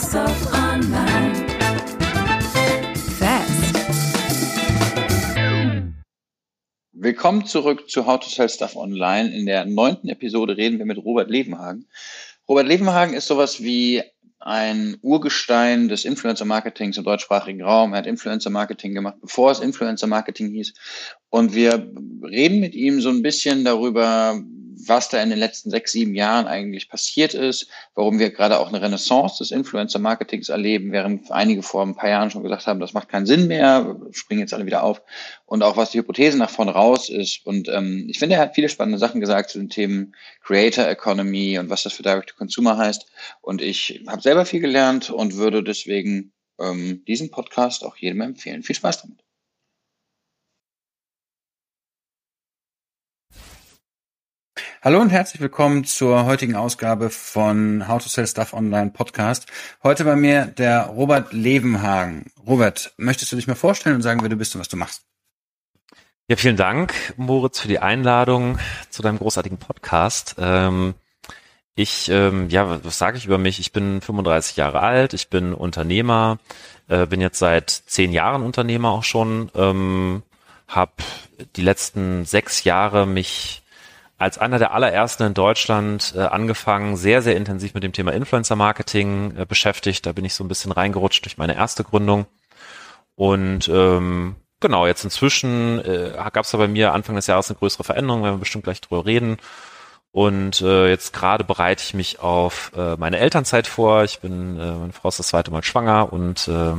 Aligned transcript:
Stuff 0.00 0.54
Online. 0.54 1.46
Willkommen 6.92 7.44
zurück 7.44 7.90
zu 7.90 8.06
How 8.06 8.18
to 8.18 8.30
Sell 8.30 8.48
Stuff 8.48 8.76
Online. 8.76 9.30
In 9.36 9.44
der 9.44 9.66
neunten 9.66 10.08
Episode 10.08 10.56
reden 10.56 10.78
wir 10.78 10.86
mit 10.86 10.96
Robert 10.96 11.28
Levenhagen. 11.28 11.86
Robert 12.48 12.66
Levenhagen 12.66 13.12
ist 13.12 13.26
sowas 13.26 13.62
wie 13.62 14.02
ein 14.38 14.96
Urgestein 15.02 15.88
des 15.88 16.06
Influencer-Marketings 16.06 16.96
im 16.96 17.04
deutschsprachigen 17.04 17.62
Raum. 17.62 17.92
Er 17.92 17.98
hat 17.98 18.06
Influencer-Marketing 18.06 18.94
gemacht, 18.94 19.16
bevor 19.20 19.50
es 19.50 19.60
Influencer-Marketing 19.60 20.50
hieß. 20.50 20.72
Und 21.28 21.54
wir 21.54 21.92
reden 22.22 22.60
mit 22.60 22.74
ihm 22.74 23.02
so 23.02 23.10
ein 23.10 23.22
bisschen 23.22 23.64
darüber, 23.64 24.42
was 24.86 25.08
da 25.08 25.22
in 25.22 25.30
den 25.30 25.38
letzten 25.38 25.70
sechs, 25.70 25.92
sieben 25.92 26.14
Jahren 26.14 26.46
eigentlich 26.46 26.88
passiert 26.88 27.34
ist, 27.34 27.68
warum 27.94 28.18
wir 28.18 28.30
gerade 28.30 28.58
auch 28.58 28.68
eine 28.68 28.80
Renaissance 28.80 29.38
des 29.38 29.50
Influencer-Marketings 29.50 30.48
erleben, 30.48 30.92
während 30.92 31.30
einige 31.30 31.62
vor 31.62 31.82
ein 31.82 31.94
paar 31.94 32.10
Jahren 32.10 32.30
schon 32.30 32.42
gesagt 32.42 32.66
haben, 32.66 32.80
das 32.80 32.92
macht 32.92 33.08
keinen 33.08 33.26
Sinn 33.26 33.46
mehr, 33.46 33.96
springen 34.12 34.40
jetzt 34.40 34.54
alle 34.54 34.66
wieder 34.66 34.82
auf. 34.82 35.02
Und 35.46 35.62
auch 35.62 35.76
was 35.76 35.90
die 35.90 35.98
Hypothese 35.98 36.38
nach 36.38 36.50
vorne 36.50 36.72
raus 36.72 37.08
ist. 37.08 37.46
Und 37.46 37.68
ähm, 37.68 38.06
ich 38.08 38.18
finde, 38.18 38.36
er 38.36 38.42
hat 38.42 38.54
viele 38.54 38.68
spannende 38.68 38.98
Sachen 38.98 39.20
gesagt 39.20 39.50
zu 39.50 39.58
den 39.58 39.68
Themen 39.68 40.14
Creator 40.42 40.86
Economy 40.86 41.58
und 41.58 41.70
was 41.70 41.82
das 41.82 41.92
für 41.92 42.02
Direct-to-Consumer 42.02 42.76
heißt. 42.76 43.06
Und 43.40 43.62
ich 43.62 44.02
habe 44.06 44.22
selber 44.22 44.44
viel 44.44 44.60
gelernt 44.60 45.10
und 45.10 45.36
würde 45.36 45.62
deswegen 45.62 46.32
ähm, 46.60 47.04
diesen 47.06 47.30
Podcast 47.30 47.84
auch 47.84 47.96
jedem 47.96 48.20
empfehlen. 48.20 48.62
Viel 48.62 48.76
Spaß 48.76 49.02
damit. 49.02 49.18
Hallo 54.82 54.98
und 54.98 55.10
herzlich 55.10 55.42
willkommen 55.42 55.84
zur 55.84 56.24
heutigen 56.24 56.56
Ausgabe 56.56 57.10
von 57.10 57.86
How 57.86 58.02
to 58.02 58.08
Sell 58.08 58.26
Stuff 58.26 58.54
Online 58.54 58.90
Podcast. 58.92 59.46
Heute 59.82 60.06
bei 60.06 60.16
mir 60.16 60.46
der 60.46 60.86
Robert 60.86 61.34
Levenhagen. 61.34 62.32
Robert, 62.46 62.94
möchtest 62.96 63.30
du 63.30 63.36
dich 63.36 63.46
mal 63.46 63.56
vorstellen 63.56 63.96
und 63.96 64.00
sagen, 64.00 64.22
wer 64.22 64.30
du 64.30 64.36
bist 64.36 64.54
und 64.54 64.62
was 64.62 64.70
du 64.70 64.78
machst? 64.78 65.02
Ja, 66.28 66.36
vielen 66.36 66.56
Dank, 66.56 66.94
Moritz, 67.18 67.60
für 67.60 67.68
die 67.68 67.78
Einladung 67.78 68.58
zu 68.88 69.02
deinem 69.02 69.18
großartigen 69.18 69.58
Podcast. 69.58 70.36
Ähm, 70.38 70.94
ich, 71.74 72.08
ähm, 72.08 72.48
ja, 72.48 72.82
was 72.82 72.96
sage 72.96 73.18
ich 73.18 73.26
über 73.26 73.36
mich? 73.36 73.60
Ich 73.60 73.72
bin 73.72 74.00
35 74.00 74.56
Jahre 74.56 74.80
alt, 74.80 75.12
ich 75.12 75.28
bin 75.28 75.52
Unternehmer, 75.52 76.38
äh, 76.88 77.04
bin 77.04 77.20
jetzt 77.20 77.38
seit 77.38 77.68
zehn 77.68 78.12
Jahren 78.12 78.42
Unternehmer 78.42 78.92
auch 78.92 79.04
schon, 79.04 79.50
ähm, 79.54 80.22
habe 80.68 80.92
die 81.56 81.62
letzten 81.62 82.24
sechs 82.24 82.64
Jahre 82.64 83.06
mich 83.06 83.59
als 84.20 84.36
einer 84.36 84.58
der 84.58 84.74
allerersten 84.74 85.22
in 85.22 85.34
Deutschland 85.34 86.12
äh, 86.14 86.20
angefangen, 86.20 86.98
sehr, 86.98 87.22
sehr 87.22 87.36
intensiv 87.36 87.72
mit 87.72 87.82
dem 87.82 87.94
Thema 87.94 88.12
Influencer-Marketing 88.12 89.34
äh, 89.38 89.46
beschäftigt. 89.46 90.04
Da 90.04 90.12
bin 90.12 90.26
ich 90.26 90.34
so 90.34 90.44
ein 90.44 90.48
bisschen 90.48 90.72
reingerutscht 90.72 91.24
durch 91.24 91.38
meine 91.38 91.56
erste 91.56 91.84
Gründung. 91.84 92.26
Und 93.14 93.68
ähm, 93.68 94.36
genau, 94.60 94.86
jetzt 94.86 95.04
inzwischen 95.04 95.82
äh, 95.86 96.12
gab 96.32 96.44
es 96.44 96.50
da 96.50 96.58
bei 96.58 96.68
mir 96.68 96.92
Anfang 96.92 97.16
des 97.16 97.28
Jahres 97.28 97.48
eine 97.48 97.58
größere 97.58 97.82
Veränderung, 97.82 98.22
werden 98.22 98.34
wir 98.34 98.40
bestimmt 98.40 98.64
gleich 98.64 98.82
drüber 98.82 99.06
reden. 99.06 99.38
Und 100.12 100.60
äh, 100.60 100.90
jetzt 100.90 101.14
gerade 101.14 101.42
bereite 101.42 101.82
ich 101.82 101.94
mich 101.94 102.20
auf 102.20 102.72
äh, 102.76 102.96
meine 102.96 103.18
Elternzeit 103.18 103.66
vor. 103.66 104.04
Ich 104.04 104.20
bin, 104.20 104.60
äh, 104.60 104.72
meine 104.72 104.92
Frau 104.92 105.08
ist 105.08 105.18
das 105.18 105.28
zweite 105.28 105.50
Mal 105.50 105.64
schwanger 105.64 106.12
und 106.12 106.46
äh, 106.46 106.74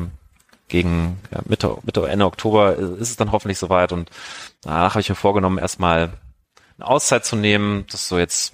gegen 0.68 1.20
ja, 1.32 1.40
Mitte, 1.46 1.76
Mitte, 1.82 2.08
Ende 2.08 2.26
Oktober 2.26 2.76
ist 2.76 3.10
es 3.10 3.16
dann 3.16 3.32
hoffentlich 3.32 3.58
soweit. 3.58 3.94
Und 3.94 4.12
danach 4.62 4.92
habe 4.94 5.02
ich 5.02 5.10
mir 5.10 5.16
vorgenommen, 5.16 5.58
erstmal 5.58 6.12
eine 6.82 6.90
Auszeit 6.90 7.26
zu 7.26 7.36
nehmen. 7.36 7.86
Das 7.90 8.02
ist 8.02 8.08
so 8.10 8.18
jetzt 8.18 8.54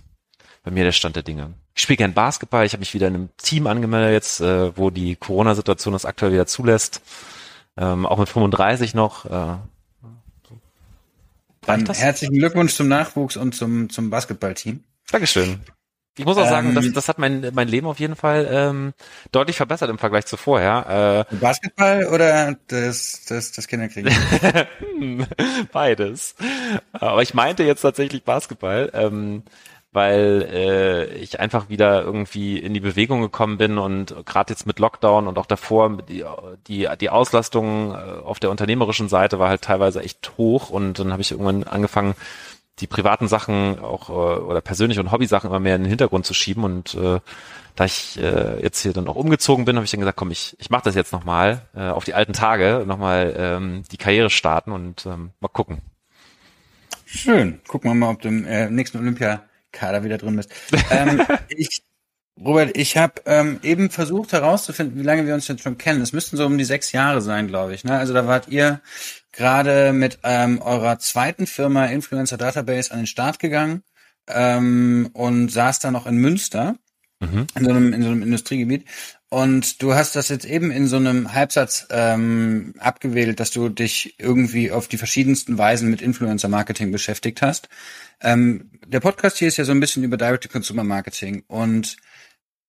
bei 0.63 0.71
mir 0.71 0.83
der 0.83 0.91
Stand 0.91 1.15
der 1.15 1.23
Dinge. 1.23 1.53
Ich 1.75 1.83
spiele 1.83 1.97
gern 1.97 2.13
Basketball. 2.13 2.65
Ich 2.65 2.73
habe 2.73 2.79
mich 2.79 2.93
wieder 2.93 3.07
in 3.07 3.15
einem 3.15 3.29
Team 3.37 3.67
angemeldet 3.67 4.11
jetzt, 4.11 4.41
äh, 4.41 4.75
wo 4.77 4.89
die 4.89 5.15
Corona-Situation 5.15 5.93
das 5.93 6.05
aktuell 6.05 6.33
wieder 6.33 6.47
zulässt. 6.47 7.01
Ähm, 7.77 8.05
auch 8.05 8.17
mit 8.17 8.29
35 8.29 8.93
noch. 8.93 9.25
Äh, 9.25 9.57
Dann 11.61 11.85
herzlichen 11.85 12.35
Glückwunsch 12.35 12.73
zum 12.73 12.87
Nachwuchs 12.87 13.37
und 13.37 13.53
zum, 13.53 13.89
zum 13.89 14.09
Basketballteam. 14.09 14.83
Dankeschön. 15.11 15.61
Ich 16.17 16.25
muss 16.25 16.37
auch 16.37 16.47
sagen, 16.47 16.73
das, 16.73 16.85
ähm, 16.85 16.93
das 16.93 17.07
hat 17.09 17.19
mein, 17.19 17.51
mein 17.53 17.67
Leben 17.67 17.87
auf 17.87 17.99
jeden 17.99 18.15
Fall 18.15 18.47
ähm, 18.51 18.93
deutlich 19.31 19.57
verbessert 19.57 19.89
im 19.89 19.97
Vergleich 19.99 20.25
zu 20.25 20.37
vorher. 20.37 21.25
Äh, 21.31 21.35
Basketball 21.35 22.05
oder 22.05 22.55
das, 22.67 23.25
das, 23.27 23.51
das 23.51 23.67
Kinderkriegen? 23.67 24.11
Beides. 25.71 26.35
Aber 26.93 27.21
ich 27.21 27.33
meinte 27.33 27.63
jetzt 27.63 27.81
tatsächlich 27.81 28.23
Basketball, 28.23 28.89
ähm, 28.93 29.43
weil 29.97 30.47
äh, 30.51 31.05
ich 31.15 31.39
einfach 31.39 31.69
wieder 31.69 32.03
irgendwie 32.03 32.59
in 32.59 32.73
die 32.73 32.79
Bewegung 32.79 33.21
gekommen 33.21 33.57
bin 33.57 33.77
und 33.77 34.15
gerade 34.25 34.53
jetzt 34.53 34.67
mit 34.67 34.79
Lockdown 34.79 35.27
und 35.27 35.37
auch 35.37 35.45
davor 35.45 35.97
die, 36.03 36.23
die, 36.67 36.87
die 36.99 37.09
Auslastung 37.09 37.93
äh, 37.93 37.95
auf 38.23 38.39
der 38.39 38.51
unternehmerischen 38.51 39.09
Seite 39.09 39.39
war 39.39 39.49
halt 39.49 39.61
teilweise 39.61 40.01
echt 40.01 40.37
hoch 40.37 40.69
und 40.69 40.99
dann 40.99 41.11
habe 41.11 41.21
ich 41.21 41.31
irgendwann 41.31 41.63
angefangen, 41.63 42.15
die 42.79 42.87
privaten 42.87 43.27
Sachen 43.27 43.79
auch 43.79 44.09
äh, 44.09 44.41
oder 44.41 44.61
persönliche 44.61 45.01
und 45.01 45.11
Hobbysachen 45.11 45.49
immer 45.49 45.59
mehr 45.59 45.75
in 45.75 45.83
den 45.83 45.89
Hintergrund 45.89 46.25
zu 46.25 46.33
schieben 46.33 46.63
und 46.63 46.95
äh, 46.95 47.19
da 47.75 47.85
ich 47.85 48.19
äh, 48.19 48.61
jetzt 48.61 48.81
hier 48.81 48.91
dann 48.91 49.07
auch 49.07 49.15
umgezogen 49.15 49.65
bin, 49.65 49.75
habe 49.75 49.85
ich 49.85 49.91
dann 49.91 49.99
gesagt, 49.99 50.17
komm, 50.17 50.31
ich, 50.31 50.55
ich 50.59 50.71
mache 50.71 50.83
das 50.83 50.95
jetzt 50.95 51.13
nochmal 51.13 51.61
äh, 51.75 51.89
auf 51.89 52.05
die 52.05 52.15
alten 52.15 52.33
Tage, 52.33 52.83
nochmal 52.87 53.35
ähm, 53.37 53.83
die 53.91 53.97
Karriere 53.97 54.31
starten 54.31 54.71
und 54.71 55.05
ähm, 55.05 55.31
mal 55.39 55.47
gucken. 55.47 55.81
Schön. 57.05 57.61
Gucken 57.67 57.91
wir 57.91 57.95
mal, 57.95 58.09
ob 58.09 58.21
du 58.21 58.29
im 58.29 58.45
äh, 58.45 58.69
nächsten 58.69 58.97
Olympiakader 58.97 60.03
wieder 60.03 60.17
drin 60.17 60.35
bist. 60.35 60.51
ähm, 60.89 61.21
ich, 61.49 61.83
Robert, 62.43 62.75
ich 62.75 62.97
habe 62.97 63.21
ähm, 63.25 63.59
eben 63.63 63.89
versucht 63.91 64.33
herauszufinden, 64.33 64.99
wie 64.99 65.05
lange 65.05 65.25
wir 65.25 65.35
uns 65.35 65.47
jetzt 65.47 65.63
schon 65.63 65.77
kennen. 65.77 66.01
Es 66.01 66.13
müssten 66.13 66.35
so 66.35 66.45
um 66.45 66.57
die 66.57 66.65
sechs 66.65 66.91
Jahre 66.91 67.21
sein, 67.21 67.47
glaube 67.47 67.75
ich. 67.75 67.83
Ne? 67.83 67.97
Also 67.97 68.13
da 68.13 68.27
wart 68.27 68.47
ihr 68.47 68.81
gerade 69.37 69.93
mit 69.93 70.19
ähm, 70.23 70.61
eurer 70.61 70.97
zweiten 70.97 71.45
Firma 71.45 71.85
Influencer 71.85 72.37
Database 72.37 72.91
an 72.91 73.01
den 73.01 73.07
Start 73.07 73.37
gegangen 73.37 73.83
ähm, 74.27 75.09
und 75.13 75.49
saß 75.49 75.79
da 75.79 75.91
noch 75.91 76.07
in 76.07 76.17
Münster, 76.17 76.75
mhm. 77.19 77.45
in, 77.55 77.63
so 77.63 77.69
einem, 77.69 77.93
in 77.93 78.01
so 78.01 78.09
einem 78.09 78.23
Industriegebiet. 78.23 78.85
Und 79.29 79.81
du 79.83 79.93
hast 79.93 80.15
das 80.15 80.29
jetzt 80.29 80.45
eben 80.45 80.71
in 80.71 80.87
so 80.87 80.95
einem 80.95 81.33
Halbsatz 81.33 81.85
ähm, 81.91 82.73
abgewählt, 82.79 83.39
dass 83.39 83.51
du 83.51 83.69
dich 83.69 84.15
irgendwie 84.17 84.71
auf 84.71 84.87
die 84.87 84.97
verschiedensten 84.97 85.57
Weisen 85.57 85.89
mit 85.89 86.01
Influencer-Marketing 86.01 86.91
beschäftigt 86.91 87.41
hast. 87.41 87.69
Ähm, 88.21 88.71
der 88.87 89.01
Podcast 89.01 89.37
hier 89.37 89.49
ist 89.49 89.57
ja 89.57 89.65
so 89.65 89.71
ein 89.71 89.79
bisschen 89.79 90.03
über 90.03 90.17
Direct-to-Consumer-Marketing 90.17 91.43
und 91.47 91.97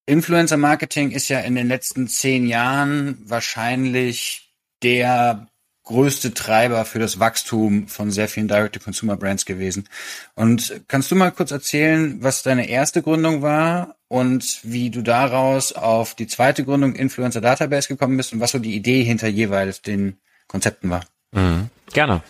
Influencer-Marketing 0.04 1.12
ist 1.12 1.28
ja 1.28 1.40
in 1.40 1.54
den 1.54 1.68
letzten 1.68 2.08
zehn 2.08 2.46
Jahren 2.46 3.18
wahrscheinlich 3.24 4.52
der 4.82 5.48
größte 5.88 6.34
Treiber 6.34 6.84
für 6.84 6.98
das 6.98 7.18
Wachstum 7.18 7.88
von 7.88 8.10
sehr 8.10 8.28
vielen 8.28 8.46
Direct-to-Consumer-Brands 8.46 9.46
gewesen. 9.46 9.88
Und 10.34 10.82
kannst 10.86 11.10
du 11.10 11.14
mal 11.16 11.32
kurz 11.32 11.50
erzählen, 11.50 12.18
was 12.22 12.42
deine 12.42 12.68
erste 12.68 13.02
Gründung 13.02 13.40
war 13.40 13.96
und 14.06 14.60
wie 14.64 14.90
du 14.90 15.00
daraus 15.00 15.72
auf 15.72 16.14
die 16.14 16.26
zweite 16.26 16.62
Gründung 16.64 16.94
Influencer 16.94 17.40
Database 17.40 17.88
gekommen 17.88 18.18
bist 18.18 18.34
und 18.34 18.40
was 18.40 18.50
so 18.50 18.58
die 18.58 18.76
Idee 18.76 19.02
hinter 19.02 19.28
jeweils 19.28 19.80
den 19.80 20.18
Konzepten 20.46 20.90
war? 20.90 21.04
Mhm, 21.32 21.70
gerne. 21.90 22.22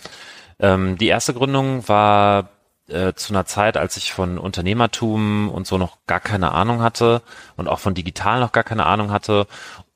Ähm, 0.60 0.96
die 0.96 1.08
erste 1.08 1.34
Gründung 1.34 1.86
war 1.88 2.50
äh, 2.88 3.14
zu 3.14 3.32
einer 3.32 3.46
Zeit, 3.46 3.76
als 3.76 3.96
ich 3.96 4.12
von 4.12 4.38
Unternehmertum 4.38 5.50
und 5.50 5.66
so 5.66 5.78
noch 5.78 5.98
gar 6.06 6.20
keine 6.20 6.52
Ahnung 6.52 6.82
hatte 6.82 7.22
und 7.56 7.68
auch 7.68 7.78
von 7.78 7.94
digital 7.94 8.40
noch 8.40 8.52
gar 8.52 8.64
keine 8.64 8.86
Ahnung 8.86 9.10
hatte 9.10 9.46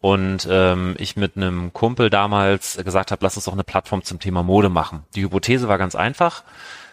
und 0.00 0.46
ähm, 0.50 0.96
ich 0.98 1.16
mit 1.16 1.36
einem 1.36 1.72
Kumpel 1.72 2.10
damals 2.10 2.76
gesagt 2.84 3.10
habe, 3.10 3.24
lass 3.24 3.36
uns 3.36 3.44
doch 3.46 3.52
eine 3.52 3.64
Plattform 3.64 4.02
zum 4.02 4.18
Thema 4.18 4.42
Mode 4.42 4.68
machen. 4.68 5.04
Die 5.14 5.22
Hypothese 5.22 5.68
war 5.68 5.78
ganz 5.78 5.94
einfach. 5.94 6.42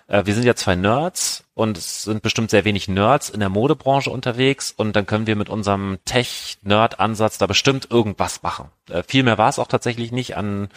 Äh, 0.08 0.26
wir 0.26 0.34
sind 0.34 0.44
ja 0.44 0.56
zwei 0.56 0.76
Nerds 0.76 1.46
und 1.54 1.78
es 1.78 2.04
sind 2.04 2.22
bestimmt 2.22 2.50
sehr 2.50 2.66
wenig 2.66 2.88
Nerds 2.88 3.30
in 3.30 3.40
der 3.40 3.50
Modebranche 3.50 4.09
unterwegs 4.09 4.74
und 4.76 4.96
dann 4.96 5.06
können 5.06 5.28
wir 5.28 5.36
mit 5.36 5.50
unserem 5.50 6.00
Tech-Nerd-Ansatz 6.06 7.38
da 7.38 7.47
bestimmt 7.47 7.90
irgendwas 7.90 8.44
machen. 8.44 8.70
Äh, 8.90 9.03
viel 9.03 9.23
mehr 9.23 9.38
war 9.38 9.50
es 9.50 9.59
auch 9.59 9.68
tatsächlich 9.68 10.12
nicht 10.12 10.35
an, 10.35 10.70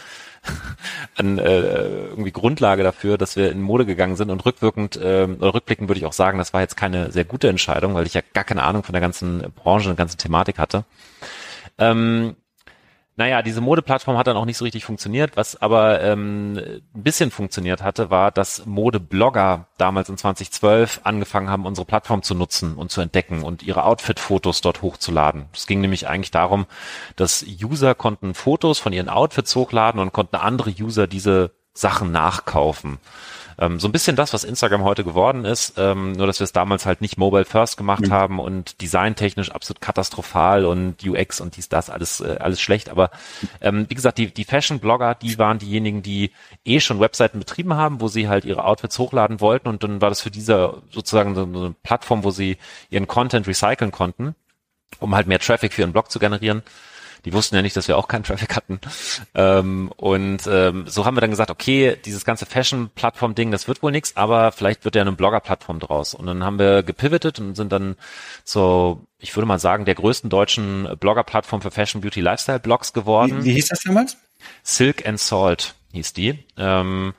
an 1.15 1.37
äh, 1.37 1.61
irgendwie 2.07 2.31
Grundlage 2.31 2.83
dafür, 2.83 3.17
dass 3.17 3.35
wir 3.35 3.51
in 3.51 3.61
Mode 3.61 3.85
gegangen 3.85 4.15
sind 4.15 4.29
und 4.29 4.45
rückwirkend 4.45 4.97
äh, 4.97 5.27
oder 5.39 5.53
rückblickend 5.53 5.89
würde 5.89 5.99
ich 5.99 6.05
auch 6.05 6.13
sagen, 6.13 6.37
das 6.37 6.53
war 6.53 6.61
jetzt 6.61 6.77
keine 6.77 7.11
sehr 7.11 7.25
gute 7.25 7.47
Entscheidung, 7.47 7.95
weil 7.95 8.05
ich 8.05 8.13
ja 8.13 8.21
gar 8.33 8.43
keine 8.43 8.63
Ahnung 8.63 8.83
von 8.83 8.93
der 8.93 9.01
ganzen 9.01 9.43
Branche 9.55 9.89
und 9.89 9.97
der 9.97 10.03
ganzen 10.03 10.17
Thematik 10.17 10.59
hatte. 10.59 10.83
Ähm, 11.77 12.35
naja, 13.15 13.43
diese 13.43 13.61
Modeplattform 13.61 14.17
hat 14.17 14.25
dann 14.25 14.37
auch 14.37 14.45
nicht 14.45 14.57
so 14.57 14.63
richtig 14.63 14.85
funktioniert. 14.85 15.37
Was 15.37 15.61
aber 15.61 16.01
ähm, 16.01 16.57
ein 16.95 17.03
bisschen 17.03 17.29
funktioniert 17.29 17.83
hatte, 17.83 18.09
war, 18.09 18.31
dass 18.31 18.65
Modeblogger 18.65 19.67
damals 19.77 20.09
in 20.09 20.17
2012 20.17 21.01
angefangen 21.03 21.49
haben, 21.49 21.67
unsere 21.67 21.85
Plattform 21.85 22.23
zu 22.23 22.33
nutzen 22.33 22.73
und 22.75 22.91
zu 22.91 23.01
entdecken 23.01 23.43
und 23.43 23.61
ihre 23.61 23.83
Outfit-Fotos 23.83 24.61
dort 24.61 24.81
hochzuladen. 24.81 25.45
Es 25.53 25.67
ging 25.67 25.79
nämlich 25.81 26.07
eigentlich 26.07 26.31
darum, 26.31 26.65
dass 27.15 27.45
User 27.63 27.93
konnten 27.93 28.33
Fotos 28.33 28.79
von 28.79 28.93
ihren 28.93 29.09
Outfits 29.09 29.55
hochladen 29.55 30.01
und 30.01 30.11
konnten 30.11 30.37
andere 30.37 30.71
User 30.71 31.05
diese 31.05 31.51
Sachen 31.73 32.11
nachkaufen. 32.11 32.97
Ähm, 33.59 33.79
so 33.79 33.87
ein 33.87 33.91
bisschen 33.91 34.15
das, 34.15 34.33
was 34.33 34.43
Instagram 34.43 34.83
heute 34.83 35.03
geworden 35.03 35.45
ist, 35.45 35.73
ähm, 35.77 36.13
nur 36.13 36.27
dass 36.27 36.39
wir 36.39 36.45
es 36.45 36.51
damals 36.51 36.85
halt 36.85 37.01
nicht 37.01 37.17
mobile 37.17 37.45
first 37.45 37.77
gemacht 37.77 38.07
mhm. 38.07 38.11
haben 38.11 38.39
und 38.39 38.81
designtechnisch 38.81 39.51
absolut 39.51 39.81
katastrophal 39.81 40.65
und 40.65 41.03
UX 41.05 41.41
und 41.41 41.57
dies, 41.57 41.69
das, 41.69 41.89
alles, 41.89 42.21
äh, 42.21 42.37
alles 42.39 42.61
schlecht. 42.61 42.89
Aber 42.89 43.11
ähm, 43.61 43.85
wie 43.89 43.95
gesagt, 43.95 44.17
die, 44.17 44.33
die 44.33 44.43
Fashion-Blogger, 44.43 45.15
die 45.15 45.37
waren 45.37 45.59
diejenigen, 45.59 46.01
die 46.01 46.31
eh 46.65 46.79
schon 46.79 46.99
Webseiten 46.99 47.39
betrieben 47.39 47.75
haben, 47.75 48.01
wo 48.01 48.07
sie 48.07 48.27
halt 48.27 48.45
ihre 48.45 48.65
Outfits 48.65 48.97
hochladen 48.99 49.41
wollten 49.41 49.67
und 49.67 49.83
dann 49.83 50.01
war 50.01 50.09
das 50.09 50.21
für 50.21 50.31
diese 50.31 50.81
sozusagen 50.91 51.35
so 51.35 51.43
eine 51.43 51.75
Plattform, 51.83 52.23
wo 52.23 52.31
sie 52.31 52.57
ihren 52.89 53.07
Content 53.07 53.47
recyceln 53.47 53.91
konnten, 53.91 54.35
um 54.99 55.15
halt 55.15 55.27
mehr 55.27 55.39
Traffic 55.39 55.73
für 55.73 55.81
ihren 55.81 55.93
Blog 55.93 56.11
zu 56.11 56.19
generieren. 56.19 56.63
Die 57.25 57.33
wussten 57.33 57.55
ja 57.55 57.61
nicht, 57.61 57.75
dass 57.75 57.87
wir 57.87 57.97
auch 57.97 58.07
keinen 58.07 58.23
Traffic 58.23 58.55
hatten. 58.55 58.79
Ähm, 59.33 59.91
und 59.95 60.41
ähm, 60.47 60.85
so 60.87 61.05
haben 61.05 61.15
wir 61.15 61.21
dann 61.21 61.29
gesagt, 61.29 61.51
okay, 61.51 61.97
dieses 62.03 62.25
ganze 62.25 62.45
Fashion-Plattform-Ding, 62.45 63.51
das 63.51 63.67
wird 63.67 63.81
wohl 63.81 63.91
nichts, 63.91 64.17
aber 64.17 64.51
vielleicht 64.51 64.83
wird 64.85 64.95
ja 64.95 65.01
eine 65.01 65.13
Blogger-Plattform 65.13 65.79
draus. 65.79 66.13
Und 66.13 66.25
dann 66.25 66.43
haben 66.43 66.59
wir 66.59 66.83
gepivotet 66.83 67.39
und 67.39 67.55
sind 67.55 67.71
dann 67.71 67.95
so, 68.43 69.05
ich 69.19 69.35
würde 69.35 69.47
mal 69.47 69.59
sagen, 69.59 69.85
der 69.85 69.95
größten 69.95 70.29
deutschen 70.29 70.89
Blogger-Plattform 70.99 71.61
für 71.61 71.71
Fashion, 71.71 72.01
Beauty, 72.01 72.21
Lifestyle-Blogs 72.21 72.93
geworden. 72.93 73.43
Wie, 73.43 73.49
wie 73.49 73.53
hieß 73.53 73.69
das 73.69 73.79
damals? 73.83 74.17
Silk 74.63 75.07
and 75.07 75.19
Salt 75.19 75.75
hieß 75.93 76.13
die. 76.13 76.39
Ähm, 76.57 77.13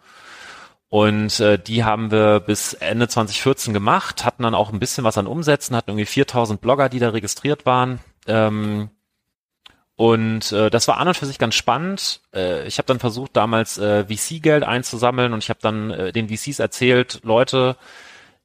und 0.94 1.40
äh, 1.40 1.58
die 1.58 1.82
haben 1.82 2.10
wir 2.10 2.38
bis 2.40 2.74
Ende 2.74 3.08
2014 3.08 3.74
gemacht, 3.74 4.24
hatten 4.24 4.44
dann 4.44 4.54
auch 4.54 4.72
ein 4.72 4.78
bisschen 4.78 5.02
was 5.02 5.18
an 5.18 5.26
Umsätzen, 5.26 5.74
hatten 5.74 5.90
irgendwie 5.90 6.06
4000 6.06 6.60
Blogger, 6.60 6.88
die 6.88 7.00
da 7.00 7.08
registriert 7.08 7.66
waren. 7.66 7.98
Ähm, 8.28 8.90
und 9.96 10.50
äh, 10.52 10.70
das 10.70 10.88
war 10.88 10.98
an 10.98 11.08
und 11.08 11.16
für 11.16 11.26
sich 11.26 11.38
ganz 11.38 11.54
spannend. 11.54 12.20
Äh, 12.34 12.66
ich 12.66 12.78
habe 12.78 12.86
dann 12.86 12.98
versucht, 12.98 13.36
damals 13.36 13.78
äh, 13.78 14.04
VC-Geld 14.04 14.64
einzusammeln 14.64 15.32
und 15.32 15.42
ich 15.42 15.50
habe 15.50 15.60
dann 15.62 15.90
äh, 15.90 16.12
den 16.12 16.28
VCs 16.28 16.58
erzählt, 16.58 17.20
Leute, 17.22 17.76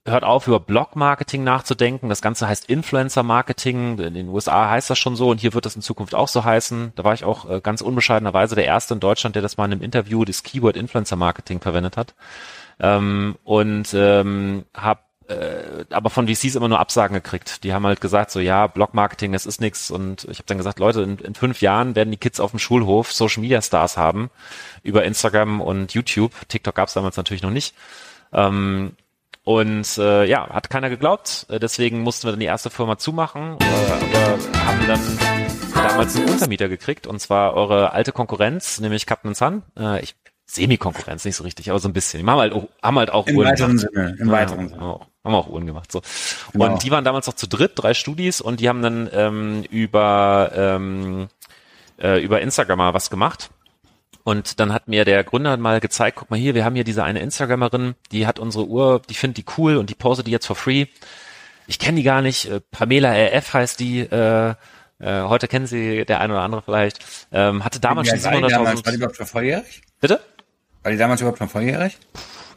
hört 0.05 0.23
auf, 0.23 0.47
über 0.47 0.59
Blog-Marketing 0.59 1.43
nachzudenken. 1.43 2.09
Das 2.09 2.21
Ganze 2.21 2.47
heißt 2.47 2.69
Influencer-Marketing. 2.69 3.97
In 3.99 4.13
den 4.13 4.29
USA 4.29 4.69
heißt 4.69 4.89
das 4.89 4.99
schon 4.99 5.15
so 5.15 5.29
und 5.29 5.39
hier 5.39 5.53
wird 5.53 5.65
das 5.65 5.75
in 5.75 5.81
Zukunft 5.81 6.13
auch 6.13 6.27
so 6.27 6.43
heißen. 6.43 6.93
Da 6.95 7.03
war 7.03 7.13
ich 7.13 7.23
auch 7.23 7.49
äh, 7.49 7.61
ganz 7.61 7.81
unbescheidenerweise 7.81 8.55
der 8.55 8.65
Erste 8.65 8.93
in 8.93 8.99
Deutschland, 8.99 9.35
der 9.35 9.41
das 9.41 9.57
mal 9.57 9.65
in 9.65 9.73
einem 9.73 9.81
Interview 9.81 10.25
das 10.25 10.43
Keyword 10.43 10.77
Influencer-Marketing 10.77 11.61
verwendet 11.61 11.97
hat. 11.97 12.13
Ähm, 12.79 13.37
und 13.43 13.93
ähm, 13.93 14.65
habe 14.75 15.01
äh, 15.29 15.85
aber 15.91 16.09
von 16.09 16.27
VCs 16.27 16.55
immer 16.55 16.67
nur 16.67 16.79
Absagen 16.79 17.13
gekriegt. 17.13 17.63
Die 17.63 17.73
haben 17.73 17.85
halt 17.85 18.01
gesagt, 18.01 18.31
so 18.31 18.39
ja, 18.39 18.67
Blog-Marketing, 18.67 19.31
das 19.31 19.45
ist 19.45 19.61
nix. 19.61 19.91
Und 19.91 20.25
ich 20.25 20.39
habe 20.39 20.47
dann 20.47 20.57
gesagt, 20.57 20.79
Leute, 20.79 21.01
in, 21.01 21.17
in, 21.19 21.35
fünf 21.35 21.61
Jahren 21.61 21.95
werden 21.95 22.09
die 22.09 22.17
Kids 22.17 22.39
auf 22.39 22.51
dem 22.51 22.59
Schulhof 22.59 23.11
Social 23.11 23.41
Media 23.41 23.61
Stars 23.61 23.95
haben 23.95 24.31
über 24.81 25.03
Instagram 25.03 25.61
und 25.61 25.93
YouTube. 25.93 26.33
TikTok 26.47 26.75
gab 26.75 26.87
es 26.87 26.95
damals 26.95 27.15
natürlich 27.15 27.43
noch 27.43 27.51
nicht. 27.51 27.75
Ähm, 28.33 28.93
und 29.43 29.97
äh, 29.97 30.25
ja, 30.25 30.49
hat 30.49 30.69
keiner 30.69 30.89
geglaubt. 30.89 31.45
Äh, 31.49 31.59
deswegen 31.59 32.01
mussten 32.01 32.27
wir 32.27 32.31
dann 32.31 32.39
die 32.39 32.47
erste 32.47 32.69
Firma 32.69 32.97
zumachen, 32.97 33.57
äh, 33.59 33.91
aber 33.91 34.65
haben 34.65 34.87
dann 34.87 35.19
damals 35.73 36.15
einen 36.15 36.29
Untermieter 36.29 36.69
gekriegt 36.69 37.07
und 37.07 37.19
zwar 37.19 37.53
eure 37.53 37.93
alte 37.93 38.11
Konkurrenz, 38.11 38.79
nämlich 38.79 39.05
Captain 39.05 39.35
Sun. 39.35 39.63
Äh, 39.77 40.01
ich 40.01 40.15
Semi-Konkurrenz, 40.49 41.25
nicht 41.25 41.35
so 41.35 41.43
richtig, 41.43 41.69
aber 41.69 41.79
so 41.79 41.87
ein 41.87 41.93
bisschen. 41.93 42.23
Die 42.23 42.29
haben 42.29 42.39
halt 42.39 42.53
auch, 42.53 42.67
haben 42.81 42.97
halt 42.97 43.11
auch 43.11 43.27
Im 43.27 43.37
Uhren 43.37 43.49
weiteren 43.49 43.77
gemacht. 43.77 43.93
Sinne, 43.93 44.17
im 44.19 44.27
ja, 44.27 44.33
weiteren 44.33 44.69
Sinne. 44.69 44.81
Haben 44.81 44.89
auch, 44.89 45.07
haben 45.29 45.35
auch 45.35 45.49
Uhren 45.49 45.65
gemacht, 45.65 45.91
so. 45.91 46.01
Genau. 46.51 46.65
Und 46.65 46.83
die 46.83 46.91
waren 46.91 47.03
damals 47.03 47.27
noch 47.27 47.35
zu 47.35 47.47
dritt, 47.47 47.73
drei 47.75 47.93
Studis, 47.93 48.41
und 48.41 48.59
die 48.59 48.69
haben 48.69 48.81
dann 48.81 49.09
ähm, 49.13 49.63
über, 49.69 50.51
ähm, 50.55 51.27
äh, 52.01 52.21
über 52.23 52.41
Instagram 52.41 52.77
mal 52.79 52.93
was 52.93 53.09
gemacht. 53.09 53.49
Und 54.23 54.59
dann 54.59 54.73
hat 54.73 54.87
mir 54.87 55.05
der 55.05 55.23
Gründer 55.23 55.55
mal 55.57 55.79
gezeigt, 55.79 56.17
guck 56.17 56.29
mal 56.29 56.37
hier, 56.37 56.53
wir 56.53 56.65
haben 56.65 56.75
hier 56.75 56.83
diese 56.83 57.03
eine 57.03 57.19
Instagramerin, 57.19 57.95
die 58.11 58.27
hat 58.27 58.37
unsere 58.37 58.67
Uhr, 58.67 59.01
die 59.09 59.13
findet 59.13 59.37
die 59.37 59.45
cool 59.57 59.77
und 59.77 59.89
die 59.89 59.95
postet 59.95 60.27
die 60.27 60.31
jetzt 60.31 60.45
for 60.45 60.55
free. 60.55 60.85
Ich 61.67 61.79
kenne 61.79 61.97
die 61.97 62.03
gar 62.03 62.21
nicht, 62.21 62.49
äh, 62.49 62.61
Pamela 62.71 63.11
RF 63.11 63.53
heißt 63.53 63.79
die, 63.79 64.01
äh, 64.01 64.53
äh, 64.99 65.21
heute 65.23 65.47
kennen 65.47 65.65
sie 65.65 66.05
der 66.05 66.19
eine 66.19 66.33
oder 66.33 66.41
andere 66.43 66.61
vielleicht, 66.61 66.99
ähm, 67.31 67.63
hatte 67.63 67.79
damals 67.79 68.09
schon 68.09 68.19
700.000. 68.19 68.85
War 68.85 68.91
die 68.91 68.97
überhaupt 68.97 69.15
schon 69.15 69.25
volljährig? 69.25 69.81
Bitte? 70.01 70.19
War 70.83 70.91
die 70.91 70.97
damals 70.97 71.21
überhaupt 71.21 71.37
schon 71.37 71.49
volljährig? 71.49 71.97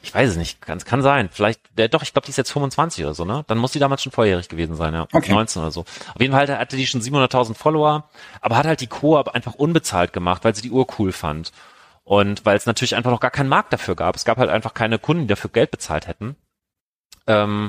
Ich 0.02 0.12
weiß 0.12 0.30
es 0.30 0.36
nicht, 0.36 0.60
kann, 0.60 0.78
kann 0.80 1.00
sein. 1.00 1.28
Vielleicht, 1.32 1.60
der, 1.78 1.88
doch, 1.88 2.02
ich 2.02 2.12
glaube, 2.12 2.26
die 2.26 2.30
ist 2.30 2.36
jetzt 2.36 2.50
25 2.50 3.04
oder 3.04 3.14
so, 3.14 3.24
ne? 3.24 3.44
Dann 3.46 3.58
muss 3.58 3.72
die 3.72 3.78
damals 3.78 4.02
schon 4.02 4.12
volljährig 4.12 4.48
gewesen 4.48 4.74
sein, 4.74 4.94
ja. 4.94 5.06
Okay. 5.12 5.32
19 5.32 5.62
oder 5.62 5.70
so. 5.70 5.80
Auf 5.82 6.20
jeden 6.20 6.32
Fall 6.32 6.48
hatte 6.58 6.76
die 6.76 6.86
schon 6.86 7.00
700.000 7.00 7.54
Follower, 7.54 8.08
aber 8.40 8.56
hat 8.56 8.66
halt 8.66 8.80
die 8.80 8.88
Koop 8.88 9.28
einfach 9.28 9.54
unbezahlt 9.54 10.12
gemacht, 10.12 10.44
weil 10.44 10.54
sie 10.54 10.62
die 10.62 10.72
Uhr 10.72 10.86
cool 10.98 11.12
fand. 11.12 11.52
Und 12.04 12.44
weil 12.44 12.56
es 12.56 12.66
natürlich 12.66 12.96
einfach 12.96 13.12
noch 13.12 13.20
gar 13.20 13.30
keinen 13.30 13.48
Markt 13.48 13.72
dafür 13.72 13.94
gab. 13.94 14.16
Es 14.16 14.24
gab 14.24 14.38
halt 14.38 14.50
einfach 14.50 14.74
keine 14.74 14.98
Kunden, 14.98 15.22
die 15.22 15.28
dafür 15.28 15.50
Geld 15.50 15.70
bezahlt 15.70 16.08
hätten. 16.08 16.34
Ähm, 17.28 17.68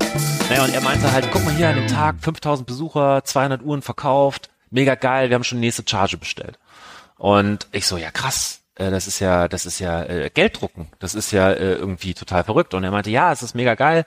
naja, 0.50 0.64
und 0.64 0.74
er 0.74 0.82
meinte 0.82 1.12
halt, 1.12 1.30
guck 1.32 1.46
mal 1.46 1.54
hier 1.54 1.70
an 1.70 1.76
dem 1.76 1.88
Tag, 1.88 2.16
5000 2.20 2.66
Besucher, 2.68 3.24
200 3.24 3.62
Uhren 3.62 3.84
verkauft, 3.84 4.50
mega 4.72 4.96
geil, 4.96 5.30
wir 5.30 5.36
haben 5.36 5.44
schon 5.44 5.60
die 5.60 5.68
nächste 5.68 5.84
Charge 5.88 6.18
bestellt. 6.18 6.58
Und 7.18 7.68
ich 7.72 7.86
so, 7.86 7.98
ja 7.98 8.10
krass, 8.10 8.63
das 8.76 9.08
ist 9.08 9.20
ja, 9.20 9.48
das 9.48 9.66
ist 9.66 9.80
ja 9.80 10.04
äh, 10.04 10.30
Gelddrucken. 10.34 10.88
Das 11.00 11.16
ist 11.16 11.32
ja 11.32 11.52
äh, 11.52 11.74
irgendwie 11.74 12.14
total 12.14 12.44
verrückt. 12.44 12.74
Und 12.74 12.84
er 12.84 12.92
meinte, 12.92 13.12
ja, 13.12 13.32
es 13.32 13.44
ist 13.44 13.56
mega 13.56 13.76
geil. 13.76 14.06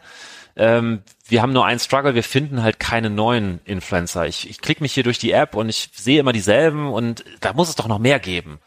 Ähm, 0.56 1.02
wir 1.28 1.42
haben 1.42 1.52
nur 1.52 1.66
einen 1.66 1.78
Struggle, 1.78 2.14
wir 2.14 2.22
finden 2.24 2.62
halt 2.62 2.80
keine 2.80 3.10
neuen 3.10 3.60
Influencer. 3.64 4.26
Ich, 4.26 4.48
ich 4.48 4.60
klicke 4.60 4.82
mich 4.82 4.92
hier 4.94 5.04
durch 5.04 5.18
die 5.18 5.32
App 5.32 5.54
und 5.54 5.68
ich 5.68 5.90
sehe 5.94 6.18
immer 6.18 6.32
dieselben 6.32 6.88
und 6.92 7.24
da 7.40 7.52
muss 7.52 7.68
es 7.68 7.74
doch 7.74 7.88
noch 7.88 7.98
mehr 7.98 8.18
geben. 8.18 8.58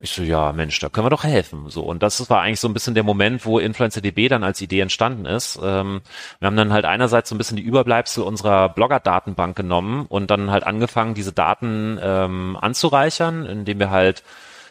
Ich 0.00 0.10
so, 0.10 0.22
ja, 0.22 0.52
Mensch, 0.52 0.78
da 0.80 0.88
können 0.88 1.06
wir 1.06 1.10
doch 1.10 1.24
helfen. 1.24 1.70
So 1.70 1.82
und 1.82 2.02
das 2.02 2.28
war 2.30 2.42
eigentlich 2.42 2.60
so 2.60 2.68
ein 2.68 2.74
bisschen 2.74 2.94
der 2.94 3.04
Moment, 3.04 3.44
wo 3.46 3.58
InfluencerDB 3.58 4.28
dann 4.28 4.44
als 4.44 4.60
Idee 4.60 4.80
entstanden 4.80 5.26
ist. 5.26 5.58
Ähm, 5.62 6.00
wir 6.40 6.46
haben 6.46 6.56
dann 6.56 6.72
halt 6.72 6.84
einerseits 6.84 7.28
so 7.28 7.34
ein 7.34 7.38
bisschen 7.38 7.56
die 7.56 7.62
Überbleibsel 7.62 8.22
unserer 8.22 8.68
Blogger-Datenbank 8.70 9.56
genommen 9.56 10.06
und 10.08 10.30
dann 10.30 10.50
halt 10.50 10.64
angefangen, 10.64 11.14
diese 11.14 11.32
Daten 11.32 11.98
ähm, 12.02 12.58
anzureichern, 12.60 13.46
indem 13.46 13.78
wir 13.78 13.90
halt 13.90 14.22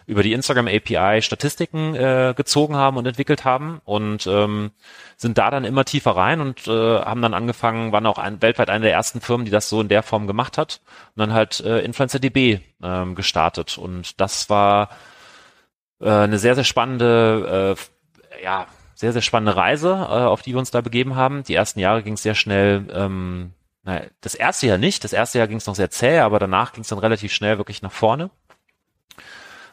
über 0.05 0.23
die 0.23 0.33
Instagram 0.33 0.67
API 0.67 1.21
Statistiken 1.21 1.95
äh, 1.95 2.33
gezogen 2.35 2.75
haben 2.75 2.97
und 2.97 3.05
entwickelt 3.05 3.45
haben 3.45 3.81
und 3.85 4.27
ähm, 4.27 4.71
sind 5.17 5.37
da 5.37 5.51
dann 5.51 5.65
immer 5.65 5.85
tiefer 5.85 6.15
rein 6.15 6.41
und 6.41 6.67
äh, 6.67 6.99
haben 6.99 7.21
dann 7.21 7.33
angefangen, 7.33 7.91
waren 7.91 8.05
auch 8.05 8.17
ein, 8.17 8.41
weltweit 8.41 8.69
eine 8.69 8.85
der 8.85 8.93
ersten 8.93 9.21
Firmen, 9.21 9.45
die 9.45 9.51
das 9.51 9.69
so 9.69 9.81
in 9.81 9.87
der 9.87 10.03
Form 10.03 10.27
gemacht 10.27 10.57
hat 10.57 10.81
und 11.15 11.21
dann 11.21 11.33
halt 11.33 11.59
äh, 11.61 11.79
InfluencerDB 11.79 12.59
ähm, 12.81 13.15
gestartet. 13.15 13.77
Und 13.77 14.19
das 14.19 14.49
war 14.49 14.89
äh, 16.01 16.09
eine 16.09 16.39
sehr, 16.39 16.55
sehr 16.55 16.63
spannende, 16.63 17.75
äh, 17.77 18.43
ja, 18.43 18.67
sehr, 18.95 19.13
sehr 19.13 19.21
spannende 19.21 19.55
Reise, 19.55 19.89
äh, 19.89 20.25
auf 20.25 20.41
die 20.41 20.53
wir 20.53 20.59
uns 20.59 20.71
da 20.71 20.81
begeben 20.81 21.15
haben. 21.15 21.43
Die 21.43 21.55
ersten 21.55 21.79
Jahre 21.79 22.03
ging 22.03 22.13
es 22.13 22.23
sehr 22.23 22.35
schnell, 22.35 22.85
ähm, 22.91 23.53
naja, 23.83 24.05
das 24.21 24.35
erste 24.35 24.67
Jahr 24.67 24.77
nicht, 24.77 25.03
das 25.03 25.13
erste 25.13 25.39
Jahr 25.39 25.47
ging 25.47 25.57
es 25.57 25.67
noch 25.67 25.75
sehr 25.75 25.89
zäh, 25.89 26.19
aber 26.19 26.39
danach 26.39 26.73
ging 26.73 26.83
es 26.83 26.87
dann 26.87 26.99
relativ 26.99 27.33
schnell 27.33 27.57
wirklich 27.57 27.81
nach 27.81 27.91
vorne 27.91 28.29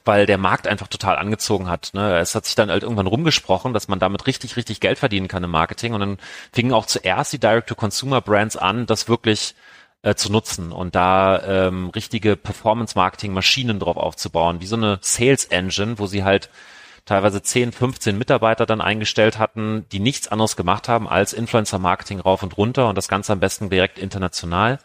weil 0.04 0.26
der 0.26 0.38
Markt 0.38 0.66
einfach 0.66 0.88
total 0.88 1.16
angezogen 1.16 1.68
hat. 1.68 1.90
Ne? 1.94 2.18
Es 2.18 2.34
hat 2.34 2.46
sich 2.46 2.54
dann 2.54 2.70
halt 2.70 2.82
irgendwann 2.82 3.06
rumgesprochen, 3.06 3.72
dass 3.72 3.88
man 3.88 3.98
damit 3.98 4.26
richtig, 4.26 4.56
richtig 4.56 4.80
Geld 4.80 4.98
verdienen 4.98 5.28
kann 5.28 5.44
im 5.44 5.50
Marketing. 5.50 5.94
Und 5.94 6.00
dann 6.00 6.18
fingen 6.52 6.72
auch 6.72 6.86
zuerst 6.86 7.32
die 7.32 7.38
Direct-to-Consumer-Brands 7.38 8.56
an, 8.56 8.86
das 8.86 9.08
wirklich 9.08 9.54
äh, 10.02 10.14
zu 10.14 10.32
nutzen 10.32 10.72
und 10.72 10.94
da 10.94 11.42
ähm, 11.42 11.90
richtige 11.90 12.36
Performance-Marketing-Maschinen 12.36 13.78
drauf 13.78 13.96
aufzubauen, 13.96 14.60
wie 14.60 14.66
so 14.66 14.76
eine 14.76 14.98
Sales-Engine, 15.02 15.98
wo 15.98 16.06
sie 16.06 16.24
halt 16.24 16.48
teilweise 17.04 17.42
10, 17.42 17.72
15 17.72 18.16
Mitarbeiter 18.16 18.66
dann 18.66 18.80
eingestellt 18.80 19.38
hatten, 19.38 19.84
die 19.92 20.00
nichts 20.00 20.28
anderes 20.28 20.56
gemacht 20.56 20.88
haben 20.88 21.08
als 21.08 21.32
Influencer-Marketing 21.32 22.20
rauf 22.20 22.42
und 22.42 22.56
runter 22.56 22.88
und 22.88 22.96
das 22.96 23.08
Ganze 23.08 23.32
am 23.32 23.40
besten 23.40 23.68
direkt 23.68 23.98
international. 23.98 24.78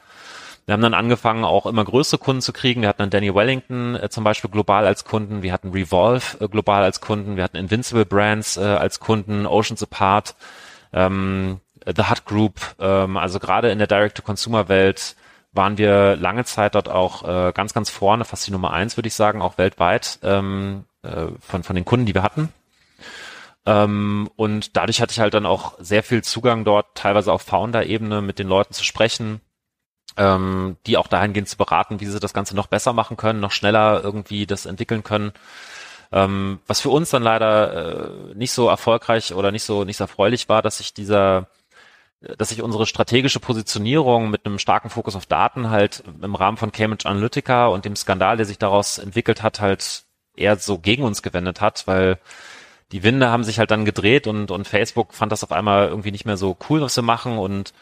Wir 0.65 0.73
haben 0.73 0.81
dann 0.81 0.95
angefangen, 0.95 1.43
auch 1.43 1.67
immer 1.67 1.85
größere 1.85 2.17
Kunden 2.17 2.41
zu 2.41 2.51
kriegen. 2.51 2.81
Wir 2.81 2.89
hatten 2.89 3.03
dann 3.03 3.11
Danny 3.11 3.33
Wellington 3.33 3.95
äh, 3.95 4.09
zum 4.09 4.23
Beispiel 4.23 4.49
global 4.49 4.87
als 4.87 5.05
Kunden, 5.05 5.43
wir 5.43 5.53
hatten 5.53 5.71
Revolve 5.71 6.43
äh, 6.43 6.47
global 6.47 6.83
als 6.83 7.01
Kunden, 7.01 7.35
wir 7.35 7.43
hatten 7.43 7.57
Invincible 7.57 8.05
Brands 8.05 8.57
äh, 8.57 8.61
als 8.61 8.99
Kunden, 8.99 9.45
Oceans 9.45 9.83
Apart, 9.83 10.35
ähm, 10.91 11.59
The 11.85 12.03
Hut 12.09 12.25
Group. 12.25 12.75
Ähm, 12.79 13.17
also 13.17 13.39
gerade 13.39 13.69
in 13.69 13.77
der 13.77 13.87
Direct-to-Consumer-Welt 13.87 15.15
waren 15.51 15.77
wir 15.77 16.15
lange 16.15 16.45
Zeit 16.45 16.75
dort 16.75 16.89
auch 16.89 17.23
äh, 17.23 17.51
ganz, 17.53 17.73
ganz 17.73 17.89
vorne, 17.89 18.25
fast 18.25 18.47
die 18.47 18.51
Nummer 18.51 18.73
eins, 18.73 18.97
würde 18.97 19.07
ich 19.07 19.13
sagen, 19.13 19.41
auch 19.41 19.57
weltweit 19.57 20.19
ähm, 20.23 20.85
äh, 21.03 21.27
von, 21.39 21.63
von 21.63 21.75
den 21.75 21.85
Kunden, 21.85 22.07
die 22.07 22.15
wir 22.15 22.23
hatten. 22.23 22.49
Ähm, 23.67 24.29
und 24.35 24.75
dadurch 24.75 25.01
hatte 25.01 25.11
ich 25.11 25.19
halt 25.19 25.33
dann 25.33 25.45
auch 25.45 25.75
sehr 25.79 26.03
viel 26.03 26.23
Zugang 26.23 26.65
dort, 26.65 26.87
teilweise 26.95 27.31
auf 27.31 27.43
Founder-Ebene 27.43 28.21
mit 28.21 28.39
den 28.39 28.47
Leuten 28.47 28.73
zu 28.73 28.83
sprechen, 28.83 29.41
ähm, 30.17 30.77
die 30.85 30.97
auch 30.97 31.07
dahingehend 31.07 31.49
zu 31.49 31.57
beraten, 31.57 31.99
wie 31.99 32.05
sie 32.05 32.19
das 32.19 32.33
Ganze 32.33 32.55
noch 32.55 32.67
besser 32.67 32.93
machen 32.93 33.17
können, 33.17 33.39
noch 33.39 33.51
schneller 33.51 34.01
irgendwie 34.03 34.45
das 34.45 34.65
entwickeln 34.65 35.03
können. 35.03 35.33
Ähm, 36.11 36.59
was 36.67 36.81
für 36.81 36.89
uns 36.89 37.09
dann 37.09 37.23
leider 37.23 38.31
äh, 38.31 38.35
nicht 38.35 38.51
so 38.53 38.69
erfolgreich 38.69 39.33
oder 39.33 39.51
nicht 39.51 39.63
so 39.63 39.83
nicht 39.83 39.97
so 39.97 40.03
erfreulich 40.05 40.49
war, 40.49 40.61
dass 40.61 40.77
sich 40.77 40.93
dieser 40.93 41.47
dass 42.37 42.49
sich 42.49 42.61
unsere 42.61 42.85
strategische 42.85 43.39
Positionierung 43.39 44.29
mit 44.29 44.45
einem 44.45 44.57
starken 44.59 44.89
Fokus 44.89 45.15
auf 45.15 45.25
Daten 45.25 45.69
halt 45.69 46.03
im 46.21 46.35
Rahmen 46.35 46.57
von 46.57 46.71
Cambridge 46.71 47.07
Analytica 47.07 47.67
und 47.67 47.85
dem 47.85 47.95
Skandal, 47.95 48.37
der 48.37 48.45
sich 48.45 48.57
daraus 48.57 48.97
entwickelt 48.97 49.43
hat, 49.43 49.59
halt 49.59 50.03
eher 50.35 50.57
so 50.57 50.79
gegen 50.79 51.03
uns 51.03 51.21
gewendet 51.21 51.61
hat, 51.61 51.87
weil 51.87 52.19
die 52.91 53.03
Winde 53.03 53.29
haben 53.29 53.43
sich 53.43 53.59
halt 53.59 53.71
dann 53.71 53.85
gedreht 53.85 54.27
und, 54.27 54.51
und 54.51 54.67
Facebook 54.67 55.13
fand 55.13 55.31
das 55.31 55.43
auf 55.43 55.51
einmal 55.51 55.87
irgendwie 55.87 56.11
nicht 56.11 56.25
mehr 56.25 56.37
so 56.37 56.57
cool, 56.69 56.81
was 56.81 56.95
wir 56.95 57.03
machen 57.03 57.37
und 57.37 57.73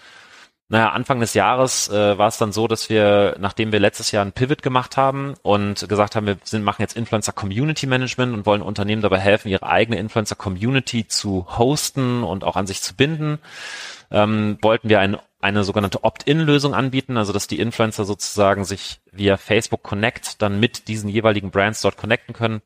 naja, 0.70 0.90
Anfang 0.90 1.20
des 1.20 1.34
Jahres 1.34 1.90
äh, 1.90 2.18
war 2.18 2.30
es 2.30 2.38
dann 2.38 2.52
so, 2.52 2.68
dass 2.68 2.90
wir, 2.90 3.36
nachdem 3.40 3.72
wir 3.72 3.80
letztes 3.80 4.12
Jahr 4.12 4.22
einen 4.22 4.32
Pivot 4.32 4.64
gemacht 4.64 4.98
haben 4.98 5.36
und 5.42 5.88
gesagt 5.88 6.16
haben, 6.16 6.26
wir 6.26 6.38
sind, 6.44 6.64
machen 6.64 6.82
jetzt 6.82 6.96
Influencer 6.96 7.34
Community 7.34 7.86
Management 7.86 8.34
und 8.34 8.46
wollen 8.46 8.62
Unternehmen 8.62 9.02
dabei 9.02 9.20
helfen, 9.20 9.50
ihre 9.50 9.68
eigene 9.68 10.00
Influencer 10.00 10.36
Community 10.36 11.08
zu 11.08 11.46
hosten 11.58 12.24
und 12.24 12.44
auch 12.44 12.56
an 12.56 12.66
sich 12.66 12.82
zu 12.82 12.96
binden, 12.96 13.40
ähm, 14.10 14.58
wollten 14.62 14.90
wir 14.90 15.00
ein 15.00 15.18
eine 15.44 15.64
sogenannte 15.64 16.04
Opt-in-Lösung 16.04 16.74
anbieten, 16.74 17.18
also 17.18 17.34
dass 17.34 17.48
die 17.48 17.60
Influencer 17.60 18.06
sozusagen 18.06 18.64
sich 18.64 19.02
via 19.12 19.38
Facebook 19.38 19.84
Connect 19.84 20.42
dann 20.42 20.60
mit 20.60 20.88
diesen 20.88 21.10
jeweiligen 21.10 21.52
Brands 21.52 21.82
dort 21.82 21.98
connecten 21.98 22.34
können. 22.34 22.62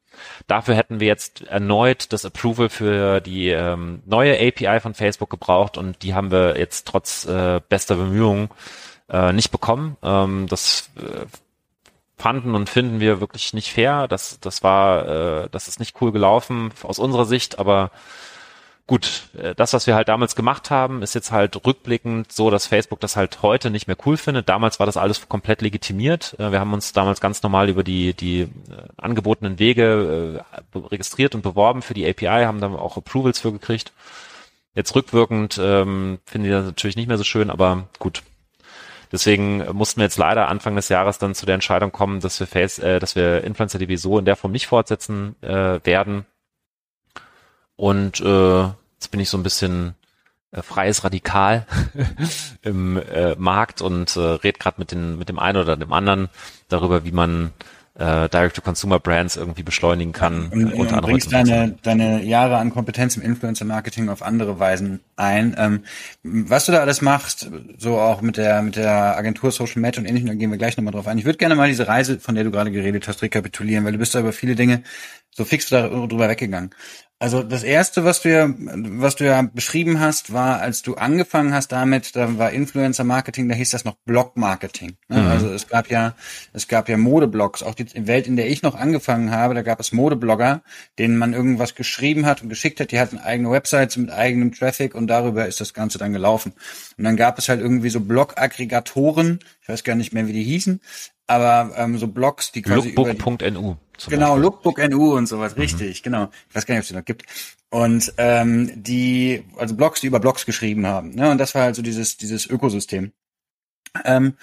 Dafür 0.45 0.75
hätten 0.75 0.99
wir 0.99 1.07
jetzt 1.07 1.41
erneut 1.47 2.13
das 2.13 2.23
Approval 2.23 2.69
für 2.69 3.19
die 3.19 3.49
ähm, 3.49 4.03
neue 4.05 4.35
API 4.35 4.79
von 4.79 4.93
Facebook 4.93 5.29
gebraucht 5.29 5.77
und 5.77 6.03
die 6.03 6.13
haben 6.13 6.31
wir 6.31 6.57
jetzt 6.57 6.87
trotz 6.87 7.25
äh, 7.25 7.61
bester 7.67 7.95
Bemühungen 7.95 8.49
äh, 9.09 9.33
nicht 9.33 9.51
bekommen. 9.51 9.97
Ähm, 10.03 10.45
das 10.47 10.91
äh, 10.97 11.25
fanden 12.15 12.53
und 12.53 12.69
finden 12.69 12.99
wir 12.99 13.19
wirklich 13.19 13.53
nicht 13.53 13.71
fair. 13.71 14.07
Das, 14.07 14.39
das 14.39 14.63
war, 14.63 15.45
äh, 15.45 15.49
das 15.49 15.67
ist 15.67 15.79
nicht 15.79 15.99
cool 16.01 16.11
gelaufen 16.11 16.71
aus 16.83 16.99
unserer 16.99 17.25
Sicht, 17.25 17.57
aber 17.57 17.89
gut, 18.87 19.29
äh, 19.37 19.53
das, 19.53 19.73
was 19.73 19.85
wir 19.85 19.95
halt 19.95 20.07
damals 20.07 20.35
gemacht 20.35 20.71
haben, 20.71 21.03
ist 21.03 21.13
jetzt 21.13 21.31
halt 21.31 21.65
rückblickend 21.65 22.31
so, 22.31 22.49
dass 22.49 22.65
Facebook 22.65 22.99
das 23.01 23.15
halt 23.15 23.41
heute 23.43 23.69
nicht 23.69 23.87
mehr 23.87 23.97
cool 24.05 24.17
findet. 24.17 24.49
Damals 24.49 24.79
war 24.79 24.85
das 24.85 24.97
alles 24.97 25.27
komplett 25.29 25.61
legitimiert. 25.61 26.35
Äh, 26.39 26.51
wir 26.51 26.59
haben 26.59 26.73
uns 26.73 26.93
damals 26.93 27.21
ganz 27.21 27.43
normal 27.43 27.69
über 27.69 27.83
die, 27.83 28.13
die 28.13 28.41
äh, 28.41 28.47
angebotenen 28.95 29.59
Wege 29.59 30.43
registriert 30.73 31.35
und 31.35 31.41
beworben 31.41 31.81
für 31.81 31.93
die 31.93 32.09
API, 32.09 32.45
haben 32.45 32.61
dann 32.61 32.75
auch 32.75 32.97
Approvals 32.97 33.39
für 33.39 33.51
gekriegt. 33.51 33.91
Jetzt 34.73 34.95
rückwirkend 34.95 35.59
ähm, 35.61 36.19
finde 36.25 36.47
ich 36.47 36.53
das 36.53 36.65
natürlich 36.65 36.95
nicht 36.95 37.07
mehr 37.07 37.17
so 37.17 37.23
schön, 37.23 37.49
aber 37.49 37.87
gut. 37.99 38.23
Deswegen 39.11 39.65
mussten 39.73 40.01
wir 40.01 40.05
jetzt 40.05 40.17
leider 40.17 40.49
Anfang 40.49 40.75
des 40.75 40.89
Jahres 40.89 41.17
dann 41.17 41.33
zu 41.33 41.45
der 41.45 41.55
Entscheidung 41.55 41.91
kommen, 41.91 42.19
dass 42.19 42.39
wir 42.39 42.47
Face, 42.47 42.79
äh, 42.79 42.99
dass 42.99 43.15
wir 43.15 43.43
InfluencerDB 43.43 43.95
so 43.95 44.19
in 44.19 44.25
der 44.25 44.35
Form 44.35 44.51
nicht 44.51 44.67
fortsetzen 44.67 45.35
äh, 45.41 45.79
werden 45.83 46.25
und 47.77 48.19
äh, 48.19 48.63
jetzt 48.95 49.11
bin 49.11 49.19
ich 49.21 49.29
so 49.29 49.37
ein 49.37 49.43
bisschen 49.43 49.95
äh, 50.51 50.61
freies 50.61 51.03
Radikal 51.03 51.65
im 52.63 52.97
äh, 52.97 53.35
Markt 53.35 53.81
und 53.81 54.15
äh, 54.17 54.19
red 54.19 54.59
gerade 54.59 54.79
mit, 54.79 54.91
den, 54.91 55.17
mit 55.17 55.29
dem 55.29 55.39
einen 55.39 55.57
oder 55.57 55.77
dem 55.77 55.93
anderen 55.93 56.29
darüber, 56.67 57.05
wie 57.05 57.11
man 57.11 57.53
äh, 57.97 58.29
Direct-to-Consumer-Brands 58.29 59.37
irgendwie 59.37 59.63
beschleunigen 59.63 60.13
kann. 60.13 60.51
Ja, 60.51 60.57
und, 60.57 60.73
und, 60.73 60.93
und 60.93 61.01
bringst 61.01 61.33
deine, 61.33 61.75
deine 61.81 62.23
Jahre 62.23 62.57
an 62.57 62.69
Kompetenz 62.69 63.17
im 63.17 63.23
Influencer-Marketing 63.23 64.09
auf 64.09 64.21
andere 64.21 64.59
Weisen 64.59 64.99
ein. 65.15 65.55
Ähm, 65.57 65.83
was 66.23 66.65
du 66.65 66.71
da 66.71 66.79
alles 66.79 67.01
machst, 67.01 67.49
so 67.77 67.99
auch 67.99 68.21
mit 68.21 68.37
der 68.37 68.61
mit 68.61 68.75
der 68.75 69.17
Agentur 69.17 69.51
Social 69.51 69.81
Match 69.81 69.97
und 69.97 70.05
ähnlichem, 70.05 70.27
da 70.27 70.35
gehen 70.35 70.51
wir 70.51 70.57
gleich 70.57 70.77
nochmal 70.77 70.93
drauf 70.93 71.07
ein. 71.07 71.17
Ich 71.17 71.25
würde 71.25 71.39
gerne 71.39 71.55
mal 71.55 71.69
diese 71.69 71.87
Reise, 71.87 72.19
von 72.19 72.35
der 72.35 72.43
du 72.43 72.51
gerade 72.51 72.71
geredet 72.71 73.07
hast, 73.07 73.21
rekapitulieren, 73.23 73.83
weil 73.83 73.93
du 73.93 73.99
bist 73.99 74.13
da 74.13 74.19
über 74.19 74.33
viele 74.33 74.55
Dinge 74.55 74.83
so 75.31 75.45
fix 75.45 75.69
darüber 75.69 76.29
weggegangen. 76.29 76.71
Also 77.19 77.41
das 77.41 77.63
erste, 77.63 78.03
was 78.05 78.21
du 78.21 78.31
ja, 78.31 78.53
was 78.57 79.15
du 79.15 79.25
ja 79.25 79.41
beschrieben 79.41 79.99
hast, 79.99 80.33
war, 80.33 80.59
als 80.59 80.83
du 80.83 80.95
angefangen 80.95 81.51
hast 81.51 81.71
damit, 81.71 82.15
da 82.15 82.37
war 82.37 82.51
Influencer 82.51 83.03
Marketing, 83.03 83.49
da 83.49 83.55
hieß 83.55 83.71
das 83.71 83.85
noch 83.85 83.95
Blog 84.05 84.37
Marketing. 84.37 84.97
Ne? 85.07 85.21
Mhm. 85.21 85.27
Also 85.27 85.49
es 85.49 85.67
gab 85.67 85.89
ja, 85.89 86.13
es 86.53 86.67
gab 86.67 86.89
ja 86.89 86.97
Modeblogs. 86.97 87.63
Auch 87.63 87.73
die 87.73 87.87
Welt, 88.05 88.27
in 88.27 88.35
der 88.35 88.47
ich 88.47 88.61
noch 88.61 88.75
angefangen 88.75 89.31
habe, 89.31 89.55
da 89.55 89.63
gab 89.63 89.79
es 89.79 89.91
Modeblogger, 89.91 90.61
denen 90.99 91.17
man 91.17 91.33
irgendwas 91.33 91.73
geschrieben 91.73 92.27
hat 92.27 92.43
und 92.43 92.49
geschickt 92.49 92.79
hat. 92.79 92.91
Die 92.91 92.99
hatten 92.99 93.17
eigene 93.17 93.49
Websites 93.49 93.97
mit 93.97 94.11
eigenem 94.11 94.53
Traffic 94.53 94.93
und 94.93 95.07
darüber 95.07 95.47
ist 95.47 95.59
das 95.59 95.73
Ganze 95.73 95.97
dann 95.97 96.13
gelaufen. 96.13 96.53
Und 96.99 97.03
dann 97.03 97.17
gab 97.17 97.39
es 97.39 97.49
halt 97.49 97.61
irgendwie 97.61 97.89
so 97.89 97.99
Blog-Aggregatoren, 97.99 99.39
ich 99.63 99.69
weiß 99.69 99.83
gar 99.83 99.95
nicht 99.95 100.13
mehr, 100.13 100.27
wie 100.27 100.33
die 100.33 100.43
hießen, 100.43 100.81
aber 101.27 101.73
ähm, 101.77 101.97
so 101.97 102.07
Blogs, 102.07 102.51
die 102.51 102.61
quasi 102.61 102.91
Lookbook.nu. 102.91 103.75
Genau, 104.09 104.35
Beispiel. 104.35 104.41
Lookbook.nu 104.41 105.15
und 105.15 105.27
sowas, 105.27 105.55
mhm. 105.55 105.61
richtig, 105.61 106.03
genau. 106.03 106.29
Ich 106.49 106.55
weiß 106.55 106.65
gar 106.65 106.75
nicht, 106.75 106.79
ob 106.79 106.83
es 106.83 106.87
die 106.89 106.95
noch 106.95 107.05
gibt. 107.05 107.23
Und 107.69 108.13
ähm, 108.17 108.71
die, 108.75 109.43
also 109.57 109.75
Blogs, 109.75 110.01
die 110.01 110.07
über 110.07 110.19
Blogs 110.19 110.45
geschrieben 110.45 110.87
haben. 110.87 111.11
Ne? 111.11 111.29
Und 111.29 111.37
das 111.37 111.53
war 111.53 111.63
halt 111.63 111.75
so 111.75 111.81
dieses, 111.81 112.15
dieses 112.17 112.47
Ökosystem. 112.47 113.11
Ähm, 114.05 114.35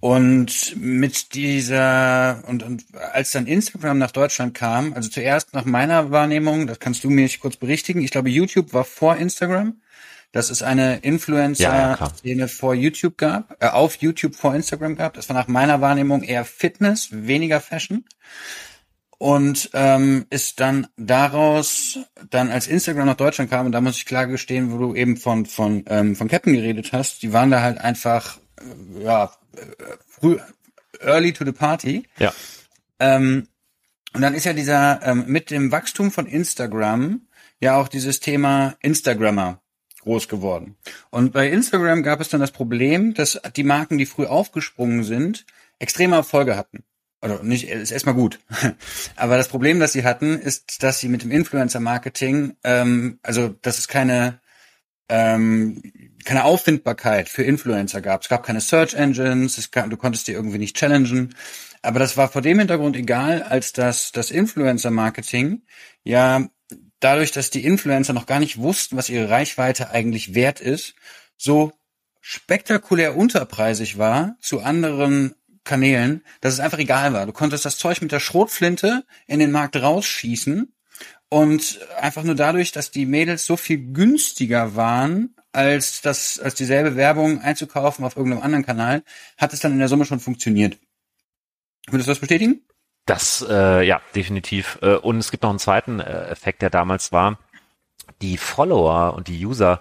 und 0.00 0.76
mit 0.76 1.34
dieser, 1.34 2.42
und, 2.46 2.62
und 2.62 2.84
als 3.12 3.32
dann 3.32 3.46
Instagram 3.46 3.98
nach 3.98 4.12
Deutschland 4.12 4.54
kam, 4.54 4.94
also 4.94 5.10
zuerst 5.10 5.52
nach 5.52 5.66
meiner 5.66 6.10
Wahrnehmung, 6.10 6.66
das 6.66 6.78
kannst 6.78 7.04
du 7.04 7.10
mir 7.10 7.28
kurz 7.38 7.56
berichtigen, 7.56 8.00
ich 8.00 8.10
glaube, 8.10 8.30
YouTube 8.30 8.72
war 8.72 8.84
vor 8.84 9.16
Instagram 9.16 9.78
dass 10.32 10.50
es 10.50 10.62
eine 10.62 10.98
Influencer-Szene 10.98 12.40
ja, 12.40 12.46
vor 12.46 12.74
YouTube 12.74 13.18
gab, 13.18 13.56
äh, 13.62 13.66
auf 13.66 13.96
YouTube 13.96 14.36
vor 14.36 14.54
Instagram 14.54 14.96
gab. 14.96 15.14
Das 15.14 15.28
war 15.28 15.36
nach 15.36 15.48
meiner 15.48 15.80
Wahrnehmung 15.80 16.22
eher 16.22 16.44
Fitness, 16.44 17.08
weniger 17.10 17.60
Fashion. 17.60 18.04
Und 19.18 19.70
ähm, 19.74 20.24
ist 20.30 20.60
dann 20.60 20.86
daraus, 20.96 21.98
dann 22.30 22.50
als 22.50 22.68
Instagram 22.68 23.06
nach 23.06 23.16
Deutschland 23.16 23.50
kam, 23.50 23.66
und 23.66 23.72
da 23.72 23.82
muss 23.82 23.96
ich 23.96 24.06
klar 24.06 24.26
gestehen, 24.26 24.72
wo 24.72 24.78
du 24.78 24.94
eben 24.94 25.18
von, 25.18 25.44
von, 25.44 25.84
ähm, 25.88 26.16
von 26.16 26.28
Captain 26.28 26.54
geredet 26.54 26.92
hast, 26.92 27.22
die 27.22 27.32
waren 27.34 27.50
da 27.50 27.60
halt 27.60 27.78
einfach, 27.78 28.38
äh, 28.58 29.04
ja, 29.04 29.24
äh, 29.56 29.60
früh, 30.06 30.38
early 31.00 31.34
to 31.34 31.44
the 31.44 31.52
party. 31.52 32.04
Ja. 32.18 32.32
Ähm, 32.98 33.48
und 34.14 34.22
dann 34.22 34.34
ist 34.34 34.44
ja 34.44 34.54
dieser, 34.54 35.00
ähm, 35.02 35.24
mit 35.26 35.50
dem 35.50 35.70
Wachstum 35.70 36.10
von 36.10 36.26
Instagram 36.26 37.20
ja 37.60 37.76
auch 37.76 37.88
dieses 37.88 38.20
Thema 38.20 38.76
Instagrammer 38.80 39.59
groß 40.00 40.28
geworden. 40.28 40.76
Und 41.10 41.32
bei 41.32 41.48
Instagram 41.48 42.02
gab 42.02 42.20
es 42.20 42.28
dann 42.28 42.40
das 42.40 42.50
Problem, 42.50 43.14
dass 43.14 43.40
die 43.56 43.64
Marken, 43.64 43.98
die 43.98 44.06
früh 44.06 44.26
aufgesprungen 44.26 45.04
sind, 45.04 45.46
extreme 45.78 46.16
Erfolge 46.16 46.56
hatten. 46.56 46.84
Oder 47.22 47.42
nicht, 47.42 47.68
ist 47.68 47.90
erstmal 47.90 48.14
gut. 48.14 48.40
Aber 49.16 49.36
das 49.36 49.48
Problem, 49.48 49.78
das 49.78 49.92
sie 49.92 50.04
hatten, 50.04 50.38
ist, 50.38 50.82
dass 50.82 51.00
sie 51.00 51.08
mit 51.08 51.22
dem 51.22 51.30
Influencer-Marketing, 51.30 52.56
ähm, 52.64 53.18
also 53.22 53.48
dass 53.48 53.78
es 53.78 53.88
keine 53.88 54.40
ähm, 55.10 55.82
keine 56.24 56.44
Auffindbarkeit 56.44 57.28
für 57.28 57.42
Influencer 57.42 58.00
gab. 58.00 58.22
Es 58.22 58.28
gab 58.28 58.44
keine 58.44 58.60
Search 58.60 58.94
Engines, 58.94 59.58
es 59.58 59.70
gab, 59.70 59.90
du 59.90 59.96
konntest 59.96 60.28
die 60.28 60.32
irgendwie 60.32 60.58
nicht 60.58 60.76
challengen. 60.76 61.34
Aber 61.82 61.98
das 61.98 62.16
war 62.16 62.28
vor 62.28 62.42
dem 62.42 62.58
Hintergrund 62.58 62.96
egal, 62.96 63.42
als 63.42 63.72
dass 63.72 64.12
das 64.12 64.30
Influencer-Marketing 64.30 65.62
ja 66.04 66.48
dadurch, 67.00 67.32
dass 67.32 67.50
die 67.50 67.64
Influencer 67.64 68.12
noch 68.12 68.26
gar 68.26 68.38
nicht 68.38 68.58
wussten, 68.58 68.96
was 68.96 69.08
ihre 69.08 69.30
Reichweite 69.30 69.90
eigentlich 69.90 70.34
wert 70.34 70.60
ist, 70.60 70.94
so 71.36 71.72
spektakulär 72.20 73.16
unterpreisig 73.16 73.98
war 73.98 74.36
zu 74.40 74.60
anderen 74.60 75.34
Kanälen, 75.64 76.22
dass 76.40 76.54
es 76.54 76.60
einfach 76.60 76.78
egal 76.78 77.12
war. 77.12 77.26
Du 77.26 77.32
konntest 77.32 77.64
das 77.64 77.78
Zeug 77.78 78.00
mit 78.02 78.12
der 78.12 78.20
Schrotflinte 78.20 79.04
in 79.26 79.40
den 79.40 79.50
Markt 79.50 79.76
rausschießen 79.76 80.72
und 81.28 81.80
einfach 81.98 82.22
nur 82.24 82.34
dadurch, 82.34 82.72
dass 82.72 82.90
die 82.90 83.06
Mädels 83.06 83.46
so 83.46 83.56
viel 83.56 83.92
günstiger 83.92 84.74
waren, 84.74 85.34
als 85.52 86.00
das, 86.00 86.38
als 86.38 86.54
dieselbe 86.54 86.96
Werbung 86.96 87.40
einzukaufen 87.40 88.04
auf 88.04 88.16
irgendeinem 88.16 88.42
anderen 88.42 88.66
Kanal, 88.66 89.02
hat 89.36 89.52
es 89.52 89.60
dann 89.60 89.72
in 89.72 89.78
der 89.78 89.88
Summe 89.88 90.04
schon 90.04 90.20
funktioniert. 90.20 90.78
Würdest 91.88 92.08
du 92.08 92.12
das 92.12 92.20
bestätigen? 92.20 92.62
Das, 93.10 93.44
äh, 93.48 93.82
ja, 93.82 94.00
definitiv. 94.14 94.78
Äh, 94.82 94.94
und 94.94 95.18
es 95.18 95.32
gibt 95.32 95.42
noch 95.42 95.50
einen 95.50 95.58
zweiten 95.58 95.98
äh, 95.98 96.28
Effekt, 96.28 96.62
der 96.62 96.70
damals 96.70 97.10
war. 97.10 97.38
Die 98.22 98.36
Follower 98.36 99.14
und 99.14 99.26
die 99.26 99.44
User 99.44 99.80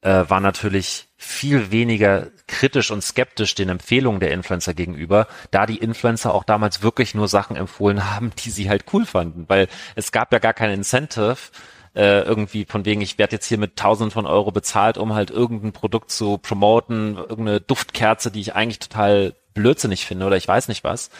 äh, 0.00 0.24
waren 0.28 0.42
natürlich 0.42 1.06
viel 1.16 1.70
weniger 1.70 2.26
kritisch 2.48 2.90
und 2.90 3.02
skeptisch 3.02 3.54
den 3.54 3.68
Empfehlungen 3.68 4.18
der 4.18 4.32
Influencer 4.32 4.74
gegenüber, 4.74 5.28
da 5.52 5.66
die 5.66 5.78
Influencer 5.78 6.34
auch 6.34 6.42
damals 6.42 6.82
wirklich 6.82 7.14
nur 7.14 7.28
Sachen 7.28 7.54
empfohlen 7.56 8.10
haben, 8.10 8.32
die 8.44 8.50
sie 8.50 8.68
halt 8.68 8.84
cool 8.92 9.06
fanden, 9.06 9.44
weil 9.48 9.68
es 9.94 10.10
gab 10.10 10.32
ja 10.32 10.40
gar 10.40 10.52
kein 10.52 10.70
Incentive, 10.70 11.36
äh, 11.94 12.22
irgendwie 12.22 12.66
von 12.68 12.84
wegen, 12.84 13.00
ich 13.00 13.16
werde 13.16 13.36
jetzt 13.36 13.46
hier 13.46 13.58
mit 13.58 13.76
tausend 13.76 14.12
von 14.12 14.26
Euro 14.26 14.50
bezahlt, 14.50 14.98
um 14.98 15.14
halt 15.14 15.30
irgendein 15.30 15.72
Produkt 15.72 16.10
zu 16.10 16.36
promoten, 16.38 17.16
irgendeine 17.16 17.60
Duftkerze, 17.60 18.30
die 18.30 18.40
ich 18.40 18.54
eigentlich 18.54 18.80
total 18.80 19.34
blödsinnig 19.54 20.04
finde 20.04 20.26
oder 20.26 20.36
ich 20.36 20.46
weiß 20.46 20.68
nicht 20.68 20.84
was. 20.84 21.10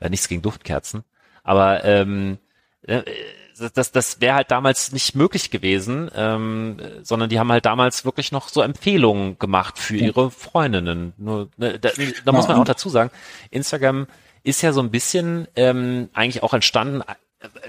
Äh, 0.00 0.10
nichts 0.10 0.28
gegen 0.28 0.42
Duftkerzen. 0.42 1.04
Aber 1.42 1.84
ähm, 1.84 2.38
äh, 2.82 3.02
das, 3.74 3.90
das 3.90 4.20
wäre 4.20 4.36
halt 4.36 4.50
damals 4.50 4.92
nicht 4.92 5.14
möglich 5.14 5.50
gewesen, 5.50 6.10
ähm, 6.14 6.76
sondern 7.02 7.28
die 7.28 7.38
haben 7.38 7.50
halt 7.50 7.66
damals 7.66 8.04
wirklich 8.04 8.30
noch 8.30 8.48
so 8.48 8.62
Empfehlungen 8.62 9.38
gemacht 9.38 9.78
für 9.78 9.96
ihre 9.96 10.30
Freundinnen. 10.30 11.12
Nur, 11.16 11.48
ne, 11.56 11.78
da, 11.78 11.90
da 12.24 12.32
muss 12.32 12.46
man 12.46 12.58
auch 12.58 12.64
dazu 12.64 12.88
sagen, 12.88 13.10
Instagram 13.50 14.06
ist 14.44 14.62
ja 14.62 14.72
so 14.72 14.80
ein 14.80 14.90
bisschen 14.90 15.48
ähm, 15.56 16.08
eigentlich 16.12 16.42
auch 16.42 16.54
entstanden. 16.54 17.02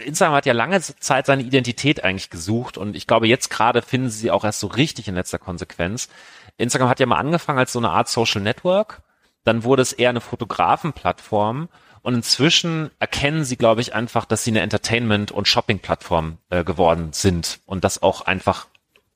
Instagram 0.05 0.36
hat 0.36 0.45
ja 0.45 0.53
lange 0.53 0.79
Zeit 0.81 1.25
seine 1.25 1.43
Identität 1.43 2.03
eigentlich 2.03 2.29
gesucht 2.29 2.77
und 2.77 2.95
ich 2.95 3.07
glaube, 3.07 3.27
jetzt 3.27 3.50
gerade 3.50 3.81
finden 3.81 4.09
sie 4.09 4.31
auch 4.31 4.43
erst 4.43 4.59
so 4.59 4.67
richtig 4.67 5.07
in 5.07 5.15
letzter 5.15 5.39
Konsequenz. 5.39 6.09
Instagram 6.57 6.89
hat 6.89 7.00
ja 7.00 7.05
mal 7.05 7.17
angefangen 7.17 7.59
als 7.59 7.74
so 7.74 7.79
eine 7.79 7.89
Art 7.89 8.09
Social 8.09 8.41
Network 8.41 9.01
dann 9.43 9.63
wurde 9.63 9.81
es 9.81 9.93
eher 9.93 10.09
eine 10.09 10.21
Fotografenplattform 10.21 11.69
und 12.01 12.15
inzwischen 12.15 12.91
erkennen 13.00 13.44
sie, 13.44 13.58
glaube 13.58 13.82
ich, 13.82 13.94
einfach, 13.94 14.25
dass 14.25 14.44
sie 14.44 14.51
eine 14.51 14.62
Entertainment- 14.62 15.32
und 15.32 15.48
Shopping-Plattform 15.48 16.38
äh, 16.50 16.63
geworden 16.63 17.10
sind 17.13 17.60
und 17.65 17.84
das 17.84 18.01
auch 18.01 18.22
einfach, 18.22 18.68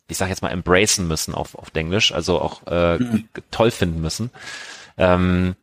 ich 0.07 0.17
sage 0.17 0.29
jetzt 0.29 0.41
mal, 0.41 0.49
embracen 0.49 1.07
müssen 1.07 1.33
auf, 1.33 1.55
auf 1.55 1.69
Englisch, 1.73 2.11
also 2.11 2.41
auch 2.41 2.65
äh, 2.67 2.97
mhm. 2.97 3.27
toll 3.51 3.71
finden 3.71 4.01
müssen. 4.01 4.31
Ähm, 4.97 5.55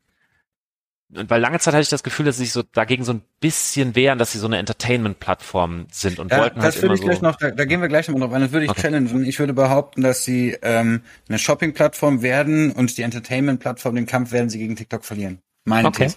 weil 1.13 1.41
lange 1.41 1.59
Zeit 1.59 1.75
hatte 1.75 1.83
ich 1.83 1.89
das 1.89 2.05
Gefühl, 2.05 2.27
dass 2.27 2.37
sie 2.37 2.45
sich 2.45 2.53
so 2.53 2.63
dagegen 2.63 3.03
so 3.03 3.13
ein 3.13 3.23
bisschen 3.41 3.97
wehren, 3.97 4.19
dass 4.19 4.31
sie 4.31 4.39
so 4.39 4.47
eine 4.47 4.59
Entertainment-Plattform 4.59 5.87
sind 5.91 6.21
und 6.21 6.31
ja, 6.31 6.39
wollten 6.39 6.63
halt 6.63 6.75
das 6.75 6.83
würde 6.83 6.95
ich 6.95 7.01
so 7.01 7.07
gleich 7.07 7.21
noch, 7.21 7.35
da, 7.35 7.51
da 7.51 7.65
gehen 7.65 7.81
wir 7.81 7.89
gleich 7.89 8.07
nochmal 8.07 8.29
drauf 8.29 8.37
ein, 8.37 8.43
das 8.43 8.53
würde 8.53 8.67
ich 8.67 8.71
okay. 8.71 8.83
challengen. 8.83 9.25
Ich 9.25 9.39
würde 9.41 9.53
behaupten, 9.53 10.03
dass 10.03 10.23
sie 10.23 10.57
ähm, 10.63 11.03
eine 11.29 11.39
Shopping-Plattform 11.41 12.23
werden 12.23 12.71
und 12.71 12.97
die 12.97 13.03
Entertainment-Plattform, 13.03 13.97
den 13.97 14.07
Kampf 14.07 14.31
werden 14.31 14.51
sie 14.51 14.59
gegen 14.59 14.77
TikTok 14.77 15.05
verlieren. 15.05 15.41
Meine 15.65 15.89
okay. 15.89 16.05
These. 16.05 16.17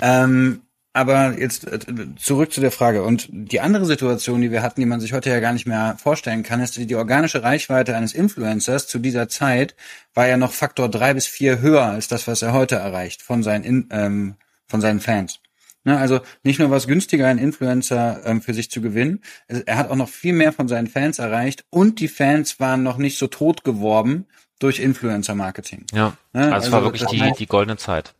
Ähm, 0.00 0.62
aber 0.96 1.38
jetzt 1.38 1.66
äh, 1.66 1.78
zurück 2.16 2.52
zu 2.52 2.62
der 2.62 2.70
Frage. 2.70 3.02
Und 3.02 3.28
die 3.30 3.60
andere 3.60 3.84
Situation, 3.84 4.40
die 4.40 4.50
wir 4.50 4.62
hatten, 4.62 4.80
die 4.80 4.86
man 4.86 5.00
sich 5.00 5.12
heute 5.12 5.28
ja 5.28 5.40
gar 5.40 5.52
nicht 5.52 5.66
mehr 5.66 5.96
vorstellen 6.02 6.42
kann, 6.42 6.60
ist, 6.60 6.76
die 6.76 6.94
organische 6.94 7.42
Reichweite 7.42 7.94
eines 7.94 8.14
Influencers 8.14 8.88
zu 8.88 8.98
dieser 8.98 9.28
Zeit 9.28 9.74
war 10.14 10.26
ja 10.26 10.38
noch 10.38 10.52
Faktor 10.52 10.88
drei 10.88 11.12
bis 11.12 11.26
vier 11.26 11.60
höher 11.60 11.82
als 11.82 12.08
das, 12.08 12.26
was 12.26 12.40
er 12.40 12.54
heute 12.54 12.76
erreicht 12.76 13.20
von 13.20 13.42
seinen, 13.42 13.88
ähm, 13.90 14.36
von 14.66 14.80
seinen 14.80 15.00
Fans. 15.00 15.40
Ne, 15.86 15.96
also 15.96 16.18
nicht 16.42 16.58
nur 16.58 16.70
was 16.72 16.88
günstiger, 16.88 17.28
ein 17.28 17.38
Influencer 17.38 18.22
ähm, 18.24 18.42
für 18.42 18.54
sich 18.54 18.72
zu 18.72 18.80
gewinnen, 18.80 19.22
er 19.46 19.76
hat 19.76 19.88
auch 19.88 19.94
noch 19.94 20.08
viel 20.08 20.32
mehr 20.32 20.52
von 20.52 20.66
seinen 20.66 20.88
Fans 20.88 21.20
erreicht 21.20 21.64
und 21.70 22.00
die 22.00 22.08
Fans 22.08 22.58
waren 22.58 22.82
noch 22.82 22.96
nicht 22.96 23.18
so 23.18 23.28
tot 23.28 23.62
geworben 23.62 24.26
durch 24.58 24.80
Influencer-Marketing. 24.80 25.86
Ja, 25.92 26.16
ne, 26.32 26.52
also, 26.52 26.54
also 26.54 26.66
es 26.66 26.72
war 26.72 26.82
wirklich 26.82 27.04
die, 27.04 27.32
die 27.38 27.46
goldene 27.46 27.76
Zeit. 27.76 28.15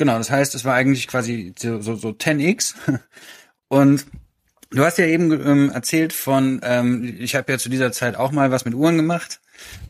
Genau, 0.00 0.16
das 0.16 0.30
heißt, 0.30 0.54
es 0.54 0.64
war 0.64 0.72
eigentlich 0.72 1.08
quasi 1.08 1.52
so, 1.58 1.82
so, 1.82 1.94
so 1.94 2.08
10x. 2.08 2.72
Und 3.68 4.06
du 4.70 4.82
hast 4.82 4.96
ja 4.96 5.04
eben 5.04 5.30
ähm, 5.30 5.70
erzählt 5.70 6.14
von, 6.14 6.62
ähm, 6.64 7.16
ich 7.18 7.34
habe 7.34 7.52
ja 7.52 7.58
zu 7.58 7.68
dieser 7.68 7.92
Zeit 7.92 8.16
auch 8.16 8.32
mal 8.32 8.50
was 8.50 8.64
mit 8.64 8.72
Uhren 8.72 8.96
gemacht. 8.96 9.42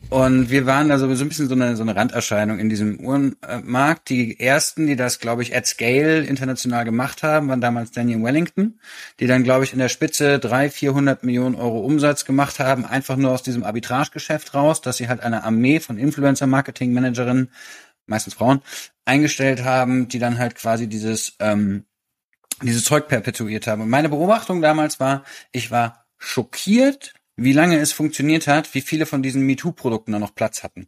Und 0.09 0.49
wir 0.49 0.65
waren 0.65 0.89
da 0.89 0.97
so 0.97 1.05
ein 1.05 1.29
bisschen 1.29 1.47
so 1.47 1.55
eine, 1.55 1.77
so 1.77 1.83
eine 1.83 1.95
Randerscheinung 1.95 2.59
in 2.59 2.67
diesem 2.67 2.99
Uhrenmarkt. 2.99 4.09
Die 4.09 4.37
ersten, 4.37 4.85
die 4.85 4.97
das, 4.97 5.19
glaube 5.19 5.43
ich, 5.43 5.55
at 5.55 5.65
scale 5.65 6.25
international 6.25 6.83
gemacht 6.83 7.23
haben, 7.23 7.47
waren 7.47 7.61
damals 7.61 7.91
Daniel 7.91 8.21
Wellington, 8.21 8.81
die 9.21 9.27
dann, 9.27 9.45
glaube 9.45 9.63
ich, 9.63 9.71
in 9.71 9.79
der 9.79 9.87
Spitze 9.87 10.39
drei, 10.39 10.69
vierhundert 10.69 11.23
Millionen 11.23 11.55
Euro 11.55 11.79
Umsatz 11.79 12.25
gemacht 12.25 12.59
haben, 12.59 12.83
einfach 12.83 13.15
nur 13.15 13.31
aus 13.31 13.43
diesem 13.43 13.63
Arbitragegeschäft 13.63 14.53
raus, 14.53 14.81
dass 14.81 14.97
sie 14.97 15.07
halt 15.07 15.21
eine 15.21 15.45
Armee 15.45 15.79
von 15.79 15.97
Influencer-Marketing-Managerinnen 15.97 17.49
meistens 18.05 18.33
Frauen, 18.33 18.61
eingestellt 19.05 19.63
haben, 19.63 20.07
die 20.07 20.19
dann 20.19 20.37
halt 20.37 20.55
quasi 20.55 20.87
dieses, 20.87 21.35
ähm, 21.39 21.85
dieses 22.61 22.83
Zeug 22.83 23.07
perpetuiert 23.07 23.67
haben. 23.67 23.81
Und 23.81 23.89
meine 23.89 24.09
Beobachtung 24.09 24.61
damals 24.61 24.99
war, 24.99 25.23
ich 25.51 25.71
war 25.71 26.05
schockiert, 26.17 27.13
wie 27.35 27.53
lange 27.53 27.77
es 27.77 27.91
funktioniert 27.91 28.47
hat, 28.47 28.73
wie 28.73 28.81
viele 28.81 29.05
von 29.05 29.23
diesen 29.23 29.43
MeToo-Produkten 29.43 30.11
da 30.11 30.19
noch 30.19 30.35
Platz 30.35 30.63
hatten. 30.63 30.87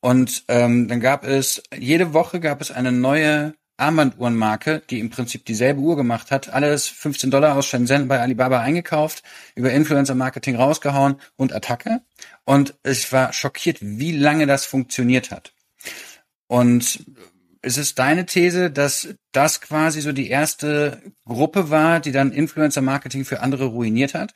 Und 0.00 0.44
ähm, 0.48 0.88
dann 0.88 1.00
gab 1.00 1.24
es, 1.24 1.62
jede 1.76 2.12
Woche 2.12 2.40
gab 2.40 2.60
es 2.60 2.70
eine 2.70 2.92
neue 2.92 3.54
Armbanduhrenmarke, 3.78 4.82
die 4.90 4.98
im 4.98 5.10
Prinzip 5.10 5.44
dieselbe 5.44 5.80
Uhr 5.80 5.96
gemacht 5.96 6.30
hat, 6.30 6.48
alles 6.48 6.88
15 6.88 7.30
Dollar 7.30 7.56
aus 7.56 7.66
Shenzhen 7.66 8.08
bei 8.08 8.20
Alibaba 8.20 8.60
eingekauft, 8.60 9.22
über 9.54 9.70
Influencer-Marketing 9.70 10.56
rausgehauen 10.56 11.20
und 11.36 11.52
Attacke. 11.52 12.00
Und 12.44 12.74
ich 12.84 13.12
war 13.12 13.32
schockiert, 13.32 13.78
wie 13.80 14.12
lange 14.12 14.46
das 14.46 14.66
funktioniert 14.66 15.30
hat. 15.30 15.52
Und 16.48 17.04
ist 17.62 17.78
es 17.78 17.94
deine 17.94 18.26
These, 18.26 18.70
dass 18.70 19.14
das 19.32 19.60
quasi 19.60 20.00
so 20.00 20.12
die 20.12 20.28
erste 20.28 21.02
Gruppe 21.24 21.70
war, 21.70 22.00
die 22.00 22.12
dann 22.12 22.32
Influencer-Marketing 22.32 23.24
für 23.24 23.40
andere 23.40 23.66
ruiniert 23.66 24.14
hat? 24.14 24.34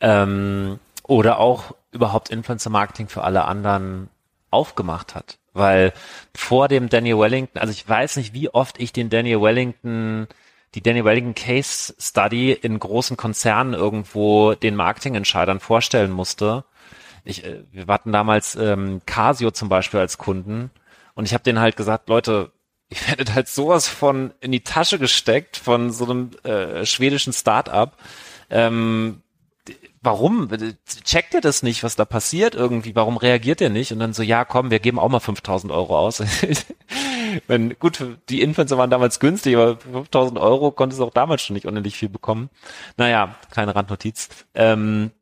Ähm, 0.00 0.78
oder 1.04 1.38
auch 1.38 1.74
überhaupt 1.92 2.30
Influencer-Marketing 2.30 3.08
für 3.08 3.24
alle 3.24 3.44
anderen 3.44 4.08
aufgemacht 4.50 5.14
hat. 5.14 5.38
Weil 5.54 5.92
vor 6.34 6.68
dem 6.68 6.88
Daniel 6.88 7.18
Wellington, 7.18 7.58
also 7.58 7.72
ich 7.72 7.88
weiß 7.88 8.16
nicht, 8.16 8.32
wie 8.34 8.48
oft 8.48 8.80
ich 8.80 8.92
den 8.92 9.10
Daniel 9.10 9.42
Wellington, 9.42 10.26
die 10.74 10.82
Daniel 10.82 11.04
Wellington 11.04 11.34
Case 11.34 11.94
Study 11.98 12.52
in 12.52 12.78
großen 12.78 13.16
Konzernen 13.16 13.74
irgendwo 13.74 14.54
den 14.54 14.74
Marketingentscheidern 14.74 15.60
vorstellen 15.60 16.10
musste 16.10 16.64
ich, 17.24 17.44
äh, 17.44 17.64
wir 17.70 17.86
hatten 17.86 18.12
damals 18.12 18.54
ähm, 18.56 19.00
Casio 19.06 19.50
zum 19.50 19.68
Beispiel 19.68 20.00
als 20.00 20.18
Kunden 20.18 20.70
und 21.14 21.24
ich 21.24 21.34
habe 21.34 21.44
denen 21.44 21.60
halt 21.60 21.76
gesagt, 21.76 22.08
Leute, 22.08 22.52
ich 22.88 23.08
werdet 23.08 23.34
halt 23.34 23.48
sowas 23.48 23.88
von 23.88 24.32
in 24.40 24.52
die 24.52 24.64
Tasche 24.64 24.98
gesteckt 24.98 25.56
von 25.56 25.90
so 25.90 26.04
einem 26.04 26.30
äh, 26.44 26.84
schwedischen 26.86 27.32
Start-up. 27.32 27.96
Ähm, 28.50 29.22
warum? 30.02 30.48
Checkt 31.04 31.34
ihr 31.34 31.40
das 31.40 31.62
nicht, 31.62 31.82
was 31.84 31.96
da 31.96 32.04
passiert 32.04 32.54
irgendwie? 32.54 32.94
Warum 32.94 33.16
reagiert 33.16 33.60
ihr 33.60 33.70
nicht? 33.70 33.92
Und 33.92 34.00
dann 34.00 34.12
so, 34.12 34.22
ja, 34.22 34.44
komm, 34.44 34.70
wir 34.70 34.80
geben 34.80 34.98
auch 34.98 35.08
mal 35.08 35.20
5000 35.20 35.72
Euro 35.72 35.98
aus. 35.98 36.22
Wenn, 37.46 37.78
gut, 37.78 38.04
die 38.28 38.42
Influencer 38.42 38.76
waren 38.76 38.90
damals 38.90 39.20
günstig, 39.20 39.56
aber 39.56 39.78
5000 39.78 40.38
Euro 40.38 40.70
konntest 40.70 41.00
du 41.00 41.06
auch 41.06 41.12
damals 41.12 41.42
schon 41.42 41.54
nicht 41.54 41.66
unendlich 41.66 41.96
viel 41.96 42.10
bekommen. 42.10 42.50
Naja, 42.96 43.36
kleine 43.50 43.74
Randnotiz. 43.74 44.28
Ähm, 44.54 45.12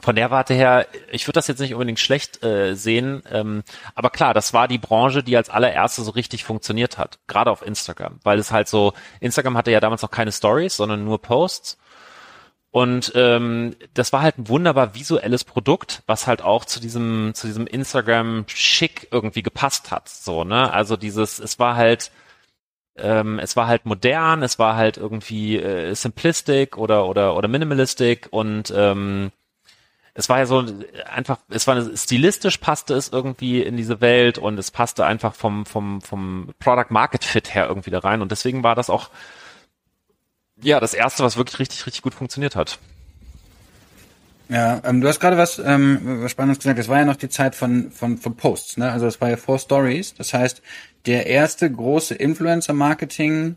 von 0.00 0.16
der 0.16 0.30
Warte 0.30 0.54
her, 0.54 0.86
ich 1.10 1.26
würde 1.26 1.38
das 1.38 1.46
jetzt 1.46 1.60
nicht 1.60 1.72
unbedingt 1.74 2.00
schlecht 2.00 2.42
äh, 2.42 2.74
sehen, 2.74 3.22
ähm, 3.30 3.62
aber 3.94 4.10
klar, 4.10 4.34
das 4.34 4.52
war 4.52 4.68
die 4.68 4.78
Branche, 4.78 5.22
die 5.22 5.36
als 5.36 5.50
allererste 5.50 6.02
so 6.02 6.10
richtig 6.10 6.44
funktioniert 6.44 6.98
hat, 6.98 7.18
gerade 7.26 7.50
auf 7.50 7.66
Instagram, 7.66 8.18
weil 8.22 8.38
es 8.38 8.50
halt 8.50 8.68
so, 8.68 8.92
Instagram 9.20 9.56
hatte 9.56 9.70
ja 9.70 9.80
damals 9.80 10.02
noch 10.02 10.10
keine 10.10 10.32
Stories, 10.32 10.76
sondern 10.76 11.04
nur 11.04 11.22
Posts. 11.22 11.78
Und 12.70 13.12
ähm, 13.14 13.76
das 13.94 14.12
war 14.12 14.20
halt 14.22 14.36
ein 14.36 14.48
wunderbar 14.48 14.96
visuelles 14.96 15.44
Produkt, 15.44 16.02
was 16.06 16.26
halt 16.26 16.42
auch 16.42 16.64
zu 16.64 16.80
diesem 16.80 17.30
zu 17.32 17.46
diesem 17.46 17.68
Instagram 17.68 18.46
schick 18.48 19.06
irgendwie 19.12 19.44
gepasst 19.44 19.92
hat, 19.92 20.08
so 20.08 20.42
ne, 20.42 20.72
also 20.72 20.96
dieses, 20.96 21.38
es 21.38 21.60
war 21.60 21.76
halt 21.76 22.10
ähm, 22.96 23.38
es 23.38 23.56
war 23.56 23.68
halt 23.68 23.86
modern, 23.86 24.42
es 24.42 24.58
war 24.58 24.74
halt 24.76 24.96
irgendwie 24.96 25.56
äh, 25.56 25.94
simplistic 25.94 26.76
oder 26.76 27.06
oder 27.06 27.36
oder 27.36 27.46
minimalistic 27.48 28.28
und 28.30 28.72
ähm, 28.76 29.30
es 30.14 30.28
war 30.28 30.38
ja 30.38 30.46
so 30.46 30.64
einfach, 31.12 31.38
es 31.48 31.66
war 31.66 31.96
stilistisch 31.96 32.58
passte 32.58 32.94
es 32.94 33.08
irgendwie 33.08 33.62
in 33.62 33.76
diese 33.76 34.00
Welt 34.00 34.38
und 34.38 34.58
es 34.58 34.70
passte 34.70 35.04
einfach 35.04 35.34
vom, 35.34 35.66
vom, 35.66 36.00
vom 36.00 36.54
Product 36.60 36.90
Market 36.90 37.24
Fit 37.24 37.54
her 37.54 37.66
irgendwie 37.68 37.90
da 37.90 37.98
rein 37.98 38.22
und 38.22 38.30
deswegen 38.30 38.62
war 38.62 38.76
das 38.76 38.90
auch, 38.90 39.10
ja, 40.62 40.78
das 40.78 40.94
erste, 40.94 41.24
was 41.24 41.36
wirklich 41.36 41.58
richtig, 41.58 41.84
richtig 41.86 42.02
gut 42.02 42.14
funktioniert 42.14 42.54
hat. 42.54 42.78
Ja, 44.48 44.80
ähm, 44.84 45.00
du 45.00 45.08
hast 45.08 45.20
gerade 45.20 45.38
was, 45.38 45.58
ähm, 45.58 46.22
was 46.22 46.30
Spannendes 46.30 46.58
gesagt. 46.58 46.78
Es 46.78 46.88
war 46.88 46.98
ja 46.98 47.04
noch 47.04 47.16
die 47.16 47.30
Zeit 47.30 47.54
von, 47.54 47.90
von, 47.90 48.18
von 48.18 48.36
Posts, 48.36 48.76
ne? 48.76 48.92
Also 48.92 49.06
es 49.06 49.20
war 49.20 49.30
ja 49.30 49.36
Four 49.36 49.58
Stories. 49.58 50.14
Das 50.14 50.34
heißt, 50.34 50.62
der 51.06 51.26
erste 51.26 51.70
große 51.70 52.14
Influencer-Marketing 52.14 53.56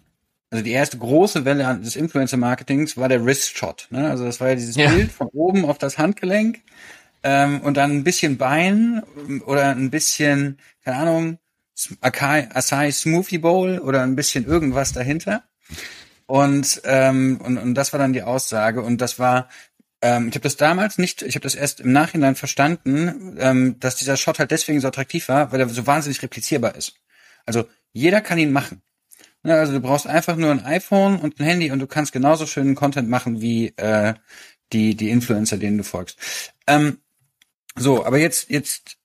also 0.49 0.63
die 0.63 0.71
erste 0.71 0.97
große 0.97 1.43
Welle 1.45 1.79
des 1.83 1.95
Influencer-Marketings 1.95 2.97
war 2.97 3.10
der 3.10 3.25
Wrist-Shot. 3.25 3.88
Ne? 3.89 4.10
Also 4.10 4.25
das 4.25 4.39
war 4.39 4.49
ja 4.49 4.55
dieses 4.55 4.75
ja. 4.75 4.89
Bild 4.89 5.12
von 5.12 5.27
oben 5.27 5.65
auf 5.65 5.77
das 5.77 5.97
Handgelenk 5.97 6.62
ähm, 7.23 7.62
und 7.62 7.75
dann 7.75 7.91
ein 7.91 8.03
bisschen 8.03 8.38
Bein 8.38 9.03
oder 9.45 9.69
ein 9.69 9.89
bisschen, 9.89 10.57
keine 10.83 10.97
Ahnung, 10.97 11.39
Acai, 12.01 12.49
Acai 12.53 12.91
Smoothie 12.91 13.39
Bowl 13.39 13.79
oder 13.79 14.03
ein 14.03 14.15
bisschen 14.15 14.45
irgendwas 14.45 14.93
dahinter. 14.93 15.43
Und, 16.25 16.81
ähm, 16.86 17.39
und, 17.43 17.57
und 17.57 17.75
das 17.75 17.93
war 17.93 17.99
dann 17.99 18.13
die 18.13 18.23
Aussage. 18.23 18.81
Und 18.81 19.01
das 19.01 19.19
war, 19.19 19.49
ähm, 20.01 20.29
ich 20.29 20.36
habe 20.36 20.43
das 20.43 20.57
damals 20.57 20.97
nicht, 20.97 21.21
ich 21.21 21.36
habe 21.36 21.43
das 21.43 21.55
erst 21.55 21.81
im 21.81 21.91
Nachhinein 21.91 22.36
verstanden, 22.36 23.36
ähm, 23.39 23.79
dass 23.79 23.97
dieser 23.97 24.17
Shot 24.17 24.39
halt 24.39 24.51
deswegen 24.51 24.79
so 24.79 24.88
attraktiv 24.88 25.27
war, 25.27 25.51
weil 25.51 25.60
er 25.60 25.69
so 25.69 25.86
wahnsinnig 25.86 26.21
replizierbar 26.21 26.75
ist. 26.75 26.95
Also 27.45 27.67
jeder 27.93 28.21
kann 28.21 28.38
ihn 28.38 28.51
machen. 28.51 28.81
Ne, 29.43 29.54
also 29.54 29.73
du 29.73 29.80
brauchst 29.80 30.08
einfach 30.08 30.36
nur 30.36 30.52
ein 30.52 30.65
iPhone 30.65 31.19
und 31.19 31.39
ein 31.39 31.45
Handy 31.45 31.71
und 31.71 31.80
du 31.80 31.88
kannst 31.88 32.12
genauso 32.12 32.45
schönen 32.45 32.76
Content 32.76 33.10
machen 33.10 33.41
wie 33.41 33.67
äh, 33.78 34.13
die 34.73 34.95
die 34.95 35.10
Influencer, 35.10 35.58
denen 35.58 35.78
du 35.78 35.84
folgst. 35.84 36.17
Ähm, 36.67 37.00
so, 37.76 38.06
aber 38.06 38.17
jetzt 38.17 38.50
jetzt 38.50 38.97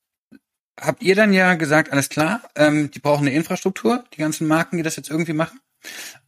habt 0.81 1.03
ihr 1.03 1.14
dann 1.14 1.33
ja 1.33 1.55
gesagt, 1.55 1.92
alles 1.92 2.09
klar, 2.09 2.42
ähm, 2.57 2.90
die 2.90 2.99
brauchen 2.99 3.27
eine 3.27 3.37
Infrastruktur, 3.37 4.05
die 4.14 4.18
ganzen 4.18 4.47
Marken, 4.47 4.79
die 4.79 4.83
das 4.83 4.97
jetzt 4.97 5.11
irgendwie 5.11 5.35
machen. 5.35 5.61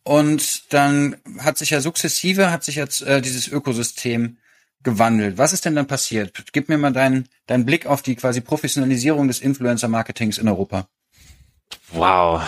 Und 0.02 0.72
dann 0.72 1.16
hat 1.38 1.58
sich 1.58 1.70
ja 1.70 1.80
sukzessive, 1.80 2.50
hat 2.50 2.64
sich 2.64 2.76
jetzt 2.76 3.02
äh, 3.02 3.22
dieses 3.22 3.48
Ökosystem 3.48 4.38
gewandelt. 4.82 5.38
Was 5.38 5.52
ist 5.52 5.64
denn 5.64 5.74
dann 5.74 5.86
passiert? 5.86 6.44
Gib 6.52 6.68
mir 6.68 6.76
mal 6.76 6.92
deinen, 6.92 7.28
deinen 7.46 7.64
Blick 7.64 7.86
auf 7.86 8.02
die 8.02 8.16
quasi 8.16 8.40
Professionalisierung 8.40 9.28
des 9.28 9.40
Influencer-Marketings 9.40 10.38
in 10.38 10.48
Europa. 10.48 10.88
Wow, 11.92 12.42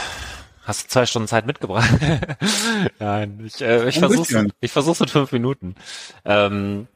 Hast 0.66 0.84
du 0.84 0.88
zwei 0.88 1.06
Stunden 1.06 1.28
Zeit 1.28 1.46
mitgebracht? 1.46 1.88
Nein, 2.98 3.40
ich, 3.46 3.60
äh, 3.62 3.88
ich 3.88 3.98
versuche 3.98 4.48
ich 4.60 4.72
versuch's 4.72 5.00
in 5.00 5.08
fünf 5.08 5.32
Minuten. 5.32 5.76
Ähm, 6.24 6.88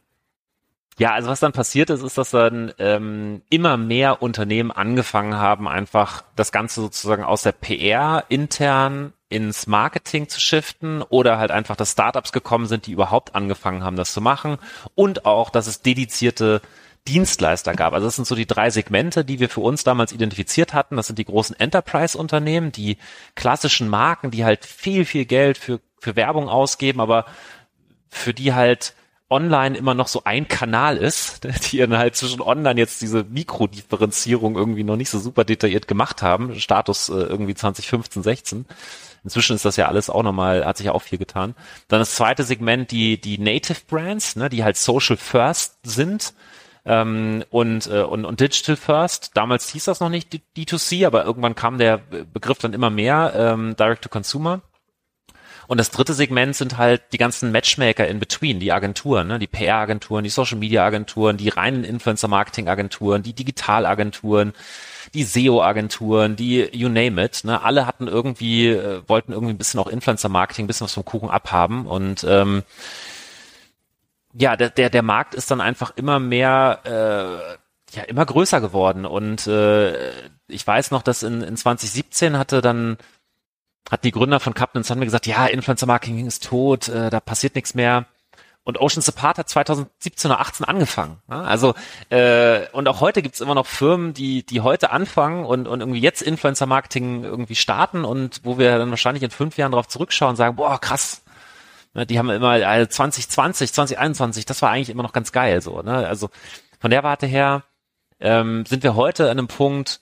Ja, 0.98 1.12
also 1.14 1.30
was 1.30 1.40
dann 1.40 1.52
passiert 1.52 1.88
ist, 1.88 2.02
ist, 2.02 2.18
dass 2.18 2.30
dann 2.30 2.72
ähm, 2.78 3.40
immer 3.48 3.78
mehr 3.78 4.20
Unternehmen 4.22 4.70
angefangen 4.70 5.37
haben, 5.37 5.66
einfach 5.66 6.22
das 6.37 6.52
Ganze 6.52 6.83
sozusagen 6.83 7.24
aus 7.24 7.42
der 7.42 7.52
PR 7.52 8.24
intern 8.28 9.14
ins 9.30 9.66
Marketing 9.66 10.28
zu 10.28 10.40
shiften 10.40 11.00
oder 11.02 11.38
halt 11.38 11.52
einfach, 11.52 11.76
dass 11.76 11.92
Startups 11.92 12.33
gekommen 12.33 12.66
sind, 12.66 12.87
die 12.87 12.92
überhaupt 12.92 13.35
angefangen 13.35 13.83
haben, 13.83 13.96
das 13.96 14.12
zu 14.12 14.20
machen 14.20 14.59
und 14.94 15.24
auch, 15.24 15.48
dass 15.50 15.68
es 15.68 15.80
dedizierte 15.80 16.61
Dienstleister 17.08 17.74
gab. 17.74 17.92
Also 17.92 18.06
das 18.06 18.16
sind 18.16 18.26
so 18.26 18.34
die 18.34 18.46
drei 18.46 18.70
Segmente, 18.70 19.24
die 19.24 19.40
wir 19.40 19.48
für 19.48 19.60
uns 19.60 19.84
damals 19.84 20.12
identifiziert 20.12 20.74
hatten. 20.74 20.96
Das 20.96 21.06
sind 21.06 21.18
die 21.18 21.24
großen 21.24 21.58
Enterprise-Unternehmen, 21.58 22.72
die 22.72 22.98
klassischen 23.34 23.88
Marken, 23.88 24.30
die 24.30 24.44
halt 24.44 24.64
viel, 24.64 25.04
viel 25.04 25.24
Geld 25.24 25.58
für, 25.58 25.80
für 25.98 26.16
Werbung 26.16 26.48
ausgeben, 26.48 27.00
aber 27.00 27.24
für 28.10 28.34
die 28.34 28.54
halt 28.54 28.94
online 29.30 29.78
immer 29.78 29.94
noch 29.94 30.08
so 30.08 30.22
ein 30.24 30.48
Kanal 30.48 30.96
ist, 30.96 31.44
die 31.70 31.78
dann 31.78 31.96
halt 31.96 32.16
zwischen 32.16 32.42
online 32.42 32.78
jetzt 32.78 33.00
diese 33.00 33.24
Mikrodifferenzierung 33.24 34.56
irgendwie 34.56 34.84
noch 34.84 34.96
nicht 34.96 35.10
so 35.10 35.18
super 35.18 35.44
detailliert 35.44 35.88
gemacht 35.88 36.20
haben. 36.22 36.58
Status 36.58 37.08
äh, 37.08 37.14
irgendwie 37.14 37.54
2015, 37.54 38.22
16. 38.22 38.66
Inzwischen 39.22 39.54
ist 39.54 39.64
das 39.64 39.76
ja 39.76 39.86
alles 39.86 40.10
auch 40.10 40.22
nochmal, 40.22 40.64
hat 40.64 40.78
sich 40.78 40.90
auch 40.90 41.02
viel 41.02 41.18
getan. 41.18 41.54
Dann 41.88 42.00
das 42.00 42.14
zweite 42.14 42.42
Segment, 42.42 42.90
die, 42.90 43.20
die 43.20 43.38
Native 43.38 43.80
Brands, 43.86 44.36
ne, 44.36 44.48
die 44.48 44.64
halt 44.64 44.76
Social 44.76 45.16
First 45.16 45.76
sind. 45.82 46.32
Ähm, 46.90 47.44
und, 47.50 47.87
äh, 47.87 48.03
und, 48.03 48.24
und 48.24 48.40
Digital 48.40 48.74
First. 48.74 49.31
Damals 49.35 49.68
hieß 49.68 49.85
das 49.85 50.00
noch 50.00 50.09
nicht 50.09 50.37
D2C, 50.57 51.07
aber 51.07 51.24
irgendwann 51.24 51.55
kam 51.55 51.79
der 51.79 51.98
Begriff 51.98 52.59
dann 52.59 52.72
immer 52.72 52.90
mehr, 52.90 53.33
ähm, 53.37 53.76
Direct 53.76 54.03
to 54.03 54.09
Consumer. 54.09 54.61
Und 55.68 55.79
das 55.79 55.92
dritte 55.92 56.14
Segment 56.14 56.57
sind 56.57 56.79
halt 56.79 57.00
die 57.12 57.16
ganzen 57.16 57.53
Matchmaker 57.53 58.09
in 58.09 58.18
between, 58.18 58.59
die 58.59 58.72
Agenturen, 58.72 59.29
ne? 59.29 59.38
die 59.38 59.46
PR-Agenturen, 59.46 60.24
die 60.24 60.31
Social-Media-Agenturen, 60.31 61.37
die 61.37 61.48
reinen 61.48 61.85
Influencer-Marketing-Agenturen, 61.85 63.22
die 63.22 63.35
Digital-Agenturen, 63.35 64.53
die 65.14 65.22
SEO-Agenturen, 65.22 66.35
die 66.35 66.68
you 66.72 66.88
name 66.88 67.24
it. 67.24 67.44
Ne? 67.44 67.62
Alle 67.62 67.87
hatten 67.87 68.09
irgendwie, 68.09 68.66
äh, 68.66 69.03
wollten 69.07 69.31
irgendwie 69.31 69.55
ein 69.55 69.59
bisschen 69.59 69.79
auch 69.79 69.87
Influencer-Marketing, 69.87 70.64
ein 70.64 70.66
bisschen 70.66 70.87
was 70.87 70.94
vom 70.94 71.05
Kuchen 71.05 71.31
abhaben 71.31 71.87
und 71.87 72.26
ähm, 72.29 72.64
ja, 74.32 74.56
der, 74.56 74.70
der, 74.70 74.90
der 74.90 75.02
Markt 75.02 75.34
ist 75.34 75.50
dann 75.50 75.60
einfach 75.60 75.92
immer 75.96 76.18
mehr, 76.18 76.80
äh, 76.84 77.96
ja, 77.96 78.04
immer 78.04 78.24
größer 78.24 78.60
geworden. 78.60 79.04
Und 79.04 79.46
äh, 79.46 80.10
ich 80.46 80.66
weiß 80.66 80.90
noch, 80.90 81.02
dass 81.02 81.22
in, 81.22 81.42
in 81.42 81.56
2017 81.56 82.38
hatte 82.38 82.60
dann 82.60 82.96
hat 83.90 84.04
die 84.04 84.12
Gründer 84.12 84.40
von 84.40 84.54
Captain 84.54 84.84
Sun 84.84 84.98
mir 84.98 85.06
gesagt, 85.06 85.26
ja, 85.26 85.46
Influencer 85.46 85.86
Marketing 85.86 86.26
ist 86.26 86.44
tot, 86.44 86.88
äh, 86.88 87.10
da 87.10 87.18
passiert 87.18 87.54
nichts 87.54 87.74
mehr. 87.74 88.06
Und 88.62 88.78
Ocean 88.78 89.02
Support 89.02 89.38
hat 89.38 89.48
2017 89.48 90.30
oder 90.30 90.40
18 90.40 90.66
angefangen. 90.66 91.16
Ne? 91.28 91.36
Also 91.36 91.74
äh, 92.10 92.68
und 92.72 92.86
auch 92.88 93.00
heute 93.00 93.22
gibt's 93.22 93.40
immer 93.40 93.54
noch 93.54 93.66
Firmen, 93.66 94.12
die 94.12 94.44
die 94.44 94.60
heute 94.60 94.90
anfangen 94.90 95.44
und, 95.44 95.66
und 95.66 95.80
irgendwie 95.80 96.00
jetzt 96.00 96.20
Influencer 96.20 96.66
Marketing 96.66 97.24
irgendwie 97.24 97.54
starten 97.54 98.04
und 98.04 98.42
wo 98.44 98.58
wir 98.58 98.78
dann 98.78 98.90
wahrscheinlich 98.90 99.22
in 99.22 99.30
fünf 99.30 99.56
Jahren 99.56 99.72
darauf 99.72 99.88
zurückschauen 99.88 100.30
und 100.30 100.36
sagen, 100.36 100.56
boah 100.56 100.78
krass, 100.78 101.22
die 101.94 102.18
haben 102.18 102.31
immer 102.31 102.50
also 102.50 102.87
2020, 102.87 103.72
2021, 103.72 104.46
das 104.46 104.62
war 104.62 104.70
eigentlich 104.70 104.90
immer 104.90 105.03
noch 105.03 105.12
ganz 105.12 105.33
geil 105.33 105.61
so. 105.61 105.83
Ne? 105.83 106.07
Also 106.07 106.31
von 106.79 106.90
der 106.90 107.03
Warte 107.03 107.26
her 107.26 107.64
ähm, 108.20 108.64
sind 108.66 108.83
wir 108.83 108.94
heute 108.94 109.24
an 109.24 109.38
einem 109.38 109.48
Punkt, 109.48 110.00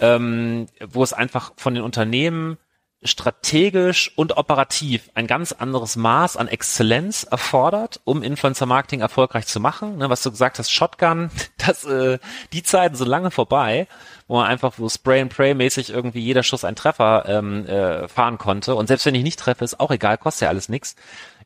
ähm, 0.00 0.66
wo 0.86 1.02
es 1.02 1.12
einfach 1.12 1.52
von 1.56 1.74
den 1.74 1.82
Unternehmen 1.82 2.58
strategisch 3.02 4.10
und 4.16 4.36
operativ 4.36 5.10
ein 5.14 5.28
ganz 5.28 5.52
anderes 5.52 5.94
Maß 5.96 6.36
an 6.36 6.48
Exzellenz 6.48 7.22
erfordert, 7.22 8.00
um 8.04 8.22
Influencer 8.22 8.66
Marketing 8.66 9.00
erfolgreich 9.00 9.46
zu 9.46 9.60
machen. 9.60 9.98
Ne, 9.98 10.10
was 10.10 10.22
du 10.22 10.30
gesagt 10.30 10.58
hast, 10.58 10.70
Shotgun, 10.70 11.30
das, 11.58 11.84
äh, 11.84 12.18
die 12.52 12.62
Zeiten 12.62 12.96
sind 12.96 13.08
lange 13.08 13.30
vorbei, 13.30 13.86
wo 14.28 14.36
man 14.36 14.46
einfach 14.46 14.74
so 14.74 14.88
Spray 14.88 15.22
and 15.22 15.34
Pray 15.34 15.54
mäßig 15.54 15.90
irgendwie 15.90 16.20
jeder 16.20 16.42
Schuss 16.42 16.62
ein 16.62 16.76
Treffer 16.76 17.24
ähm, 17.26 17.66
äh, 17.66 18.06
fahren 18.08 18.36
konnte. 18.36 18.74
Und 18.74 18.86
selbst 18.86 19.06
wenn 19.06 19.14
ich 19.14 19.22
nicht 19.22 19.38
treffe, 19.38 19.64
ist 19.64 19.80
auch 19.80 19.90
egal, 19.90 20.18
kostet 20.18 20.42
ja 20.42 20.48
alles 20.50 20.68
nichts. 20.68 20.94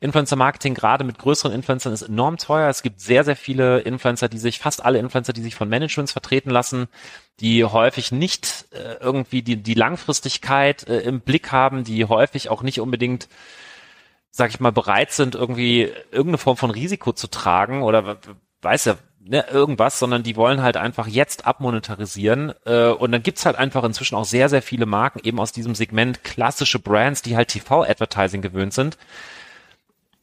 Influencer 0.01 0.35
Marketing 0.35 0.73
gerade 0.73 1.05
mit 1.05 1.17
größeren 1.17 1.53
Influencern 1.53 1.93
ist 1.93 2.01
enorm 2.01 2.37
teuer. 2.37 2.69
Es 2.69 2.83
gibt 2.83 2.99
sehr, 2.99 3.23
sehr 3.23 3.37
viele 3.37 3.79
Influencer, 3.79 4.27
die 4.27 4.37
sich, 4.37 4.59
fast 4.59 4.83
alle 4.83 4.99
Influencer, 4.99 5.31
die 5.31 5.41
sich 5.41 5.55
von 5.55 5.69
Managements 5.69 6.11
vertreten 6.11 6.49
lassen, 6.49 6.87
die 7.39 7.63
häufig 7.63 8.11
nicht 8.11 8.65
äh, 8.71 8.97
irgendwie 8.99 9.41
die, 9.41 9.63
die 9.63 9.75
Langfristigkeit 9.75 10.85
äh, 10.89 10.99
im 10.99 11.21
Blick 11.21 11.53
haben, 11.53 11.85
die 11.85 12.03
häufig 12.03 12.49
auch 12.49 12.63
nicht 12.63 12.81
unbedingt 12.81 13.29
sag 14.35 14.49
ich 14.49 14.59
mal, 14.59 14.71
bereit 14.71 15.11
sind, 15.11 15.35
irgendwie 15.35 15.91
irgendeine 16.11 16.39
Form 16.39 16.57
von 16.57 16.71
Risiko 16.71 17.13
zu 17.13 17.27
tragen 17.27 17.83
oder 17.83 18.17
weiß 18.63 18.85
ja, 18.85 18.97
ne, 19.25 19.45
irgendwas, 19.49 19.99
sondern 19.99 20.23
die 20.23 20.35
wollen 20.35 20.61
halt 20.61 20.77
einfach 20.77 21.07
jetzt 21.07 21.45
abmonetarisieren. 21.45 22.53
Äh, 22.65 22.89
und 22.89 23.11
dann 23.11 23.23
gibt's 23.23 23.45
halt 23.45 23.55
einfach 23.55 23.83
inzwischen 23.83 24.15
auch 24.15 24.25
sehr, 24.25 24.49
sehr 24.49 24.61
viele 24.61 24.85
Marken 24.85 25.19
eben 25.23 25.39
aus 25.39 25.51
diesem 25.51 25.75
Segment 25.75 26.23
klassische 26.23 26.79
Brands, 26.79 27.21
die 27.21 27.35
halt 27.35 27.49
TV-Advertising 27.49 28.41
gewöhnt 28.41 28.73
sind. 28.73 28.97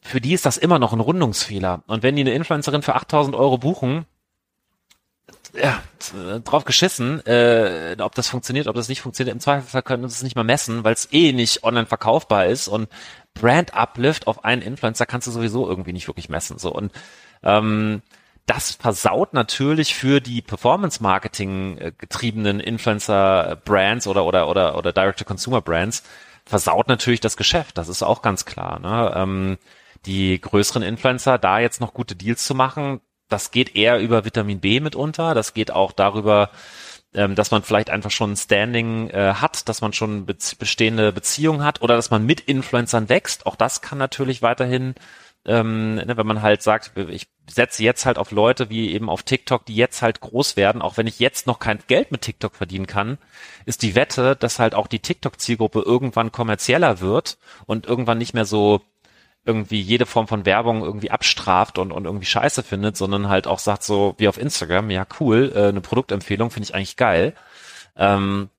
Für 0.01 0.21
die 0.21 0.33
ist 0.33 0.45
das 0.45 0.57
immer 0.57 0.79
noch 0.79 0.93
ein 0.93 0.99
Rundungsfehler. 0.99 1.83
Und 1.87 2.03
wenn 2.03 2.15
die 2.15 2.21
eine 2.21 2.33
Influencerin 2.33 2.81
für 2.81 2.95
8000 2.95 3.35
Euro 3.35 3.57
buchen, 3.57 4.05
ja, 5.53 5.81
drauf 6.45 6.63
geschissen, 6.63 7.25
äh, 7.25 7.97
ob 7.99 8.15
das 8.15 8.29
funktioniert, 8.29 8.67
ob 8.67 8.75
das 8.75 8.87
nicht 8.87 9.01
funktioniert. 9.01 9.35
Im 9.35 9.41
Zweifelsfall 9.41 9.83
können 9.83 10.03
wir 10.03 10.07
es 10.07 10.23
nicht 10.23 10.35
mal 10.35 10.43
messen, 10.43 10.83
weil 10.83 10.93
es 10.93 11.09
eh 11.11 11.33
nicht 11.33 11.63
online 11.63 11.87
verkaufbar 11.87 12.45
ist 12.45 12.67
und 12.67 12.87
Brand 13.33 13.73
Uplift 13.73 14.27
auf 14.27 14.45
einen 14.45 14.61
Influencer 14.61 15.05
kannst 15.05 15.27
du 15.27 15.31
sowieso 15.31 15.67
irgendwie 15.67 15.93
nicht 15.93 16.07
wirklich 16.07 16.29
messen. 16.29 16.57
So 16.57 16.71
und 16.71 16.91
ähm, 17.43 18.01
das 18.45 18.71
versaut 18.71 19.33
natürlich 19.33 19.95
für 19.95 20.19
die 20.19 20.41
Performance 20.41 21.01
Marketing 21.01 21.77
äh, 21.77 21.91
getriebenen 21.97 22.59
Influencer 22.59 23.57
Brands 23.63 24.07
oder 24.07 24.25
oder 24.25 24.49
oder 24.49 24.77
oder 24.77 24.91
Direct 24.93 25.19
to 25.19 25.25
Consumer 25.25 25.61
Brands 25.61 26.03
versaut 26.45 26.87
natürlich 26.87 27.19
das 27.19 27.37
Geschäft. 27.37 27.77
Das 27.77 27.87
ist 27.87 28.03
auch 28.03 28.21
ganz 28.21 28.45
klar. 28.45 28.79
Ne? 28.79 29.13
Ähm, 29.15 29.57
die 30.05 30.41
größeren 30.41 30.81
Influencer 30.81 31.37
da 31.37 31.59
jetzt 31.59 31.79
noch 31.79 31.93
gute 31.93 32.15
Deals 32.15 32.43
zu 32.43 32.55
machen, 32.55 33.01
das 33.31 33.51
geht 33.51 33.75
eher 33.75 33.99
über 33.99 34.25
Vitamin 34.25 34.59
B 34.59 34.79
mitunter. 34.79 35.33
Das 35.33 35.53
geht 35.53 35.71
auch 35.71 35.93
darüber, 35.93 36.49
ähm, 37.13 37.35
dass 37.35 37.51
man 37.51 37.63
vielleicht 37.63 37.89
einfach 37.89 38.11
schon 38.11 38.33
ein 38.33 38.37
Standing 38.37 39.09
äh, 39.09 39.35
hat, 39.35 39.69
dass 39.69 39.81
man 39.81 39.93
schon 39.93 40.25
be 40.25 40.35
bestehende 40.59 41.13
Beziehungen 41.13 41.63
hat 41.63 41.81
oder 41.81 41.95
dass 41.95 42.11
man 42.11 42.25
mit 42.25 42.41
Influencern 42.41 43.09
wächst. 43.09 43.45
Auch 43.45 43.55
das 43.55 43.81
kann 43.81 43.97
natürlich 43.97 44.41
weiterhin, 44.41 44.95
ähm, 45.45 45.95
ne, 45.95 46.17
wenn 46.17 46.27
man 46.27 46.41
halt 46.41 46.61
sagt, 46.61 46.91
ich 47.09 47.27
setze 47.49 47.83
jetzt 47.83 48.05
halt 48.05 48.17
auf 48.17 48.31
Leute 48.31 48.69
wie 48.69 48.91
eben 48.91 49.09
auf 49.09 49.23
TikTok, 49.23 49.65
die 49.65 49.75
jetzt 49.75 50.01
halt 50.01 50.21
groß 50.21 50.55
werden, 50.55 50.81
auch 50.81 50.97
wenn 50.97 51.07
ich 51.07 51.19
jetzt 51.19 51.47
noch 51.47 51.59
kein 51.59 51.79
Geld 51.87 52.11
mit 52.11 52.21
TikTok 52.21 52.55
verdienen 52.55 52.87
kann, 52.87 53.17
ist 53.65 53.81
die 53.81 53.95
Wette, 53.95 54.35
dass 54.35 54.59
halt 54.59 54.75
auch 54.75 54.87
die 54.87 54.99
TikTok-Zielgruppe 54.99 55.81
irgendwann 55.81 56.31
kommerzieller 56.31 56.99
wird 56.99 57.37
und 57.65 57.87
irgendwann 57.87 58.19
nicht 58.19 58.33
mehr 58.33 58.45
so 58.45 58.81
irgendwie 59.43 59.81
jede 59.81 60.05
Form 60.05 60.27
von 60.27 60.45
Werbung 60.45 60.83
irgendwie 60.83 61.09
abstraft 61.09 61.79
und, 61.79 61.91
und 61.91 62.05
irgendwie 62.05 62.25
scheiße 62.25 62.61
findet, 62.61 62.95
sondern 62.95 63.27
halt 63.27 63.47
auch 63.47 63.59
sagt 63.59 63.83
so, 63.83 64.13
wie 64.17 64.27
auf 64.27 64.37
Instagram, 64.37 64.91
ja 64.91 65.05
cool, 65.19 65.51
äh, 65.55 65.69
eine 65.69 65.81
Produktempfehlung 65.81 66.51
finde 66.51 66.69
ich 66.69 66.75
eigentlich 66.75 66.95
geil. 66.95 67.33
Ähm, 67.95 68.49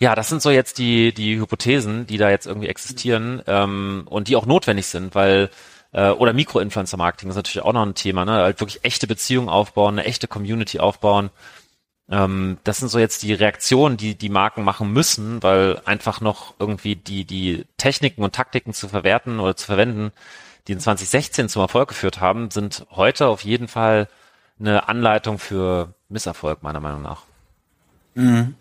ja, 0.00 0.14
das 0.14 0.28
sind 0.28 0.42
so 0.42 0.50
jetzt 0.50 0.78
die, 0.78 1.12
die 1.12 1.38
Hypothesen, 1.38 2.06
die 2.06 2.16
da 2.16 2.30
jetzt 2.30 2.46
irgendwie 2.46 2.68
existieren 2.68 3.42
ähm, 3.46 4.02
und 4.06 4.28
die 4.28 4.36
auch 4.36 4.46
notwendig 4.46 4.86
sind, 4.86 5.14
weil 5.14 5.50
äh, 5.92 6.10
oder 6.10 6.32
Mikroinfluencer-Marketing 6.32 7.30
ist 7.30 7.36
natürlich 7.36 7.64
auch 7.64 7.72
noch 7.72 7.84
ein 7.84 7.94
Thema, 7.94 8.24
ne? 8.24 8.32
Halt 8.32 8.60
wirklich 8.60 8.84
echte 8.84 9.06
Beziehungen 9.06 9.48
aufbauen, 9.48 9.98
eine 9.98 10.06
echte 10.06 10.26
Community 10.26 10.80
aufbauen 10.80 11.30
ähm, 12.10 12.58
das 12.64 12.78
sind 12.78 12.88
so 12.90 12.98
jetzt 12.98 13.22
die 13.22 13.32
Reaktionen, 13.32 13.96
die 13.96 14.16
die 14.16 14.28
Marken 14.28 14.64
machen 14.64 14.92
müssen, 14.92 15.42
weil 15.42 15.80
einfach 15.84 16.20
noch 16.20 16.54
irgendwie 16.58 16.96
die, 16.96 17.24
die 17.24 17.66
Techniken 17.76 18.22
und 18.22 18.34
Taktiken 18.34 18.74
zu 18.74 18.88
verwerten 18.88 19.38
oder 19.38 19.56
zu 19.56 19.66
verwenden, 19.66 20.12
die 20.66 20.72
in 20.72 20.80
2016 20.80 21.48
zum 21.48 21.62
Erfolg 21.62 21.88
geführt 21.88 22.20
haben, 22.20 22.50
sind 22.50 22.84
heute 22.90 23.28
auf 23.28 23.44
jeden 23.44 23.68
Fall 23.68 24.08
eine 24.58 24.88
Anleitung 24.88 25.38
für 25.38 25.94
Misserfolg, 26.08 26.62
meiner 26.62 26.80
Meinung 26.80 27.02
nach. 27.02 27.22
Mhm. 28.14 28.56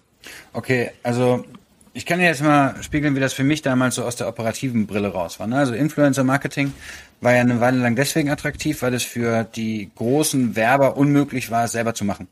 Okay, 0.54 0.92
also 1.04 1.46
ich 1.94 2.06
kann 2.06 2.22
ja 2.22 2.28
jetzt 2.28 2.42
mal 2.42 2.76
spiegeln, 2.82 3.16
wie 3.16 3.20
das 3.20 3.34
für 3.34 3.44
mich 3.44 3.62
damals 3.62 3.96
so 3.96 4.04
aus 4.04 4.16
der 4.16 4.28
operativen 4.28 4.88
Brille 4.88 5.10
raus 5.10 5.40
war. 5.40 5.48
Ne? 5.48 5.58
Also 5.58 5.74
Influencer 5.74 6.24
Marketing 6.24 6.74
war 7.22 7.34
ja 7.34 7.42
eine 7.42 7.60
Weile 7.60 7.80
lang 7.80 7.96
deswegen 7.96 8.30
attraktiv, 8.30 8.82
weil 8.82 8.94
es 8.94 9.04
für 9.04 9.44
die 9.44 9.90
großen 9.96 10.56
Werber 10.56 10.98
unmöglich 10.98 11.52
war, 11.52 11.66
es 11.66 11.74
selber 11.74 11.94
zu 11.94 12.06
machen. 12.06 12.28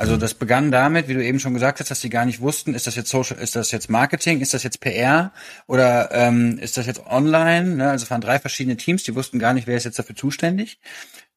Also 0.00 0.16
das 0.16 0.32
begann 0.32 0.70
damit, 0.70 1.08
wie 1.08 1.14
du 1.14 1.22
eben 1.22 1.40
schon 1.40 1.52
gesagt 1.52 1.78
hast, 1.78 1.90
dass 1.90 2.00
die 2.00 2.08
gar 2.08 2.24
nicht 2.24 2.40
wussten, 2.40 2.72
ist 2.72 2.86
das 2.86 2.94
jetzt 2.94 3.10
Social, 3.10 3.36
ist 3.36 3.54
das 3.54 3.70
jetzt 3.70 3.90
Marketing, 3.90 4.40
ist 4.40 4.54
das 4.54 4.62
jetzt 4.62 4.80
PR 4.80 5.30
oder 5.66 6.08
ähm, 6.12 6.58
ist 6.58 6.78
das 6.78 6.86
jetzt 6.86 7.04
online? 7.06 7.76
Ne? 7.76 7.90
Also 7.90 8.04
es 8.04 8.10
waren 8.10 8.22
drei 8.22 8.38
verschiedene 8.38 8.78
Teams, 8.78 9.02
die 9.02 9.14
wussten 9.14 9.38
gar 9.38 9.52
nicht, 9.52 9.66
wer 9.66 9.76
ist 9.76 9.84
jetzt 9.84 9.98
dafür 9.98 10.16
zuständig. 10.16 10.78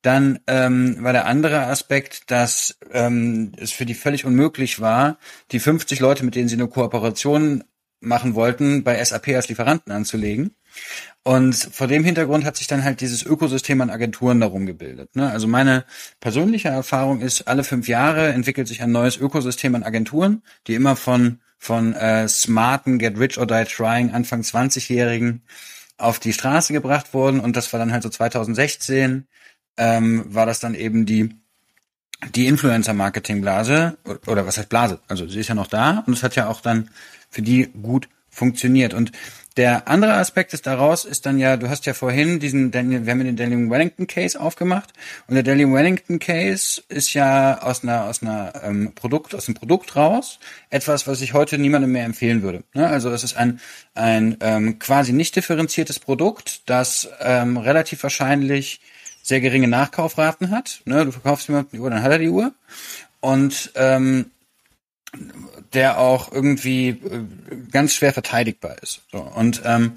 Dann 0.03 0.39
ähm, 0.47 0.97
war 0.99 1.13
der 1.13 1.25
andere 1.25 1.65
Aspekt, 1.65 2.29
dass 2.29 2.77
ähm, 2.91 3.53
es 3.57 3.71
für 3.71 3.85
die 3.85 3.95
völlig 3.95 4.25
unmöglich 4.25 4.79
war, 4.79 5.17
die 5.51 5.59
50 5.59 5.99
Leute, 5.99 6.23
mit 6.23 6.35
denen 6.35 6.47
sie 6.47 6.55
eine 6.55 6.67
Kooperation 6.67 7.63
machen 8.01 8.35
wollten, 8.35 8.83
bei 8.83 9.03
SAP 9.03 9.29
als 9.29 9.47
Lieferanten 9.47 9.91
anzulegen. 9.91 10.55
Und 11.23 11.55
vor 11.55 11.87
dem 11.87 12.03
Hintergrund 12.03 12.43
hat 12.43 12.57
sich 12.57 12.67
dann 12.67 12.83
halt 12.83 12.99
dieses 12.99 13.23
Ökosystem 13.23 13.79
an 13.79 13.89
Agenturen 13.89 14.41
darum 14.41 14.65
gebildet. 14.65 15.15
Ne? 15.15 15.31
Also 15.31 15.47
meine 15.47 15.85
persönliche 16.19 16.67
Erfahrung 16.67 17.21
ist, 17.21 17.47
alle 17.47 17.63
fünf 17.63 17.87
Jahre 17.87 18.27
entwickelt 18.33 18.67
sich 18.67 18.81
ein 18.81 18.91
neues 18.91 19.15
Ökosystem 19.17 19.73
an 19.73 19.83
Agenturen, 19.83 20.43
die 20.67 20.75
immer 20.75 20.95
von 20.95 21.39
von 21.59 21.93
äh, 21.93 22.27
smarten 22.27 22.99
Get 22.99 23.17
Rich 23.17 23.37
or 23.37 23.47
Die 23.47 23.63
Trying 23.63 24.11
Anfang 24.11 24.41
20-Jährigen 24.41 25.43
auf 25.97 26.19
die 26.19 26.33
Straße 26.33 26.73
gebracht 26.73 27.13
wurden. 27.13 27.39
Und 27.39 27.55
das 27.55 27.71
war 27.71 27.79
dann 27.79 27.93
halt 27.93 28.03
so 28.03 28.09
2016, 28.09 29.27
ähm, 29.77 30.25
war 30.27 30.45
das 30.45 30.59
dann 30.59 30.75
eben 30.75 31.05
die 31.05 31.35
die 32.31 32.47
Influencer-Marketing-Blase, 32.47 33.97
oder 34.27 34.45
was 34.45 34.57
heißt 34.57 34.69
Blase? 34.69 34.99
Also 35.07 35.27
sie 35.27 35.41
ist 35.41 35.49
ja 35.49 35.55
noch 35.55 35.67
da 35.67 36.03
und 36.07 36.13
es 36.13 36.23
hat 36.23 36.35
ja 36.35 36.47
auch 36.47 36.61
dann 36.61 36.89
für 37.29 37.41
die 37.41 37.67
gut 37.67 38.07
funktioniert. 38.29 38.93
Und 38.93 39.11
der 39.55 39.87
andere 39.87 40.13
Aspekt 40.13 40.53
ist 40.53 40.65
daraus 40.65 41.05
ist 41.05 41.27
dann 41.27 41.37
ja, 41.37 41.57
du 41.57 41.69
hast 41.69 41.85
ja 41.85 41.93
vorhin 41.93 42.39
diesen, 42.39 42.71
Daniel, 42.71 43.05
wir 43.05 43.11
haben 43.11 43.23
den 43.23 43.35
Daniel 43.35 43.69
Wellington 43.69 44.07
Case 44.07 44.39
aufgemacht 44.39 44.93
und 45.27 45.35
der 45.35 45.43
Daniel 45.43 45.71
Wellington 45.71 46.17
Case 46.17 46.81
ist 46.89 47.13
ja 47.13 47.61
aus 47.61 47.83
einer 47.83 48.05
aus 48.05 48.23
einer 48.23 48.51
ähm, 48.63 48.93
Produkt 48.95 49.35
aus 49.35 49.45
dem 49.45 49.53
Produkt 49.53 49.95
raus 49.95 50.39
etwas, 50.71 51.05
was 51.05 51.21
ich 51.21 51.33
heute 51.33 51.59
niemandem 51.59 51.91
mehr 51.91 52.05
empfehlen 52.05 52.41
würde. 52.41 52.63
Ne? 52.73 52.87
Also 52.87 53.11
es 53.11 53.23
ist 53.23 53.37
ein 53.37 53.59
ein 53.93 54.37
ähm, 54.41 54.79
quasi 54.79 55.13
nicht 55.13 55.35
differenziertes 55.35 55.99
Produkt, 55.99 56.67
das 56.67 57.07
ähm, 57.19 57.57
relativ 57.57 58.01
wahrscheinlich 58.01 58.81
sehr 59.23 59.41
geringe 59.41 59.67
Nachkaufraten 59.67 60.51
hat. 60.51 60.81
Ne? 60.85 61.05
Du 61.05 61.11
verkaufst 61.11 61.47
jemandem 61.47 61.71
die 61.71 61.79
Uhr, 61.79 61.89
dann 61.89 62.03
hat 62.03 62.11
er 62.11 62.19
die 62.19 62.29
Uhr 62.29 62.53
und 63.21 63.71
ähm, 63.75 64.29
der 65.73 65.97
auch 65.97 66.31
irgendwie 66.31 66.89
äh, 66.89 67.25
ganz 67.71 67.95
schwer 67.95 68.13
verteidigbar 68.13 68.75
ist. 68.83 69.01
So, 69.11 69.19
und 69.19 69.61
ähm, 69.65 69.93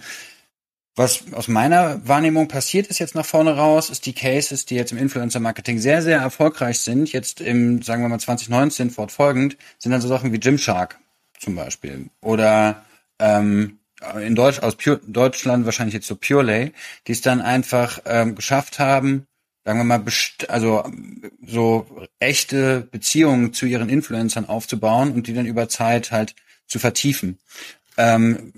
was 0.95 1.25
aus 1.33 1.49
meiner 1.49 2.07
Wahrnehmung 2.09 2.49
passiert 2.49 2.87
ist 2.87 3.01
jetzt 3.01 3.15
nach 3.15 3.27
vorne 3.27 3.57
raus, 3.57 3.91
ist 3.91 4.07
die 4.07 4.15
Cases, 4.15 4.65
die 4.65 4.77
jetzt 4.77 4.93
im 4.93 4.99
Influencer-Marketing 4.99 5.79
sehr, 5.79 6.01
sehr 6.01 6.19
erfolgreich 6.19 6.81
sind, 6.81 7.13
jetzt 7.13 7.43
im, 7.43 7.83
sagen 7.83 8.03
wir 8.03 8.09
mal, 8.09 8.19
2019 8.19 8.91
fortfolgend, 8.91 9.59
sind 9.79 9.93
dann 9.93 10.01
so 10.01 10.09
Sachen 10.09 10.33
wie 10.33 10.41
Gymshark 10.41 10.99
zum 11.39 11.55
Beispiel. 11.55 12.09
Oder 12.23 12.87
ähm, 13.19 13.79
in 14.21 14.35
Deutsch, 14.35 14.61
aus 14.61 14.77
Pure, 14.77 15.01
Deutschland 15.07 15.65
wahrscheinlich 15.65 15.95
jetzt 15.95 16.07
so 16.07 16.17
Purelay, 16.17 16.73
die 17.07 17.13
es 17.13 17.21
dann 17.21 17.41
einfach 17.41 18.01
ähm, 18.05 18.35
geschafft 18.35 18.79
haben, 18.79 19.27
sagen 19.65 19.81
wir 19.81 19.85
mal, 19.85 20.05
also 20.49 20.85
so 21.45 21.87
echte 22.21 22.87
Beziehungen 22.91 23.53
zu 23.53 23.67
ihren 23.67 23.89
Influencern 23.89 24.47
aufzubauen 24.47 25.13
und 25.13 25.27
die 25.27 25.35
dann 25.35 25.47
über 25.47 25.69
Zeit 25.69 26.13
halt 26.13 26.35
zu 26.67 26.79
vertiefen. 26.79 27.39
Ähm, 27.97 28.53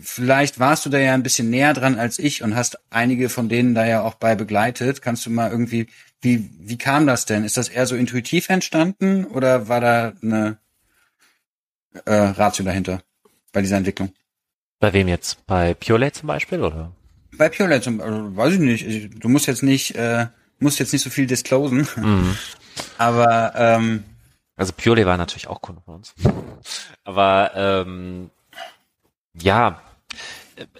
vielleicht 0.00 0.58
warst 0.58 0.86
du 0.86 0.90
da 0.90 0.98
ja 0.98 1.14
ein 1.14 1.22
bisschen 1.22 1.50
näher 1.50 1.74
dran 1.74 1.98
als 1.98 2.18
ich 2.18 2.42
und 2.42 2.56
hast 2.56 2.78
einige 2.90 3.28
von 3.28 3.48
denen 3.48 3.74
da 3.74 3.86
ja 3.86 4.02
auch 4.02 4.14
bei 4.14 4.34
begleitet. 4.34 5.02
Kannst 5.02 5.26
du 5.26 5.30
mal 5.30 5.50
irgendwie, 5.50 5.86
wie, 6.20 6.50
wie 6.58 6.78
kam 6.78 7.06
das 7.06 7.26
denn? 7.26 7.44
Ist 7.44 7.56
das 7.56 7.68
eher 7.68 7.86
so 7.86 7.96
intuitiv 7.96 8.48
entstanden 8.48 9.24
oder 9.26 9.68
war 9.68 9.80
da 9.80 10.12
eine 10.22 10.58
äh, 12.04 12.14
Ratio 12.14 12.64
dahinter 12.64 13.02
bei 13.52 13.62
dieser 13.62 13.76
Entwicklung? 13.76 14.12
Bei 14.78 14.92
wem 14.92 15.08
jetzt? 15.08 15.46
Bei 15.46 15.74
Purelay 15.74 16.12
zum 16.12 16.26
Beispiel, 16.26 16.62
oder? 16.62 16.92
Bei 17.36 17.48
Pure 17.48 17.80
zum, 17.80 18.00
also, 18.00 18.36
weiß 18.36 18.54
ich 18.54 18.60
nicht. 18.60 19.22
Du 19.22 19.28
musst 19.28 19.46
jetzt 19.46 19.62
nicht, 19.62 19.94
äh, 19.94 20.26
musst 20.58 20.78
jetzt 20.78 20.92
nicht 20.92 21.02
so 21.02 21.10
viel 21.10 21.26
disclosen. 21.26 21.86
Mhm. 21.96 22.36
Aber 22.98 23.52
ähm, 23.56 24.04
also 24.56 24.72
Purely 24.72 25.06
war 25.06 25.16
natürlich 25.16 25.48
auch 25.48 25.60
Kunde 25.60 25.82
von 25.82 25.96
uns. 25.96 26.14
Aber 27.04 27.52
ähm, 27.54 28.30
ja, 29.34 29.80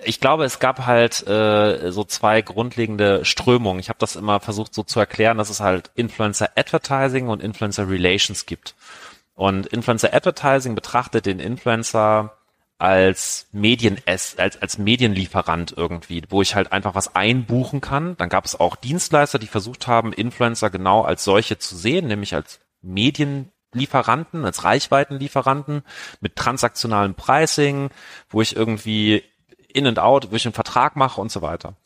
ich 0.04 0.20
glaube, 0.20 0.44
es 0.44 0.59
gab 0.59 0.87
halt 0.87 1.26
äh, 1.26 1.92
so 1.92 2.04
zwei 2.04 2.40
grundlegende 2.40 3.24
Strömungen. 3.26 3.78
Ich 3.78 3.90
habe 3.90 3.98
das 3.98 4.16
immer 4.16 4.40
versucht 4.40 4.74
so 4.74 4.82
zu 4.82 4.98
erklären, 4.98 5.37
dass 5.37 5.50
es 5.50 5.61
halt 5.61 5.90
Influencer 5.94 6.50
Advertising 6.56 7.28
und 7.28 7.42
Influencer 7.42 7.88
Relations 7.88 8.46
gibt. 8.46 8.74
Und 9.35 9.66
Influencer 9.66 10.14
Advertising 10.14 10.74
betrachtet 10.74 11.26
den 11.26 11.40
Influencer 11.40 12.36
als 12.79 13.49
Medien 13.53 13.99
als, 14.07 14.37
als 14.39 14.79
Medienlieferant 14.79 15.73
irgendwie, 15.77 16.23
wo 16.29 16.43
ich 16.43 16.55
halt 16.55 16.73
einfach 16.73 16.95
was 16.95 17.15
einbuchen 17.17 17.81
kann. 17.81 18.17
Dann 18.19 18.29
gab 18.29 18.45
es 18.45 18.59
auch 18.59 18.77
Dienstleister, 18.77 19.39
die 19.39 19.47
versucht 19.47 19.87
haben, 19.87 20.12
Influencer 20.12 20.71
genau 20.71 21.03
als 21.03 21.25
solche 21.25 21.59
zu 21.59 21.77
sehen, 21.77 22.07
nämlich 22.07 22.35
als 22.35 22.61
Medienlieferanten, 22.83 24.45
als 24.45 24.65
Reichweitenlieferanten 24.65 25.83
mit 26.21 26.37
transaktionalem 26.37 27.15
Pricing, 27.15 27.91
wo 28.29 28.43
ich 28.43 28.55
irgendwie 28.55 29.25
in 29.73 29.87
and 29.87 29.99
out, 29.99 30.31
wo 30.31 30.37
ich 30.37 30.45
einen 30.45 30.55
Vertrag 30.55 30.97
mache 30.97 31.21
und 31.21 31.33
so 31.33 31.41
weiter. 31.41 31.77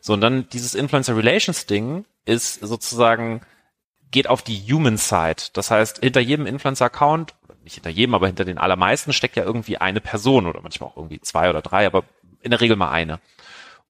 So, 0.00 0.12
und 0.14 0.20
dann 0.20 0.48
dieses 0.48 0.74
Influencer 0.74 1.16
Relations 1.16 1.66
Ding 1.66 2.04
ist 2.24 2.54
sozusagen 2.60 3.42
geht 4.12 4.28
auf 4.28 4.42
die 4.42 4.58
Human 4.70 4.98
Side. 4.98 5.50
Das 5.54 5.70
heißt, 5.70 6.00
hinter 6.00 6.20
jedem 6.20 6.46
Influencer-Account 6.46 7.34
nicht 7.64 7.74
hinter 7.74 7.90
jedem, 7.90 8.14
aber 8.14 8.26
hinter 8.26 8.44
den 8.44 8.58
allermeisten 8.58 9.12
steckt 9.12 9.36
ja 9.36 9.44
irgendwie 9.44 9.78
eine 9.78 10.00
Person 10.00 10.46
oder 10.46 10.60
manchmal 10.60 10.90
auch 10.90 10.96
irgendwie 10.96 11.20
zwei 11.20 11.50
oder 11.50 11.62
drei, 11.62 11.86
aber 11.86 12.04
in 12.40 12.50
der 12.50 12.60
Regel 12.60 12.76
mal 12.76 12.90
eine. 12.90 13.20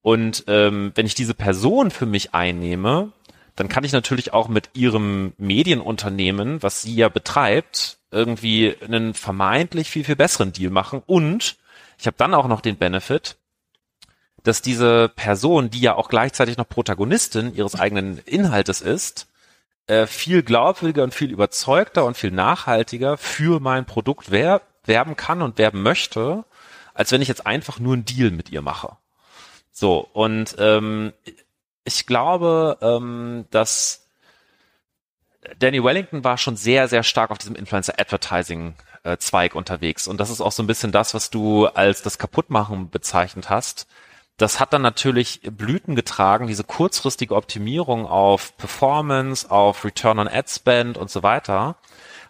Und 0.02 0.44
ähm, 0.48 0.92
wenn 0.94 1.06
ich 1.06 1.14
diese 1.14 1.35
Person 1.35 1.90
für 1.90 2.06
mich 2.06 2.35
einnehme, 2.35 3.12
dann 3.56 3.68
kann 3.68 3.85
ich 3.85 3.92
natürlich 3.92 4.32
auch 4.32 4.48
mit 4.48 4.70
ihrem 4.74 5.32
Medienunternehmen, 5.38 6.62
was 6.62 6.82
sie 6.82 6.94
ja 6.94 7.08
betreibt, 7.08 7.98
irgendwie 8.11 8.76
einen 8.85 9.14
vermeintlich 9.14 9.90
viel, 9.90 10.04
viel 10.04 10.16
besseren 10.16 10.52
Deal 10.52 10.70
machen. 10.70 11.02
Und 11.06 11.56
ich 11.98 12.06
habe 12.06 12.16
dann 12.16 12.35
auch 12.35 12.48
noch 12.48 12.61
den 12.61 12.76
Benefit, 12.76 13.37
dass 14.42 14.62
diese 14.62 15.08
Person, 15.08 15.70
die 15.70 15.80
ja 15.80 15.94
auch 15.94 16.08
gleichzeitig 16.08 16.56
noch 16.56 16.68
Protagonistin 16.68 17.54
ihres 17.54 17.78
eigenen 17.78 18.18
Inhaltes 18.18 18.80
ist, 18.80 19.28
äh, 19.87 20.07
viel 20.07 20.42
glaubwürdiger 20.42 21.03
und 21.03 21.14
viel 21.14 21.31
überzeugter 21.31 22.05
und 22.05 22.16
viel 22.16 22.31
nachhaltiger 22.31 23.16
für 23.16 23.61
mein 23.61 23.85
Produkt 23.85 24.31
wer 24.31 24.62
werben 24.85 25.16
kann 25.16 25.42
und 25.42 25.59
werben 25.59 25.83
möchte, 25.83 26.45
als 26.95 27.12
wenn 27.12 27.23
ich 27.23 27.29
jetzt 27.29 27.47
einfach 27.47 27.79
nur 27.79 27.95
einen 27.95 28.05
Deal 28.05 28.31
mit 28.31 28.51
ihr 28.51 28.62
mache. 28.62 28.97
So, 29.71 30.09
und 30.12 30.57
ähm, 30.59 31.12
ich 31.85 32.07
glaube, 32.07 32.79
ähm, 32.81 33.47
dass 33.51 34.07
Danny 35.59 35.83
Wellington 35.83 36.25
war 36.25 36.38
schon 36.38 36.57
sehr, 36.57 36.88
sehr 36.88 37.03
stark 37.03 37.31
auf 37.31 37.38
diesem 37.38 37.57
Influencer 37.57 37.95
Advertising 37.99 38.75
äh, 39.05 39.16
unterwegs. 39.53 40.07
Und 40.07 40.18
das 40.18 40.31
ist 40.31 40.40
auch 40.40 40.53
so 40.53 40.62
ein 40.62 40.68
bisschen 40.68 40.92
das, 40.92 41.14
was 41.14 41.31
du 41.31 41.66
als 41.66 42.03
das 42.03 42.18
Kaputtmachen 42.18 42.90
bezeichnet 42.90 43.51
hast 43.51 43.87
das 44.42 44.59
hat 44.59 44.72
dann 44.72 44.83
natürlich 44.83 45.40
Blüten 45.42 45.94
getragen, 45.94 46.48
diese 46.48 46.64
kurzfristige 46.64 47.37
Optimierung 47.37 48.07
auf 48.07 48.57
Performance, 48.57 49.48
auf 49.48 49.85
Return 49.85 50.18
on 50.18 50.28
Ad 50.28 50.48
Spend 50.50 50.98
und 50.98 51.11
so 51.11 51.22
weiter, 51.22 51.76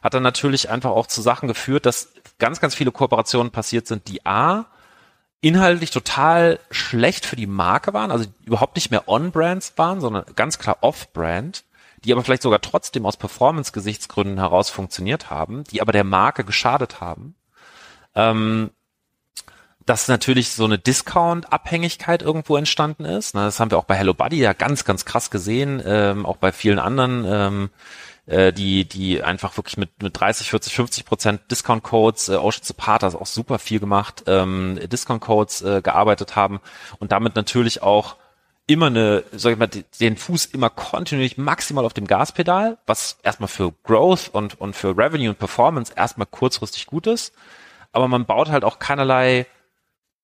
hat 0.03 0.13
dann 0.13 0.23
natürlich 0.23 0.69
einfach 0.69 0.91
auch 0.91 1.07
zu 1.07 1.23
Sachen 1.23 1.49
geführt, 1.49 1.87
dass 1.87 2.13
ganz, 2.39 2.61
ganz 2.61 2.75
viele 2.75 2.93
Kooperationen 2.93 3.51
passiert 3.51 3.87
sind, 3.87 4.09
die 4.09 4.27
A, 4.27 4.67
inhaltlich 5.41 5.91
total 5.91 6.61
schlecht 6.71 7.25
für 7.25 7.37
die 7.37 7.47
Marke 7.47 7.95
waren, 7.95 8.11
also 8.11 8.27
überhaupt 8.45 8.77
nicht 8.77 8.91
mehr 8.91 9.09
On-Brands 9.09 9.73
waren, 9.77 10.01
sondern 10.01 10.25
ganz 10.37 10.59
klar 10.59 10.79
Off-Brand, 10.83 11.65
die 12.05 12.13
aber 12.13 12.23
vielleicht 12.23 12.43
sogar 12.43 12.61
trotzdem 12.61 13.07
aus 13.07 13.17
Performance-Gesichtsgründen 13.17 14.39
heraus 14.39 14.69
funktioniert 14.71 15.31
haben, 15.31 15.65
die 15.65 15.81
aber 15.81 15.93
der 15.93 16.05
Marke 16.05 16.45
geschadet 16.45 17.01
haben. 17.01 17.35
Ähm, 18.15 18.71
dass 19.87 20.09
natürlich 20.09 20.51
so 20.51 20.65
eine 20.65 20.79
Discount-Abhängigkeit 20.79 22.23
irgendwo 22.23 22.57
entstanden 22.57 23.05
ist. 23.05 23.35
Das 23.35 23.61
haben 23.61 23.71
wir 23.71 23.79
auch 23.79 23.85
bei 23.85 23.95
Hello 23.95 24.15
Buddy 24.15 24.39
ja 24.39 24.53
ganz, 24.53 24.85
ganz 24.85 25.05
krass 25.05 25.31
gesehen, 25.31 25.83
ähm, 25.85 26.27
auch 26.27 26.37
bei 26.37 26.53
vielen 26.53 26.79
anderen, 26.79 27.25
ähm, 27.27 27.71
äh, 28.27 28.53
die, 28.53 28.85
die 28.89 29.23
einfach 29.23 29.57
wirklich 29.57 29.77
mit, 29.77 30.03
mit 30.03 30.19
30, 30.19 30.51
40, 30.51 30.75
50 30.75 31.05
Prozent 31.05 31.41
Discount-Codes, 31.51 32.29
äh, 32.29 32.37
Ocean 32.37 32.63
Support 32.65 33.03
hat 33.03 33.15
auch 33.15 33.27
super 33.27 33.59
viel 33.59 33.81
gemacht, 33.81 34.25
ähm, 34.27 34.79
Discount-Codes 34.81 35.63
äh, 35.63 35.83
gearbeitet 35.83 36.37
haben 36.37 36.61
und 36.99 37.13
damit 37.13 37.35
natürlich 37.35 37.83
auch 37.83 38.17
immer 38.67 38.87
eine, 38.87 39.25
sag 39.33 39.53
ich 39.53 39.59
mal, 39.59 39.67
den 39.67 40.17
Fuß 40.17 40.47
immer 40.47 40.71
kontinuierlich 40.71 41.37
maximal 41.37 41.85
auf 41.85 41.95
dem 41.95 42.07
Gaspedal, 42.07 42.79
was 42.87 43.19
erstmal 43.23 43.49
für 43.49 43.73
Growth 43.83 44.31
und, 44.33 44.61
und 44.61 44.77
für 44.77 44.97
Revenue 44.97 45.31
und 45.31 45.39
Performance 45.39 45.93
erstmal 45.95 46.27
kurzfristig 46.27 46.87
gut 46.87 47.07
ist. 47.07 47.35
Aber 47.91 48.09
man 48.09 48.25
baut 48.25 48.49
halt 48.49 48.65
auch 48.65 48.79
keinerlei 48.79 49.47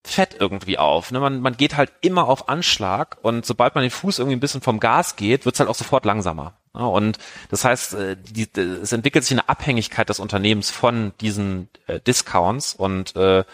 Fett 0.05 0.37
irgendwie 0.39 0.79
auf. 0.79 1.11
Ne? 1.11 1.21
Man, 1.21 1.41
man 1.41 1.57
geht 1.57 1.77
halt 1.77 1.93
immer 2.01 2.29
auf 2.29 2.49
Anschlag 2.49 3.19
und 3.23 3.45
sobald 3.45 3.75
man 3.75 3.83
den 3.83 3.91
Fuß 3.91 4.19
irgendwie 4.19 4.37
ein 4.37 4.41
bisschen 4.41 4.61
vom 4.61 4.81
Gas 4.81 5.17
geht, 5.17 5.45
wird's 5.45 5.61
halt 5.61 5.69
auch 5.69 5.75
sofort 5.75 6.05
langsamer. 6.05 6.57
Ne? 6.75 6.87
Und 6.89 7.19
das 7.51 7.65
heißt, 7.65 7.95
äh, 7.95 8.17
die, 8.17 8.49
es 8.61 8.93
entwickelt 8.93 9.25
sich 9.25 9.33
eine 9.33 9.49
Abhängigkeit 9.49 10.09
des 10.09 10.21
Unternehmens 10.21 10.71
von 10.71 11.13
diesen 11.21 11.69
äh, 11.87 12.01
Discounts 12.01 12.75
und 12.75 13.17
äh, 13.17 13.45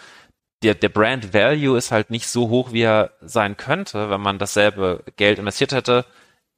der, 0.62 0.74
der 0.74 0.88
Brand 0.88 1.34
Value 1.34 1.76
ist 1.76 1.90
halt 1.90 2.10
nicht 2.10 2.26
so 2.26 2.48
hoch, 2.48 2.72
wie 2.72 2.82
er 2.82 3.12
sein 3.20 3.56
könnte, 3.56 4.08
wenn 4.08 4.20
man 4.20 4.38
dasselbe 4.38 5.04
Geld 5.16 5.38
investiert 5.38 5.72
hätte 5.72 6.06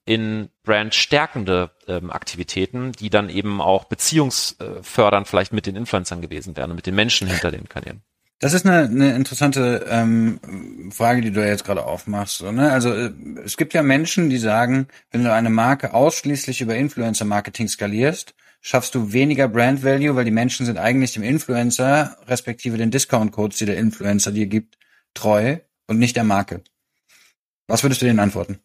in 0.04 0.50
brandstärkende 0.62 1.72
ähm, 1.88 2.12
Aktivitäten, 2.12 2.92
die 2.92 3.10
dann 3.10 3.28
eben 3.28 3.60
auch 3.60 3.84
beziehungsfördernd 3.84 5.26
vielleicht 5.26 5.52
mit 5.52 5.66
den 5.66 5.74
Influencern 5.74 6.22
gewesen 6.22 6.56
wären 6.56 6.70
und 6.70 6.76
mit 6.76 6.86
den 6.86 6.94
Menschen 6.94 7.26
hinter 7.26 7.50
den 7.50 7.68
Kanälen. 7.68 8.02
Das 8.38 8.52
ist 8.52 8.66
eine, 8.66 8.84
eine 8.84 9.14
interessante 9.14 9.86
ähm, 9.88 10.90
Frage, 10.92 11.22
die 11.22 11.30
du 11.30 11.46
jetzt 11.46 11.64
gerade 11.64 11.84
aufmachst. 11.84 12.38
So, 12.38 12.52
ne? 12.52 12.70
Also 12.70 12.92
äh, 12.92 13.12
es 13.44 13.56
gibt 13.56 13.72
ja 13.72 13.82
Menschen, 13.82 14.28
die 14.28 14.36
sagen, 14.36 14.88
wenn 15.10 15.24
du 15.24 15.32
eine 15.32 15.48
Marke 15.48 15.94
ausschließlich 15.94 16.60
über 16.60 16.76
Influencer-Marketing 16.76 17.68
skalierst, 17.68 18.34
schaffst 18.60 18.94
du 18.94 19.12
weniger 19.12 19.48
Brand 19.48 19.82
Value, 19.84 20.16
weil 20.16 20.26
die 20.26 20.30
Menschen 20.30 20.66
sind 20.66 20.76
eigentlich 20.76 21.12
dem 21.14 21.22
Influencer, 21.22 22.16
respektive 22.26 22.76
den 22.76 22.90
Discount-Codes, 22.90 23.58
die 23.58 23.66
der 23.66 23.78
Influencer 23.78 24.32
dir 24.32 24.46
gibt, 24.46 24.76
treu 25.14 25.58
und 25.86 25.98
nicht 25.98 26.16
der 26.16 26.24
Marke. 26.24 26.62
Was 27.68 27.84
würdest 27.84 28.02
du 28.02 28.06
denen 28.06 28.20
antworten? 28.20 28.58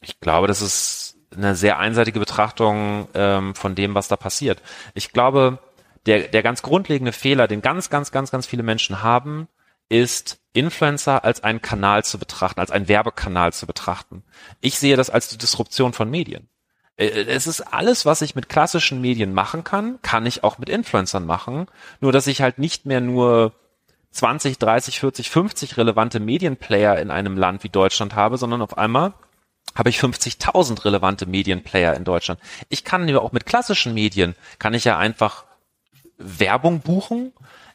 Ich 0.00 0.20
glaube, 0.20 0.48
das 0.48 0.60
ist 0.60 1.16
eine 1.34 1.56
sehr 1.56 1.78
einseitige 1.78 2.18
Betrachtung 2.18 3.08
ähm, 3.14 3.54
von 3.54 3.74
dem, 3.74 3.94
was 3.94 4.08
da 4.08 4.16
passiert. 4.16 4.60
Ich 4.94 5.12
glaube, 5.12 5.60
der, 6.06 6.28
der 6.28 6.42
ganz 6.42 6.62
grundlegende 6.62 7.12
Fehler, 7.12 7.48
den 7.48 7.62
ganz, 7.62 7.90
ganz, 7.90 8.10
ganz, 8.10 8.30
ganz 8.30 8.46
viele 8.46 8.62
Menschen 8.62 9.02
haben, 9.02 9.48
ist, 9.88 10.38
Influencer 10.52 11.24
als 11.24 11.42
einen 11.42 11.62
Kanal 11.62 12.04
zu 12.04 12.18
betrachten, 12.18 12.60
als 12.60 12.70
einen 12.70 12.88
Werbekanal 12.88 13.52
zu 13.52 13.66
betrachten. 13.66 14.22
Ich 14.60 14.78
sehe 14.78 14.96
das 14.96 15.10
als 15.10 15.28
die 15.28 15.38
Disruption 15.38 15.92
von 15.92 16.10
Medien. 16.10 16.48
Äh, 16.96 17.06
es 17.06 17.46
ist 17.46 17.60
alles, 17.60 18.04
was 18.04 18.22
ich 18.22 18.34
mit 18.34 18.48
klassischen 18.48 19.00
Medien 19.00 19.32
machen 19.32 19.64
kann, 19.64 20.00
kann 20.02 20.26
ich 20.26 20.44
auch 20.44 20.58
mit 20.58 20.68
Influencern 20.68 21.24
machen. 21.24 21.66
Nur, 22.00 22.12
dass 22.12 22.26
ich 22.26 22.42
halt 22.42 22.58
nicht 22.58 22.86
mehr 22.86 23.00
nur 23.00 23.52
20, 24.10 24.58
30, 24.58 25.00
40, 25.00 25.30
50 25.30 25.76
relevante 25.78 26.20
Medienplayer 26.20 26.98
in 26.98 27.10
einem 27.10 27.36
Land 27.36 27.64
wie 27.64 27.70
Deutschland 27.70 28.14
habe, 28.14 28.36
sondern 28.36 28.60
auf 28.60 28.76
einmal 28.76 29.14
habe 29.74 29.88
ich 29.88 29.98
50.000 29.98 30.84
relevante 30.84 31.24
Medienplayer 31.24 31.94
in 31.94 32.04
Deutschland. 32.04 32.38
Ich 32.68 32.84
kann 32.84 33.08
ja 33.08 33.18
auch 33.18 33.32
mit 33.32 33.46
klassischen 33.46 33.94
Medien, 33.94 34.34
kann 34.58 34.74
ich 34.74 34.84
ja 34.84 34.98
einfach 34.98 35.44
Werbung 36.22 36.80
buchen 36.80 37.32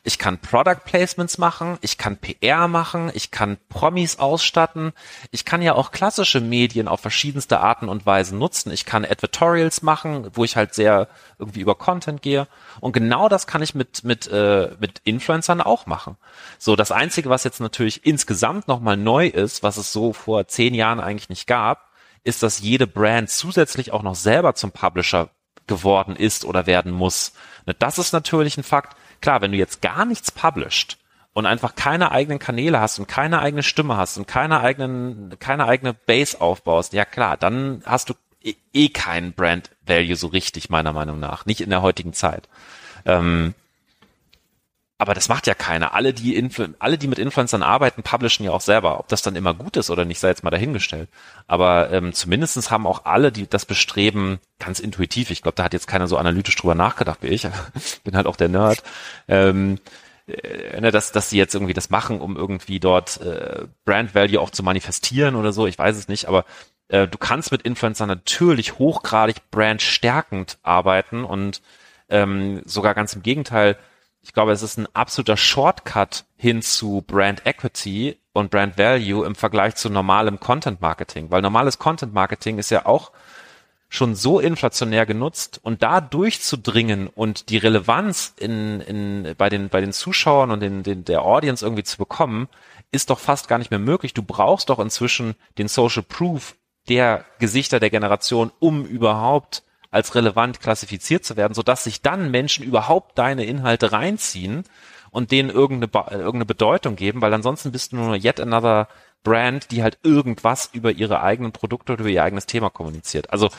ich 0.08 0.18
kann 0.18 0.40
Product 0.40 0.86
Placements 0.86 1.38
machen, 1.38 1.78
ich 1.82 1.98
kann 1.98 2.16
PR 2.16 2.70
machen, 2.70 3.12
ich 3.14 3.30
kann 3.30 3.58
Promis 3.68 4.20
ausstatten, 4.20 4.94
ich 5.32 5.44
kann 5.44 5.62
ja 5.62 5.76
auch 5.76 5.92
klassische 5.92 6.40
Medien 6.40 6.88
auf 6.88 7.02
verschiedenste 7.02 7.60
Arten 7.60 7.90
und 7.90 8.06
Weisen 8.06 8.40
nutzen. 8.40 8.72
Ich 8.72 8.86
kann 8.86 9.04
Advertorials 9.04 9.82
machen, 9.82 10.30
wo 10.32 10.46
ich 10.46 10.56
halt 10.56 10.74
sehr 10.74 11.10
irgendwie 11.40 11.60
über 11.60 11.76
Content 11.76 12.22
gehe. 12.22 12.48
Und 12.80 12.94
genau 12.94 13.28
das 13.28 13.48
kann 13.48 13.62
ich 13.62 13.76
mit, 13.76 14.06
mit, 14.06 14.28
äh, 14.32 14.70
mit 14.80 15.02
Influencern 15.04 15.60
auch 15.60 15.88
machen. 15.88 16.16
So, 16.58 16.78
das 16.78 16.94
Einzige, 16.94 17.30
was 17.30 17.44
jetzt 17.44 17.60
natürlich 17.60 18.06
insgesamt 18.06 18.70
nochmal 18.70 18.96
neu 18.96 19.28
ist, 19.28 19.62
was 19.62 19.76
es 19.76 19.92
so 19.92 20.14
vor 20.14 20.48
zehn 20.48 20.74
Jahren 20.74 21.02
eigentlich 21.02 21.28
nicht 21.28 21.48
gab, 21.48 21.92
ist, 22.24 22.44
dass 22.44 22.62
jede 22.62 22.88
Brand 22.88 23.30
zusätzlich 23.30 23.92
auch 23.92 24.04
noch 24.04 24.16
selber 24.16 24.56
zum 24.56 24.72
Publisher 24.72 25.32
geworden 25.68 26.16
ist 26.16 26.46
oder 26.46 26.66
werden 26.66 26.92
muss. 26.92 27.34
Das 27.80 27.98
ist 27.98 28.14
natürlich 28.14 28.58
ein 28.58 28.64
Fakt, 28.64 28.96
Klar, 29.22 29.42
wenn 29.42 29.52
du 29.52 29.58
jetzt 29.58 29.82
gar 29.82 30.06
nichts 30.06 30.32
published 30.32 30.98
und 31.34 31.46
einfach 31.46 31.76
keine 31.76 32.12
eigenen 32.12 32.40
Kanäle 32.40 32.80
hast 32.80 33.00
und 33.00 33.08
keine 33.08 33.40
eigene 33.42 33.64
Stimme 33.64 33.98
hast 33.98 34.18
und 34.18 34.28
keine 34.28 34.62
eigenen, 34.62 35.38
keine 35.40 35.66
eigene 35.66 35.94
Base 35.94 36.40
aufbaust, 36.40 36.94
ja 36.94 37.06
klar, 37.06 37.38
dann 37.38 37.82
hast 37.86 38.10
du 38.10 38.14
eh, 38.44 38.56
eh 38.74 38.90
keinen 38.90 39.34
Brand 39.34 39.72
Value 39.86 40.16
so 40.16 40.28
richtig, 40.28 40.70
meiner 40.70 40.94
Meinung 40.94 41.20
nach. 41.20 41.46
Nicht 41.46 41.62
in 41.62 41.70
der 41.70 41.82
heutigen 41.82 42.14
Zeit. 42.14 42.48
Ähm, 43.06 43.54
aber 45.00 45.14
das 45.14 45.30
macht 45.30 45.46
ja 45.46 45.54
keiner. 45.54 45.94
Alle, 45.94 46.14
die 46.14 46.36
Influ 46.36 46.70
alle, 46.80 46.98
die 46.98 47.08
mit 47.08 47.20
Influencern 47.20 47.62
arbeiten, 47.62 48.02
publishen 48.02 48.44
ja 48.44 48.52
auch 48.52 48.62
selber. 48.62 49.00
Ob 49.00 49.08
das 49.08 49.22
dann 49.22 49.36
immer 49.36 49.54
gut 49.54 49.78
ist 49.78 49.92
oder 49.92 50.06
nicht, 50.06 50.20
sei 50.20 50.30
jetzt 50.30 50.44
mal 50.44 50.50
dahingestellt. 50.50 51.10
Aber 51.46 51.92
ähm, 51.92 52.14
zumindestens 52.14 52.72
haben 52.72 52.88
auch 52.88 53.06
alle, 53.06 53.32
die 53.32 53.48
das 53.48 53.66
bestreben, 53.66 54.40
ganz 54.60 54.80
intuitiv, 54.80 55.30
ich 55.30 55.44
glaube, 55.44 55.56
da 55.56 55.64
hat 55.66 55.74
jetzt 55.74 55.88
keiner 55.88 56.08
so 56.08 56.18
analytisch 56.18 56.56
drüber 56.56 56.76
nachgedacht 56.76 57.20
wie 57.22 57.28
ich, 57.28 57.48
bin 58.04 58.16
halt 58.16 58.26
auch 58.26 58.36
der 58.36 58.50
Nerd, 58.50 58.82
ähm, 59.28 59.80
äh, 60.28 60.82
ne, 60.82 60.92
dass, 60.92 61.12
dass 61.12 61.30
sie 61.30 61.38
jetzt 61.38 61.54
irgendwie 61.54 61.74
das 61.74 61.92
machen, 61.92 62.20
um 62.20 62.36
irgendwie 62.36 62.80
dort 62.80 63.22
äh, 63.22 63.66
Brand 63.86 64.16
Value 64.16 64.42
auch 64.42 64.50
zu 64.50 64.64
manifestieren 64.64 65.36
oder 65.36 65.54
so, 65.54 65.68
ich 65.68 65.78
weiß 65.78 65.96
es 65.96 66.08
nicht, 66.08 66.26
aber 66.26 66.44
äh, 66.88 67.08
du 67.08 67.20
kannst 67.20 67.52
mit 67.52 67.62
Influencern 67.62 68.08
natürlich 68.08 68.80
hochgradig 68.80 69.52
brandstärkend 69.52 70.58
arbeiten 70.64 71.24
und 71.24 71.62
ähm, 72.10 72.62
sogar 72.66 72.96
ganz 72.96 73.14
im 73.14 73.22
Gegenteil, 73.22 73.78
ich 74.28 74.34
glaube, 74.34 74.52
es 74.52 74.62
ist 74.62 74.78
ein 74.78 74.94
absoluter 74.94 75.38
Shortcut 75.38 76.26
hin 76.36 76.62
zu 76.62 77.02
Brand 77.08 77.46
Equity 77.46 78.20
und 78.34 78.52
Brand 78.52 78.78
Value 78.78 79.26
im 79.26 79.36
Vergleich 79.36 79.76
zu 79.76 79.90
normalem 79.90 80.42
Content 80.42 80.82
Marketing, 80.82 81.32
weil 81.32 81.42
normales 81.42 81.80
Content 81.80 82.14
Marketing 82.14 82.58
ist 82.58 82.70
ja 82.70 82.86
auch 82.86 83.14
schon 83.88 84.16
so 84.16 84.42
inflationär 84.42 85.06
genutzt 85.06 85.62
und 85.64 85.82
da 85.82 86.02
durchzudringen 86.02 87.08
und 87.08 87.48
die 87.48 87.58
Relevanz 87.58 88.34
in, 88.38 88.82
in, 88.82 89.34
bei, 89.38 89.48
den, 89.48 89.70
bei 89.70 89.80
den 89.80 89.94
Zuschauern 89.94 90.52
und 90.52 90.60
den, 90.60 90.84
den, 90.84 91.06
der 91.06 91.22
Audience 91.22 91.66
irgendwie 91.66 91.84
zu 91.84 91.98
bekommen, 91.98 92.50
ist 92.92 93.10
doch 93.10 93.20
fast 93.20 93.48
gar 93.48 93.60
nicht 93.60 93.72
mehr 93.72 93.80
möglich. 93.80 94.14
Du 94.14 94.24
brauchst 94.24 94.70
doch 94.70 94.80
inzwischen 94.80 95.36
den 95.58 95.70
Social 95.70 96.04
Proof 96.04 96.58
der 96.90 97.24
Gesichter 97.40 97.80
der 97.80 97.92
Generation, 97.92 98.52
um 98.60 98.86
überhaupt 98.86 99.64
als 99.92 100.16
relevant 100.16 100.60
klassifiziert 100.60 101.24
zu 101.24 101.38
werden, 101.38 101.54
sodass 101.54 101.84
sich 101.84 102.02
dann 102.02 102.32
Menschen 102.32 102.66
überhaupt 102.66 103.18
deine 103.18 103.46
Inhalte 103.46 103.92
reinziehen 103.92 104.64
und 105.12 105.32
denen 105.32 105.50
irgendeine, 105.50 106.12
irgendeine 106.12 106.46
Bedeutung 106.46 106.96
geben, 106.96 107.22
weil 107.22 107.34
ansonsten 107.34 107.72
bist 107.72 107.92
du 107.92 107.98
nur 107.98 108.16
yet 108.16 108.40
another 108.40 108.88
Brand, 109.24 109.72
die 109.72 109.84
halt 109.84 109.98
irgendwas 110.04 110.70
über 110.74 110.92
ihre 110.92 111.22
eigenen 111.22 111.52
Produkte 111.52 111.94
oder 111.94 112.02
über 112.02 112.10
ihr 112.10 112.24
eigenes 112.24 112.46
Thema 112.46 112.70
kommuniziert. 112.70 113.32
Also 113.32 113.50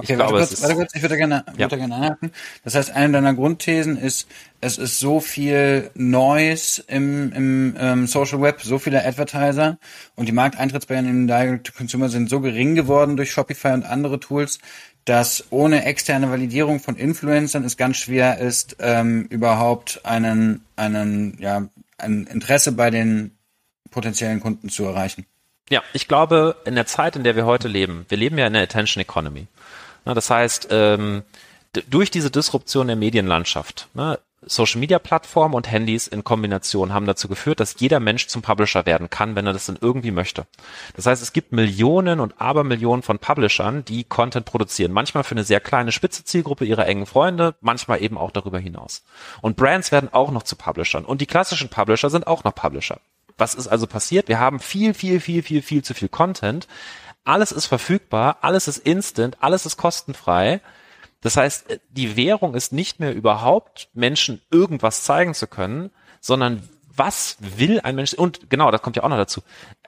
Okay, 0.00 0.12
ich 0.12 0.18
warte, 0.20 0.32
glaube, 0.32 0.46
kurz, 0.46 0.62
warte 0.62 0.74
kurz, 0.76 0.94
ich 0.94 1.02
würde 1.02 1.16
gerne, 1.16 1.44
ja. 1.54 1.58
würde 1.58 1.76
gerne 1.76 1.94
anhaken. 1.96 2.30
Das 2.62 2.76
heißt, 2.76 2.92
eine 2.92 3.14
deiner 3.14 3.34
Grundthesen 3.34 3.96
ist, 3.96 4.28
es 4.60 4.78
ist 4.78 5.00
so 5.00 5.18
viel 5.18 5.90
Noise 5.94 6.84
im, 6.86 7.32
im 7.32 7.76
ähm, 7.76 8.06
Social 8.06 8.40
Web, 8.40 8.62
so 8.62 8.78
viele 8.78 9.04
Advertiser 9.04 9.76
und 10.14 10.26
die 10.26 10.32
Markteintrittsbarrieren 10.32 11.08
im 11.08 11.26
Direct-to-Consumer 11.26 12.10
sind 12.10 12.30
so 12.30 12.38
gering 12.38 12.76
geworden 12.76 13.16
durch 13.16 13.32
Shopify 13.32 13.72
und 13.72 13.84
andere 13.84 14.20
Tools, 14.20 14.60
dass 15.08 15.44
ohne 15.50 15.86
externe 15.86 16.30
Validierung 16.30 16.80
von 16.80 16.94
Influencern 16.96 17.64
es 17.64 17.78
ganz 17.78 17.96
schwer 17.96 18.38
ist, 18.38 18.76
ähm, 18.78 19.24
überhaupt 19.30 20.04
einen, 20.04 20.66
einen, 20.76 21.38
ja, 21.40 21.66
ein 21.96 22.26
Interesse 22.26 22.72
bei 22.72 22.90
den 22.90 23.36
potenziellen 23.90 24.40
Kunden 24.40 24.68
zu 24.68 24.84
erreichen. 24.84 25.24
Ja, 25.70 25.82
ich 25.94 26.08
glaube, 26.08 26.56
in 26.66 26.74
der 26.74 26.84
Zeit, 26.84 27.16
in 27.16 27.24
der 27.24 27.36
wir 27.36 27.46
heute 27.46 27.68
leben, 27.68 28.04
wir 28.08 28.18
leben 28.18 28.36
ja 28.36 28.46
in 28.46 28.52
der 28.52 28.62
Attention 28.62 29.00
Economy. 29.00 29.46
Das 30.04 30.28
heißt, 30.28 30.68
ähm, 30.70 31.22
durch 31.88 32.10
diese 32.10 32.30
Disruption 32.30 32.86
der 32.86 32.96
Medienlandschaft, 32.96 33.88
ne, 33.94 34.18
Social 34.42 34.78
Media 34.78 34.98
Plattformen 34.98 35.54
und 35.54 35.70
Handys 35.70 36.06
in 36.06 36.22
Kombination 36.22 36.94
haben 36.94 37.06
dazu 37.06 37.26
geführt, 37.28 37.58
dass 37.58 37.80
jeder 37.80 37.98
Mensch 37.98 38.28
zum 38.28 38.40
Publisher 38.40 38.86
werden 38.86 39.10
kann, 39.10 39.34
wenn 39.34 39.46
er 39.46 39.52
das 39.52 39.66
denn 39.66 39.78
irgendwie 39.80 40.12
möchte. 40.12 40.46
Das 40.94 41.06
heißt, 41.06 41.22
es 41.22 41.32
gibt 41.32 41.52
Millionen 41.52 42.20
und 42.20 42.40
Abermillionen 42.40 43.02
von 43.02 43.18
Publishern, 43.18 43.84
die 43.84 44.04
Content 44.04 44.46
produzieren. 44.46 44.92
Manchmal 44.92 45.24
für 45.24 45.32
eine 45.32 45.44
sehr 45.44 45.60
kleine 45.60 45.90
spitze 45.90 46.24
Zielgruppe 46.24 46.64
ihrer 46.64 46.86
engen 46.86 47.06
Freunde, 47.06 47.56
manchmal 47.60 48.00
eben 48.02 48.16
auch 48.16 48.30
darüber 48.30 48.60
hinaus. 48.60 49.02
Und 49.42 49.56
Brands 49.56 49.90
werden 49.90 50.12
auch 50.12 50.30
noch 50.30 50.44
zu 50.44 50.54
Publishern. 50.54 51.04
Und 51.04 51.20
die 51.20 51.26
klassischen 51.26 51.68
Publisher 51.68 52.08
sind 52.08 52.26
auch 52.26 52.44
noch 52.44 52.54
Publisher. 52.54 53.00
Was 53.36 53.54
ist 53.54 53.68
also 53.68 53.86
passiert? 53.86 54.28
Wir 54.28 54.38
haben 54.38 54.60
viel, 54.60 54.94
viel, 54.94 55.20
viel, 55.20 55.42
viel, 55.42 55.62
viel 55.62 55.82
zu 55.82 55.94
viel 55.94 56.08
Content. 56.08 56.68
Alles 57.24 57.52
ist 57.52 57.66
verfügbar, 57.66 58.38
alles 58.40 58.68
ist 58.68 58.78
instant, 58.78 59.36
alles 59.40 59.66
ist 59.66 59.76
kostenfrei. 59.76 60.60
Das 61.20 61.36
heißt, 61.36 61.70
äh, 61.70 61.78
die 61.90 62.16
Währung 62.16 62.54
ist 62.54 62.72
nicht 62.72 63.00
mehr 63.00 63.14
überhaupt, 63.14 63.88
Menschen 63.94 64.40
irgendwas 64.50 65.02
zeigen 65.02 65.34
zu 65.34 65.46
können, 65.46 65.90
sondern 66.20 66.68
was 66.94 67.36
will 67.40 67.80
ein 67.80 67.94
Mensch, 67.94 68.14
und 68.14 68.50
genau, 68.50 68.70
das 68.70 68.82
kommt 68.82 68.96
ja 68.96 69.04
auch 69.04 69.08
noch 69.08 69.16
dazu, 69.16 69.42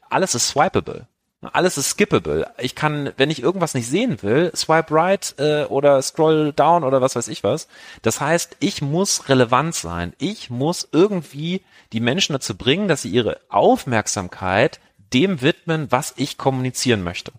alles 0.09 0.35
ist 0.35 0.49
swipeable. 0.49 1.07
Alles 1.43 1.79
ist 1.79 1.90
skippable. 1.90 2.53
Ich 2.59 2.75
kann, 2.75 3.14
wenn 3.16 3.31
ich 3.31 3.43
irgendwas 3.43 3.73
nicht 3.73 3.88
sehen 3.88 4.23
will, 4.23 4.53
swipe 4.55 4.95
right 4.95 5.35
äh, 5.38 5.64
oder 5.64 6.03
scroll 6.03 6.53
down 6.53 6.85
oder 6.85 7.01
was 7.01 7.16
weiß 7.16 7.29
ich 7.29 7.43
was. 7.43 7.66
Das 8.03 8.21
heißt, 8.21 8.59
ich 8.61 8.83
muss 8.83 9.31
relevant 9.31 9.75
sein. 9.75 10.12
Ich 10.19 10.51
muss 10.51 10.87
irgendwie 10.93 11.62
die 11.95 12.01
Menschen 12.01 12.35
dazu 12.35 12.55
bringen, 12.59 12.88
dass 12.88 13.03
sie 13.03 13.09
ihre 13.09 13.40
Aufmerksamkeit 13.49 14.81
dem 15.14 15.40
widmen, 15.40 15.90
was 15.90 16.12
ich 16.16 16.37
kommunizieren 16.37 17.03
möchte. 17.03 17.33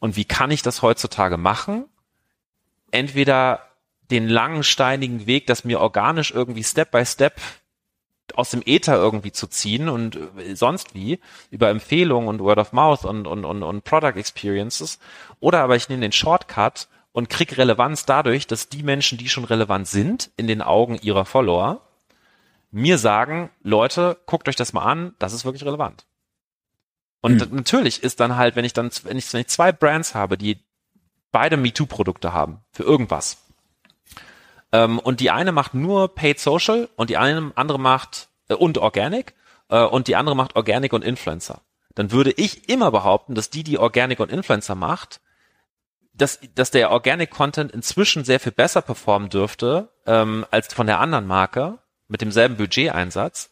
Und 0.00 0.16
wie 0.16 0.24
kann 0.24 0.50
ich 0.50 0.62
das 0.62 0.80
heutzutage 0.80 1.36
machen? 1.36 1.84
Entweder 2.94 3.60
den 4.10 4.28
langen, 4.28 4.62
steinigen 4.62 5.26
Weg, 5.26 5.46
das 5.46 5.64
mir 5.64 5.80
organisch 5.80 6.30
irgendwie 6.30 6.64
Step 6.64 6.90
by 6.90 7.04
Step 7.04 7.40
aus 8.34 8.50
dem 8.50 8.62
Äther 8.64 8.96
irgendwie 8.96 9.32
zu 9.32 9.46
ziehen 9.46 9.88
und 9.88 10.16
äh, 10.16 10.54
sonst 10.54 10.94
wie, 10.94 11.20
über 11.50 11.68
Empfehlungen 11.68 12.28
und 12.28 12.40
Word 12.40 12.58
of 12.58 12.72
Mouth 12.72 13.04
und, 13.04 13.26
und, 13.26 13.44
und, 13.44 13.62
und 13.62 13.84
Product 13.84 14.16
Experiences. 14.16 14.98
Oder 15.40 15.62
aber 15.62 15.76
ich 15.76 15.88
nehme 15.88 16.00
den 16.00 16.12
Shortcut 16.12 16.88
und 17.12 17.28
krieg 17.28 17.56
Relevanz 17.56 18.06
dadurch, 18.06 18.46
dass 18.46 18.68
die 18.68 18.82
Menschen, 18.82 19.18
die 19.18 19.28
schon 19.28 19.44
relevant 19.44 19.86
sind, 19.86 20.30
in 20.36 20.46
den 20.46 20.62
Augen 20.62 20.98
ihrer 21.02 21.24
Follower, 21.24 21.82
mir 22.70 22.98
sagen, 22.98 23.50
Leute, 23.62 24.18
guckt 24.26 24.48
euch 24.48 24.56
das 24.56 24.72
mal 24.72 24.84
an, 24.84 25.14
das 25.18 25.32
ist 25.32 25.44
wirklich 25.44 25.64
relevant. 25.64 26.06
Und 27.20 27.40
hm. 27.40 27.54
natürlich 27.54 28.02
ist 28.02 28.20
dann 28.20 28.36
halt, 28.36 28.56
wenn 28.56 28.64
ich 28.64 28.72
dann, 28.72 28.90
wenn 29.04 29.16
ich, 29.16 29.32
wenn 29.32 29.42
ich 29.42 29.46
zwei 29.46 29.70
Brands 29.70 30.14
habe, 30.14 30.36
die 30.36 30.58
beide 31.34 31.56
MeToo-Produkte 31.56 32.32
haben 32.32 32.60
für 32.70 32.84
irgendwas. 32.84 33.38
Ähm, 34.70 35.00
und 35.00 35.18
die 35.18 35.32
eine 35.32 35.50
macht 35.50 35.74
nur 35.74 36.14
Paid 36.14 36.38
Social 36.38 36.88
und 36.94 37.10
die 37.10 37.16
eine 37.16 37.50
andere 37.56 37.80
macht 37.80 38.28
äh, 38.48 38.54
und 38.54 38.78
Organic 38.78 39.34
äh, 39.68 39.82
und 39.82 40.06
die 40.06 40.14
andere 40.14 40.36
macht 40.36 40.54
Organic 40.54 40.92
und 40.92 41.02
Influencer. 41.02 41.62
Dann 41.96 42.12
würde 42.12 42.30
ich 42.30 42.68
immer 42.68 42.92
behaupten, 42.92 43.34
dass 43.34 43.50
die, 43.50 43.64
die 43.64 43.78
Organic 43.78 44.20
und 44.20 44.30
Influencer 44.30 44.76
macht, 44.76 45.20
dass, 46.12 46.38
dass 46.54 46.70
der 46.70 46.92
Organic 46.92 47.30
Content 47.30 47.72
inzwischen 47.72 48.24
sehr 48.24 48.38
viel 48.38 48.52
besser 48.52 48.80
performen 48.80 49.28
dürfte 49.28 49.88
ähm, 50.06 50.46
als 50.52 50.72
von 50.72 50.86
der 50.86 51.00
anderen 51.00 51.26
Marke 51.26 51.80
mit 52.06 52.20
demselben 52.20 52.56
Budgeteinsatz, 52.56 53.50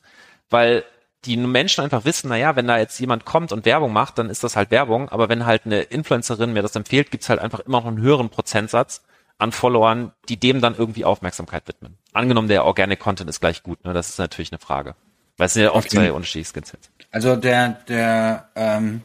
weil 0.51 0.85
die 1.25 1.37
Menschen 1.37 1.85
einfach 1.85 2.05
wissen, 2.05 2.29
naja, 2.29 2.57
wenn 2.57 2.67
da 2.67 2.79
jetzt 2.79 2.99
jemand 2.99 3.25
kommt 3.25 3.53
und 3.53 3.65
Werbung 3.65 3.93
macht, 3.93 4.19
dann 4.19 4.29
ist 4.29 4.43
das 4.43 4.57
halt 4.57 4.71
Werbung, 4.71 5.09
aber 5.09 5.29
wenn 5.29 5.47
halt 5.47 5.67
eine 5.67 5.83
Influencerin 5.83 6.53
mir 6.53 6.63
das 6.63 6.75
empfiehlt, 6.75 7.11
gibt's 7.11 7.29
halt 7.29 7.41
einfach 7.41 7.61
immer 7.61 7.81
noch 7.81 7.87
einen 7.87 8.01
höheren 8.01 8.29
Prozentsatz 8.29 9.03
an 9.39 9.53
Followern, 9.53 10.13
die 10.29 10.37
dem 10.37 10.61
dann 10.61 10.75
irgendwie 10.77 11.05
Aufmerksamkeit 11.05 11.67
widmen. 11.69 11.97
Angenommen, 12.13 12.49
der 12.49 12.65
Organic 12.65 13.01
Content 13.01 13.31
ist 13.31 13.41
gleich 13.41 13.63
gut, 13.63 13.85
ne? 13.85 13.93
das 13.93 14.09
ist 14.09 14.19
natürlich 14.19 14.53
eine 14.53 14.59
Frage. 14.59 14.95
Weil 15.37 15.47
es 15.47 15.55
sind 15.55 15.63
ja 15.63 15.73
oft 15.73 15.91
zwei 15.91 16.13
unterschiedliche 16.13 16.51
Skillsets. 16.51 16.91
Also 17.11 17.37
der, 17.37 17.69
der, 17.89 18.49
ähm, 18.55 19.03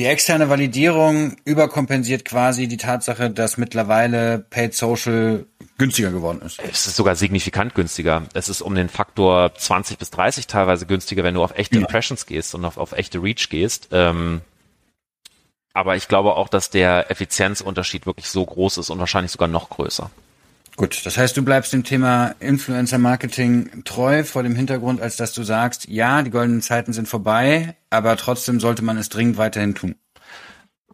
die 0.00 0.06
externe 0.06 0.48
Validierung 0.48 1.36
überkompensiert 1.44 2.24
quasi 2.24 2.68
die 2.68 2.78
Tatsache, 2.78 3.28
dass 3.28 3.58
mittlerweile 3.58 4.38
Paid 4.38 4.74
Social 4.74 5.44
günstiger 5.76 6.10
geworden 6.10 6.40
ist. 6.40 6.58
Es 6.58 6.86
ist 6.86 6.96
sogar 6.96 7.16
signifikant 7.16 7.74
günstiger. 7.74 8.22
Es 8.32 8.48
ist 8.48 8.62
um 8.62 8.74
den 8.74 8.88
Faktor 8.88 9.54
20 9.54 9.98
bis 9.98 10.08
30 10.08 10.46
teilweise 10.46 10.86
günstiger, 10.86 11.22
wenn 11.22 11.34
du 11.34 11.42
auf 11.42 11.52
echte 11.54 11.74
ja. 11.74 11.82
Impressions 11.82 12.24
gehst 12.24 12.54
und 12.54 12.64
auf, 12.64 12.78
auf 12.78 12.92
echte 12.92 13.22
Reach 13.22 13.50
gehst. 13.50 13.88
Ähm, 13.92 14.40
aber 15.74 15.96
ich 15.96 16.08
glaube 16.08 16.34
auch, 16.34 16.48
dass 16.48 16.70
der 16.70 17.10
Effizienzunterschied 17.10 18.06
wirklich 18.06 18.28
so 18.28 18.46
groß 18.46 18.78
ist 18.78 18.88
und 18.88 19.00
wahrscheinlich 19.00 19.32
sogar 19.32 19.48
noch 19.48 19.68
größer. 19.68 20.10
Gut, 20.76 21.04
das 21.04 21.18
heißt, 21.18 21.36
du 21.36 21.42
bleibst 21.44 21.72
dem 21.72 21.84
Thema 21.84 22.34
Influencer 22.40 22.98
Marketing 22.98 23.84
treu 23.84 24.24
vor 24.24 24.42
dem 24.42 24.54
Hintergrund, 24.54 25.00
als 25.00 25.16
dass 25.16 25.32
du 25.32 25.42
sagst, 25.42 25.88
ja, 25.88 26.22
die 26.22 26.30
goldenen 26.30 26.62
Zeiten 26.62 26.92
sind 26.92 27.08
vorbei, 27.08 27.76
aber 27.90 28.16
trotzdem 28.16 28.60
sollte 28.60 28.82
man 28.82 28.96
es 28.96 29.08
dringend 29.08 29.36
weiterhin 29.36 29.74
tun. 29.74 29.96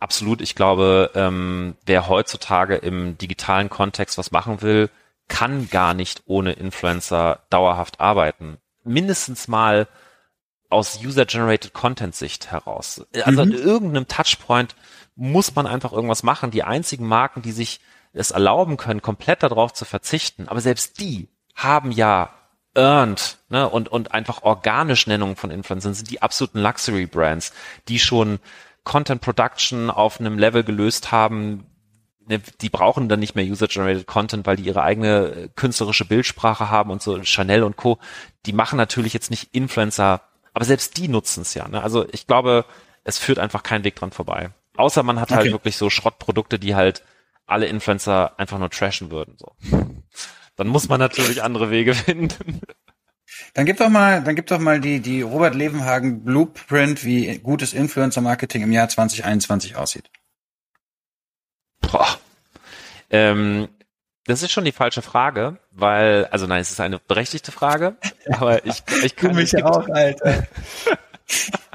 Absolut. 0.01 0.41
Ich 0.41 0.55
glaube, 0.55 1.11
ähm, 1.15 1.77
wer 1.87 2.09
heutzutage 2.09 2.77
im 2.77 3.17
digitalen 3.19 3.71
Kontext 3.71 4.19
was 4.19 4.31
machen 4.31 4.61
will, 4.61 4.91
kann 5.29 5.71
gar 5.71 5.95
nicht 5.95 6.23
ohne 6.27 6.53
Influencer 6.53 7.41
dauerhaft 7.51 8.01
arbeiten. 8.01 8.59
Mindestens 8.85 9.49
mal 9.49 9.89
aus 10.69 11.01
User-Generated 11.03 11.73
Content-Sicht 11.73 12.51
heraus. 12.51 13.07
Also 13.25 13.45
mhm. 13.45 13.53
an 13.53 13.53
irgendeinem 13.53 14.09
Touchpoint 14.09 14.75
muss 15.15 15.55
man 15.55 15.67
einfach 15.67 15.93
irgendwas 15.93 16.23
machen. 16.23 16.51
Die 16.51 16.63
einzigen 16.63 17.07
Marken, 17.07 17.43
die 17.43 17.53
sich 17.53 17.81
es 18.17 18.31
erlauben 18.31 18.77
können, 18.77 19.03
komplett 19.03 19.43
darauf 19.43 19.73
zu 19.73 19.85
verzichten, 19.85 20.49
aber 20.49 20.61
selbst 20.61 21.01
die 21.01 21.29
haben 21.55 21.91
ja 21.93 22.31
earned 22.75 23.39
ne, 23.49 23.69
und, 23.69 23.89
und 23.89 24.13
einfach 24.13 24.43
organisch 24.43 25.07
Nennungen 25.07 25.37
von 25.37 25.51
Influencern 25.51 25.95
sind 25.95 26.11
die 26.11 26.23
absoluten 26.23 26.61
Luxury 26.61 27.07
Brands, 27.07 27.53
die 27.89 27.99
schon 27.99 28.39
Content 28.85 29.21
Production 29.21 29.91
auf 29.91 30.21
einem 30.21 30.39
Level 30.39 30.63
gelöst 30.63 31.11
haben, 31.11 31.67
ne, 32.29 32.41
die 32.61 32.69
brauchen 32.69 33.09
dann 33.09 33.21
nicht 33.21 33.35
mehr 33.35 33.45
User-Generated 33.45 34.07
Content, 34.07 34.47
weil 34.47 34.57
die 34.57 34.65
ihre 34.65 34.83
eigene 34.83 35.27
äh, 35.27 35.49
künstlerische 35.55 36.05
Bildsprache 36.05 36.71
haben 36.71 36.91
und 36.91 37.03
so 37.03 37.23
Chanel 37.25 37.63
und 37.63 37.77
Co. 37.77 37.99
Die 38.45 38.53
machen 38.53 38.77
natürlich 38.77 39.13
jetzt 39.13 39.31
nicht 39.31 39.55
Influencer, 39.55 40.23
aber 40.53 40.65
selbst 40.65 40.97
die 40.99 41.09
nutzen 41.09 41.43
es 41.43 41.55
ja. 41.55 41.67
Ne? 41.69 41.83
Also 41.83 42.07
ich 42.13 42.27
glaube, 42.27 42.65
es 43.05 43.19
führt 43.19 43.39
einfach 43.39 43.63
kein 43.63 43.85
Weg 43.85 43.97
dran 43.97 44.13
vorbei. 44.13 44.51
Außer 44.77 45.03
man 45.03 45.21
hat 45.21 45.31
halt 45.31 45.41
okay. 45.41 45.49
halt 45.49 45.53
wirklich 45.53 45.77
so 45.77 45.89
Schrottprodukte, 45.89 46.59
die 46.59 46.75
halt 46.75 47.03
alle 47.47 47.67
Influencer 47.67 48.39
einfach 48.39 48.59
nur 48.59 48.71
trashen 48.71 49.11
würden. 49.11 49.37
So. 49.39 49.53
Dann 50.57 50.67
muss 50.67 50.89
man 50.89 51.01
natürlich 51.01 51.43
andere 51.43 51.71
Wege 51.71 51.95
finden. 51.95 52.61
Dann 53.55 53.67
gib 53.67 53.79
doch 53.79 53.89
mal, 53.89 54.23
dann 54.23 54.37
gib 54.37 54.47
doch 54.47 54.59
mal 54.59 54.81
die, 54.81 55.01
die 55.01 55.23
Robert 55.23 55.55
Levenhagen 55.55 56.25
Blueprint, 56.25 57.05
wie 57.05 57.39
gutes 57.39 57.73
Influencer-Marketing 57.73 58.63
im 58.63 58.73
Jahr 58.73 58.89
2021 58.89 59.77
aussieht. 59.77 60.11
Boah. 61.81 62.19
Ähm, 63.11 63.69
das 64.25 64.43
ist 64.43 64.51
schon 64.51 64.65
die 64.65 64.73
falsche 64.73 65.03
Frage, 65.03 65.59
weil, 65.71 66.27
also 66.27 66.47
nein, 66.47 66.61
es 66.61 66.71
ist 66.71 66.81
eine 66.81 66.99
berechtigte 66.99 67.53
Frage, 67.53 67.97
aber 68.29 68.65
ich, 68.67 68.83
ich 69.05 69.17
kann 69.17 69.31
du 69.31 69.37
mich 69.37 69.63
auch, 69.63 69.89
Alter. 69.89 70.47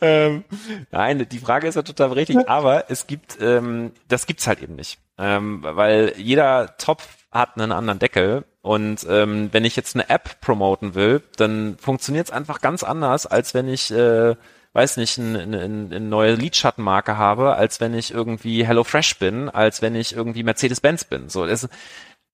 ähm, 0.00 0.44
nein, 0.90 1.26
die 1.28 1.38
Frage 1.38 1.66
ist 1.66 1.74
ja 1.74 1.82
total 1.82 2.12
richtig, 2.12 2.48
aber 2.48 2.90
es 2.90 3.06
gibt, 3.06 3.38
ähm, 3.40 3.92
das 4.08 4.26
gibt's 4.26 4.46
halt 4.46 4.62
eben 4.62 4.76
nicht. 4.76 4.98
Ähm, 5.18 5.60
weil 5.62 6.12
jeder 6.16 6.76
Topf 6.76 7.08
hat 7.32 7.56
einen 7.56 7.72
anderen 7.72 7.98
Deckel 7.98 8.44
und 8.62 9.06
ähm, 9.08 9.48
wenn 9.52 9.64
ich 9.64 9.76
jetzt 9.76 9.96
eine 9.96 10.08
App 10.08 10.40
promoten 10.40 10.94
will, 10.94 11.22
dann 11.36 11.76
funktioniert 11.78 12.26
es 12.26 12.32
einfach 12.32 12.60
ganz 12.60 12.82
anders, 12.82 13.26
als 13.26 13.54
wenn 13.54 13.68
ich, 13.68 13.90
äh, 13.90 14.36
weiß 14.72 14.96
nicht, 14.98 15.18
eine 15.18 15.40
ein, 15.40 15.54
ein, 15.54 15.92
ein 15.92 16.08
neue 16.08 16.34
Lidschattenmarke 16.34 17.16
habe, 17.16 17.56
als 17.56 17.80
wenn 17.80 17.94
ich 17.94 18.12
irgendwie 18.12 18.66
HelloFresh 18.66 19.18
bin, 19.18 19.48
als 19.48 19.82
wenn 19.82 19.94
ich 19.94 20.14
irgendwie 20.14 20.42
Mercedes-Benz 20.42 21.04
bin. 21.04 21.28
So, 21.28 21.46
das, 21.46 21.68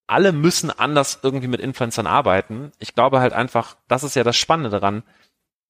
alle 0.07 0.32
müssen 0.32 0.70
anders 0.70 1.20
irgendwie 1.22 1.49
mit 1.49 1.61
Influencern 1.61 2.07
arbeiten. 2.07 2.72
Ich 2.78 2.95
glaube 2.95 3.20
halt 3.20 3.32
einfach, 3.32 3.76
das 3.88 4.05
ist 4.05 4.16
ja 4.16 4.24
das 4.24 4.36
Spannende 4.36 4.70
daran 4.70 5.03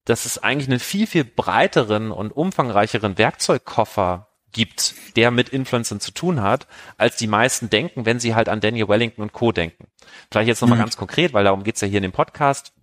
dass 0.05 0.25
es 0.25 0.37
eigentlich 0.37 0.69
einen 0.69 0.79
viel, 0.79 1.07
viel 1.07 1.23
breiteren 1.23 2.11
und 2.11 2.31
umfangreicheren 2.31 3.17
Werkzeugkoffer 3.17 4.27
gibt, 4.51 4.93
der 5.15 5.31
mit 5.31 5.49
Influencern 5.49 5.99
zu 5.99 6.11
tun 6.11 6.41
hat, 6.41 6.67
als 6.97 7.17
die 7.17 7.27
meisten 7.27 7.69
denken, 7.69 8.05
wenn 8.05 8.19
sie 8.19 8.35
halt 8.35 8.49
an 8.49 8.61
Daniel 8.61 8.87
Wellington 8.87 9.23
und 9.23 9.33
Co. 9.33 9.51
denken. 9.51 9.87
Vielleicht 10.31 10.47
jetzt 10.47 10.61
nochmal 10.61 10.77
mhm. 10.77 10.83
ganz 10.83 10.97
konkret, 10.97 11.33
weil 11.33 11.43
darum 11.43 11.63
geht's 11.63 11.81
ja 11.81 11.87
hier 11.87 11.97
in 11.97 12.03
dem 12.03 12.11
Podcast. 12.11 12.73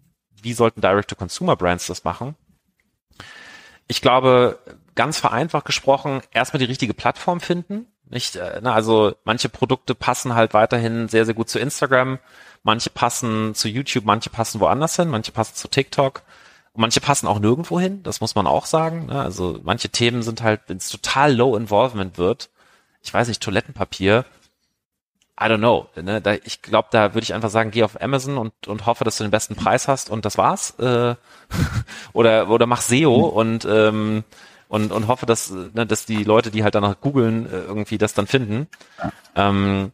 Wie 0.42 0.52
sollten 0.52 0.80
Direct-to-Consumer-Brands 0.80 1.86
das 1.86 2.04
machen? 2.04 2.34
Ich 3.86 4.00
glaube, 4.00 4.58
ganz 4.94 5.18
vereinfacht 5.18 5.64
gesprochen, 5.64 6.22
erstmal 6.32 6.58
die 6.58 6.66
richtige 6.66 6.94
Plattform 6.94 7.40
finden. 7.40 7.86
Nicht, 8.08 8.36
äh, 8.36 8.60
na, 8.62 8.74
also 8.74 9.14
manche 9.24 9.48
Produkte 9.48 9.94
passen 9.94 10.34
halt 10.34 10.54
weiterhin 10.54 11.08
sehr, 11.08 11.24
sehr 11.24 11.34
gut 11.34 11.48
zu 11.48 11.58
Instagram, 11.60 12.18
manche 12.62 12.90
passen 12.90 13.54
zu 13.54 13.68
YouTube, 13.68 14.04
manche 14.04 14.30
passen 14.30 14.60
woanders 14.60 14.96
hin, 14.96 15.08
manche 15.08 15.30
passen 15.30 15.54
zu 15.54 15.68
TikTok 15.68 16.22
manche 16.80 17.00
passen 17.00 17.26
auch 17.26 17.38
nirgendwo 17.38 17.78
hin, 17.78 18.02
das 18.02 18.20
muss 18.20 18.34
man 18.34 18.46
auch 18.46 18.66
sagen. 18.66 19.06
Ne? 19.06 19.20
Also 19.20 19.60
manche 19.62 19.88
Themen 19.90 20.22
sind 20.22 20.42
halt, 20.42 20.62
wenn 20.66 20.78
es 20.78 20.88
total 20.88 21.34
low 21.34 21.56
involvement 21.56 22.18
wird, 22.18 22.50
ich 23.02 23.12
weiß 23.12 23.28
nicht, 23.28 23.42
Toilettenpapier, 23.42 24.24
I 25.40 25.44
don't 25.44 25.58
know. 25.58 25.88
Ne? 26.00 26.20
Da, 26.20 26.34
ich 26.34 26.60
glaube, 26.60 26.88
da 26.90 27.14
würde 27.14 27.22
ich 27.22 27.32
einfach 27.32 27.48
sagen, 27.48 27.70
geh 27.70 27.82
auf 27.82 28.00
Amazon 28.00 28.36
und, 28.36 28.52
und 28.66 28.84
hoffe, 28.84 29.04
dass 29.04 29.16
du 29.16 29.24
den 29.24 29.30
besten 29.30 29.56
Preis 29.56 29.88
hast 29.88 30.10
und 30.10 30.24
das 30.24 30.36
war's. 30.36 30.78
Äh, 30.78 31.14
oder, 32.12 32.50
oder 32.50 32.66
mach 32.66 32.82
SEO 32.82 33.16
mhm. 33.16 33.36
und, 33.36 33.64
ähm, 33.64 34.24
und, 34.68 34.92
und 34.92 35.08
hoffe, 35.08 35.26
dass, 35.26 35.50
ne, 35.50 35.86
dass 35.86 36.04
die 36.04 36.24
Leute, 36.24 36.50
die 36.50 36.62
halt 36.62 36.74
danach 36.74 37.00
googeln, 37.00 37.46
äh, 37.46 37.60
irgendwie 37.60 37.98
das 37.98 38.12
dann 38.12 38.26
finden. 38.26 38.68
Ähm, 39.34 39.92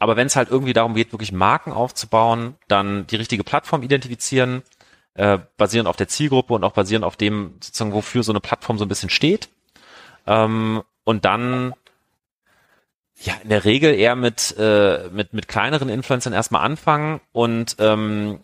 aber 0.00 0.16
wenn 0.16 0.26
es 0.26 0.36
halt 0.36 0.50
irgendwie 0.50 0.72
darum 0.72 0.94
geht, 0.94 1.12
wirklich 1.12 1.30
Marken 1.30 1.72
aufzubauen, 1.72 2.56
dann 2.68 3.06
die 3.06 3.16
richtige 3.16 3.44
Plattform 3.44 3.82
identifizieren, 3.82 4.62
äh, 5.14 5.38
basierend 5.56 5.88
auf 5.88 5.96
der 5.96 6.08
Zielgruppe 6.08 6.54
und 6.54 6.64
auch 6.64 6.72
basierend 6.72 7.04
auf 7.04 7.16
dem, 7.16 7.54
sozusagen, 7.60 7.92
wofür 7.92 8.22
so 8.22 8.32
eine 8.32 8.40
Plattform 8.40 8.78
so 8.78 8.84
ein 8.84 8.88
bisschen 8.88 9.10
steht. 9.10 9.48
Ähm, 10.26 10.82
und 11.04 11.24
dann 11.24 11.74
ja 13.22 13.34
in 13.42 13.50
der 13.50 13.64
Regel 13.64 13.94
eher 13.94 14.16
mit, 14.16 14.54
äh, 14.58 15.08
mit, 15.12 15.34
mit 15.34 15.48
kleineren 15.48 15.88
Influencern 15.88 16.32
erstmal 16.32 16.64
anfangen 16.64 17.20
und 17.32 17.76
ähm, 17.78 18.40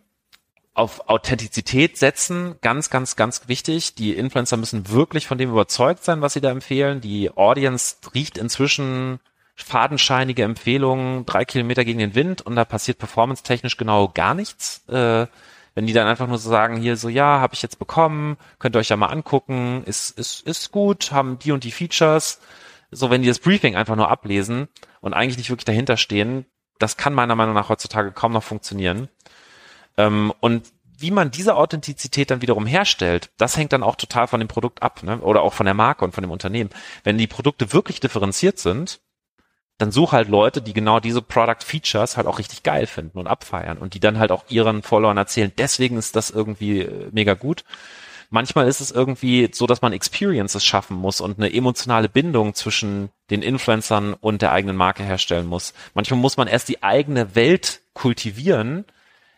auf 0.74 1.08
Authentizität 1.08 1.96
setzen, 1.96 2.56
ganz, 2.60 2.90
ganz, 2.90 3.16
ganz 3.16 3.48
wichtig. 3.48 3.94
Die 3.94 4.12
Influencer 4.12 4.58
müssen 4.58 4.90
wirklich 4.90 5.26
von 5.26 5.38
dem 5.38 5.50
überzeugt 5.50 6.04
sein, 6.04 6.20
was 6.20 6.34
sie 6.34 6.42
da 6.42 6.50
empfehlen. 6.50 7.00
Die 7.00 7.30
Audience 7.30 7.96
riecht 8.14 8.36
inzwischen 8.36 9.20
fadenscheinige 9.54 10.42
Empfehlungen, 10.42 11.24
drei 11.24 11.46
Kilometer 11.46 11.82
gegen 11.86 11.98
den 11.98 12.14
Wind 12.14 12.42
und 12.42 12.56
da 12.56 12.66
passiert 12.66 12.98
performance-technisch 12.98 13.78
genau 13.78 14.08
gar 14.08 14.34
nichts. 14.34 14.86
Äh, 14.88 15.26
wenn 15.76 15.86
die 15.86 15.92
dann 15.92 16.06
einfach 16.08 16.26
nur 16.26 16.38
so 16.38 16.48
sagen, 16.48 16.78
hier 16.78 16.96
so, 16.96 17.10
ja, 17.10 17.38
habe 17.38 17.52
ich 17.52 17.60
jetzt 17.60 17.78
bekommen, 17.78 18.38
könnt 18.58 18.74
ihr 18.74 18.78
euch 18.78 18.88
ja 18.88 18.96
mal 18.96 19.08
angucken, 19.08 19.84
ist, 19.84 20.18
ist, 20.18 20.40
ist 20.46 20.72
gut, 20.72 21.12
haben 21.12 21.38
die 21.38 21.52
und 21.52 21.64
die 21.64 21.70
Features. 21.70 22.40
So, 22.90 23.10
wenn 23.10 23.20
die 23.20 23.28
das 23.28 23.40
Briefing 23.40 23.76
einfach 23.76 23.94
nur 23.94 24.10
ablesen 24.10 24.68
und 25.02 25.12
eigentlich 25.12 25.36
nicht 25.36 25.50
wirklich 25.50 25.66
dahinter 25.66 25.98
stehen, 25.98 26.46
das 26.78 26.96
kann 26.96 27.12
meiner 27.12 27.34
Meinung 27.34 27.54
nach 27.54 27.68
heutzutage 27.68 28.10
kaum 28.12 28.32
noch 28.32 28.42
funktionieren. 28.42 29.10
Ähm, 29.98 30.32
und 30.40 30.72
wie 30.98 31.10
man 31.10 31.30
diese 31.30 31.54
Authentizität 31.56 32.30
dann 32.30 32.40
wiederum 32.40 32.64
herstellt, 32.64 33.30
das 33.36 33.58
hängt 33.58 33.74
dann 33.74 33.82
auch 33.82 33.96
total 33.96 34.28
von 34.28 34.40
dem 34.40 34.48
Produkt 34.48 34.82
ab, 34.82 35.02
ne? 35.02 35.20
oder 35.20 35.42
auch 35.42 35.52
von 35.52 35.66
der 35.66 35.74
Marke 35.74 36.06
und 36.06 36.14
von 36.14 36.22
dem 36.22 36.30
Unternehmen. 36.30 36.70
Wenn 37.04 37.18
die 37.18 37.26
Produkte 37.26 37.74
wirklich 37.74 38.00
differenziert 38.00 38.58
sind, 38.58 39.00
dann 39.78 39.92
such 39.92 40.12
halt 40.12 40.28
Leute, 40.28 40.62
die 40.62 40.72
genau 40.72 41.00
diese 41.00 41.22
Product 41.22 41.64
Features 41.64 42.16
halt 42.16 42.26
auch 42.26 42.38
richtig 42.38 42.62
geil 42.62 42.86
finden 42.86 43.18
und 43.18 43.26
abfeiern 43.26 43.78
und 43.78 43.94
die 43.94 44.00
dann 44.00 44.18
halt 44.18 44.32
auch 44.32 44.44
ihren 44.48 44.82
Followern 44.82 45.16
erzählen, 45.16 45.52
deswegen 45.58 45.98
ist 45.98 46.16
das 46.16 46.30
irgendwie 46.30 46.80
äh, 46.80 47.08
mega 47.12 47.34
gut. 47.34 47.64
Manchmal 48.30 48.66
ist 48.66 48.80
es 48.80 48.90
irgendwie 48.90 49.50
so, 49.52 49.66
dass 49.66 49.82
man 49.82 49.92
Experiences 49.92 50.64
schaffen 50.64 50.96
muss 50.96 51.20
und 51.20 51.38
eine 51.38 51.52
emotionale 51.52 52.08
Bindung 52.08 52.54
zwischen 52.54 53.10
den 53.30 53.42
Influencern 53.42 54.14
und 54.14 54.42
der 54.42 54.52
eigenen 54.52 54.76
Marke 54.76 55.04
herstellen 55.04 55.46
muss. 55.46 55.74
Manchmal 55.94 56.18
muss 56.18 56.36
man 56.36 56.48
erst 56.48 56.68
die 56.68 56.82
eigene 56.82 57.36
Welt 57.36 57.82
kultivieren, 57.94 58.84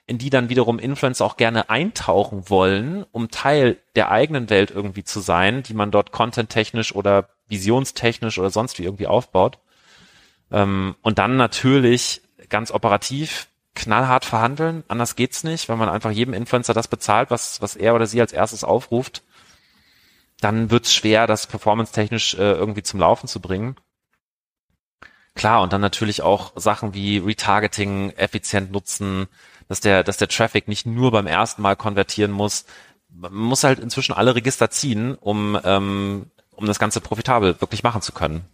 in 0.07 0.17
die 0.17 0.31
dann 0.31 0.49
wiederum 0.49 0.79
Influencer 0.79 1.27
auch 1.27 1.37
gerne 1.37 1.69
eintauchen 1.69 2.49
wollen, 2.49 3.05
um 3.13 3.31
Teil 3.31 3.77
der 3.95 4.11
eigenen 4.11 4.49
Welt 4.49 4.71
irgendwie 4.71 5.05
zu 5.05 5.21
sein, 5.21 5.63
die 5.63 5.75
man 5.75 5.91
dort 5.91 6.13
content-technisch 6.13 6.95
oder 6.95 7.29
visionstechnisch 7.49 8.39
oder 8.39 8.49
sonst 8.49 8.79
wie 8.79 8.85
irgendwie 8.85 9.07
aufbaut. 9.07 9.59
Ähm, 10.51 10.95
und 11.03 11.19
dann 11.19 11.37
natürlich 11.37 12.23
ganz 12.49 12.71
operativ 12.71 13.49
knallhart 13.75 14.25
verhandeln, 14.25 14.83
anders 14.89 15.15
geht's 15.15 15.45
nicht, 15.45 15.69
weil 15.69 15.77
man 15.77 15.89
einfach 15.89 16.11
jedem 16.11 16.35
Influencer 16.35 16.75
das 16.75 16.89
bezahlt, 16.89 17.31
was, 17.31 17.63
was 17.63 17.77
er 17.77 17.95
oder 17.95 18.07
sie 18.07 18.21
als 18.21 18.33
erstes 18.33 18.65
aufruft. 18.65 19.23
Dann 20.41 20.71
wird's 20.71 20.93
schwer, 20.93 21.27
das 21.27 21.47
performance-technisch 21.47 22.35
äh, 22.35 22.53
irgendwie 22.53 22.83
zum 22.83 23.01
Laufen 23.01 23.29
zu 23.29 23.41
bringen. 23.41 23.77
Klar, 25.35 25.63
und 25.63 25.73
dann 25.73 25.81
natürlich 25.81 26.23
auch 26.23 26.53
Sachen 26.57 26.95
wie 26.95 27.19
Retargeting 27.19 28.11
effizient 28.11 28.73
nutzen, 28.73 29.29
dass 29.69 29.81
der, 29.81 30.03
dass 30.03 30.17
der 30.17 30.29
Traffic 30.29 30.67
nicht 30.67 30.87
nur 30.87 31.13
beim 31.13 31.27
ersten 31.29 31.63
Mal 31.63 31.77
konvertieren 31.77 32.33
muss. 32.33 32.65
Man 33.09 33.33
muss 33.33 33.63
halt 33.63 33.79
inzwischen 33.79 34.13
alle 34.13 34.35
Register 34.35 34.71
ziehen, 34.71 35.15
um, 35.15 35.59
ähm, 35.63 36.27
um 36.51 36.67
das 36.67 36.81
Ganze 36.81 37.01
profitabel 37.01 37.61
wirklich 37.61 37.85
machen 37.85 38.03
zu 38.03 38.13
können. 38.13 38.45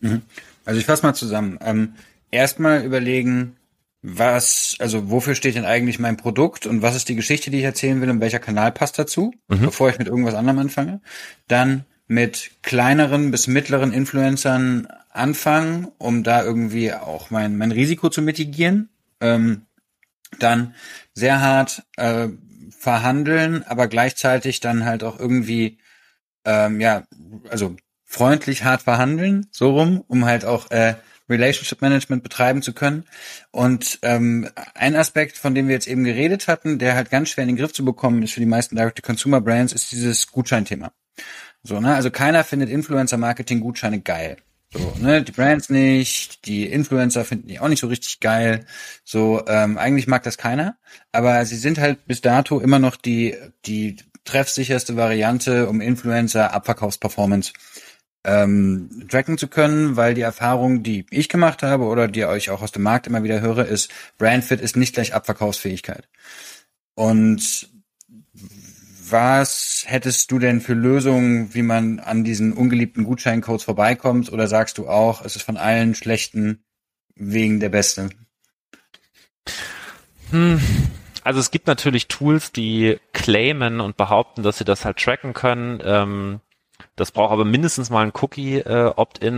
Mhm. 0.00 0.22
Also 0.68 0.80
ich 0.80 0.86
fasse 0.86 1.04
mal 1.04 1.14
zusammen. 1.14 1.58
Ähm, 1.62 1.94
Erstmal 2.30 2.84
überlegen, 2.84 3.56
was, 4.02 4.76
also 4.80 5.10
wofür 5.10 5.34
steht 5.34 5.54
denn 5.54 5.64
eigentlich 5.64 5.98
mein 5.98 6.18
Produkt 6.18 6.66
und 6.66 6.82
was 6.82 6.94
ist 6.94 7.08
die 7.08 7.16
Geschichte, 7.16 7.50
die 7.50 7.58
ich 7.58 7.64
erzählen 7.64 8.02
will 8.02 8.10
und 8.10 8.20
welcher 8.20 8.38
Kanal 8.38 8.72
passt 8.72 8.98
dazu, 8.98 9.32
mhm. 9.48 9.62
bevor 9.62 9.88
ich 9.88 9.98
mit 9.98 10.08
irgendwas 10.08 10.34
anderem 10.34 10.58
anfange. 10.58 11.00
Dann 11.46 11.84
mit 12.06 12.50
kleineren 12.62 13.30
bis 13.30 13.46
mittleren 13.46 13.92
Influencern 13.94 14.88
anfangen, 15.10 15.88
um 15.96 16.22
da 16.22 16.44
irgendwie 16.44 16.92
auch 16.92 17.30
mein, 17.30 17.56
mein 17.56 17.72
Risiko 17.72 18.10
zu 18.10 18.20
mitigieren. 18.20 18.90
Ähm, 19.22 19.62
dann 20.38 20.74
sehr 21.14 21.40
hart 21.40 21.82
äh, 21.96 22.28
verhandeln, 22.78 23.64
aber 23.66 23.88
gleichzeitig 23.88 24.60
dann 24.60 24.84
halt 24.84 25.02
auch 25.02 25.18
irgendwie, 25.18 25.78
ähm, 26.44 26.78
ja, 26.78 27.04
also 27.48 27.74
freundlich 28.08 28.64
hart 28.64 28.82
verhandeln, 28.82 29.46
so 29.50 29.70
rum, 29.70 30.02
um 30.08 30.24
halt 30.24 30.46
auch 30.46 30.70
äh, 30.70 30.94
Relationship 31.28 31.82
Management 31.82 32.22
betreiben 32.22 32.62
zu 32.62 32.72
können. 32.72 33.04
Und 33.50 33.98
ähm, 34.00 34.48
ein 34.74 34.96
Aspekt, 34.96 35.36
von 35.36 35.54
dem 35.54 35.68
wir 35.68 35.74
jetzt 35.74 35.86
eben 35.86 36.04
geredet 36.04 36.48
hatten, 36.48 36.78
der 36.78 36.94
halt 36.94 37.10
ganz 37.10 37.28
schwer 37.28 37.44
in 37.44 37.48
den 37.48 37.56
Griff 37.58 37.74
zu 37.74 37.84
bekommen 37.84 38.22
ist 38.22 38.32
für 38.32 38.40
die 38.40 38.46
meisten 38.46 38.76
Direct-to-Consumer-Brands, 38.76 39.74
ist 39.74 39.92
dieses 39.92 40.26
Gutscheinthema. 40.32 40.90
So, 41.62 41.80
ne? 41.80 41.94
Also 41.94 42.10
keiner 42.10 42.44
findet 42.44 42.70
Influencer-Marketing-Gutscheine 42.70 44.00
geil. 44.00 44.38
So, 44.72 44.94
ne, 44.98 45.22
die 45.22 45.32
Brands 45.32 45.70
nicht, 45.70 46.46
die 46.46 46.66
Influencer 46.66 47.24
finden 47.24 47.48
die 47.48 47.58
auch 47.58 47.68
nicht 47.68 47.80
so 47.80 47.86
richtig 47.86 48.20
geil. 48.20 48.66
So, 49.02 49.42
ähm, 49.46 49.78
eigentlich 49.78 50.06
mag 50.06 50.22
das 50.24 50.36
keiner, 50.36 50.76
aber 51.10 51.44
sie 51.46 51.56
sind 51.56 51.78
halt 51.78 52.06
bis 52.06 52.20
dato 52.20 52.60
immer 52.60 52.78
noch 52.78 52.96
die, 52.96 53.34
die 53.64 53.96
treffsicherste 54.24 54.94
Variante, 54.96 55.68
um 55.68 55.80
Influencer 55.80 56.52
Abverkaufsperformance 56.52 57.54
ähm, 58.28 59.06
tracken 59.08 59.38
zu 59.38 59.48
können, 59.48 59.96
weil 59.96 60.12
die 60.12 60.20
Erfahrung, 60.20 60.82
die 60.82 61.06
ich 61.10 61.30
gemacht 61.30 61.62
habe 61.62 61.84
oder 61.84 62.08
die 62.08 62.26
euch 62.26 62.50
auch 62.50 62.60
aus 62.60 62.72
dem 62.72 62.82
Markt 62.82 63.06
immer 63.06 63.22
wieder 63.22 63.40
höre, 63.40 63.64
ist, 63.64 63.90
Brandfit 64.18 64.60
ist 64.60 64.76
nicht 64.76 64.94
gleich 64.94 65.14
Abverkaufsfähigkeit. 65.14 66.08
Und 66.94 67.70
was 69.10 69.84
hättest 69.86 70.30
du 70.30 70.38
denn 70.38 70.60
für 70.60 70.74
Lösungen, 70.74 71.54
wie 71.54 71.62
man 71.62 72.00
an 72.00 72.22
diesen 72.22 72.52
ungeliebten 72.52 73.04
Gutscheincodes 73.04 73.64
vorbeikommt? 73.64 74.30
Oder 74.30 74.46
sagst 74.46 74.76
du 74.76 74.88
auch, 74.88 75.24
es 75.24 75.34
ist 75.34 75.42
von 75.42 75.56
allen 75.56 75.94
schlechten 75.94 76.62
Wegen 77.14 77.60
der 77.60 77.70
beste? 77.70 78.10
Hm. 80.30 80.60
Also 81.24 81.40
es 81.40 81.50
gibt 81.50 81.66
natürlich 81.66 82.08
Tools, 82.08 82.52
die 82.52 82.98
claimen 83.14 83.80
und 83.80 83.96
behaupten, 83.96 84.42
dass 84.42 84.58
sie 84.58 84.64
das 84.64 84.84
halt 84.84 84.98
tracken 84.98 85.32
können. 85.32 85.80
Ähm, 85.82 86.40
das 86.96 87.12
braucht 87.12 87.32
aber 87.32 87.44
mindestens 87.44 87.90
mal 87.90 88.04
ein 88.04 88.12
Cookie 88.20 88.58
äh, 88.58 88.92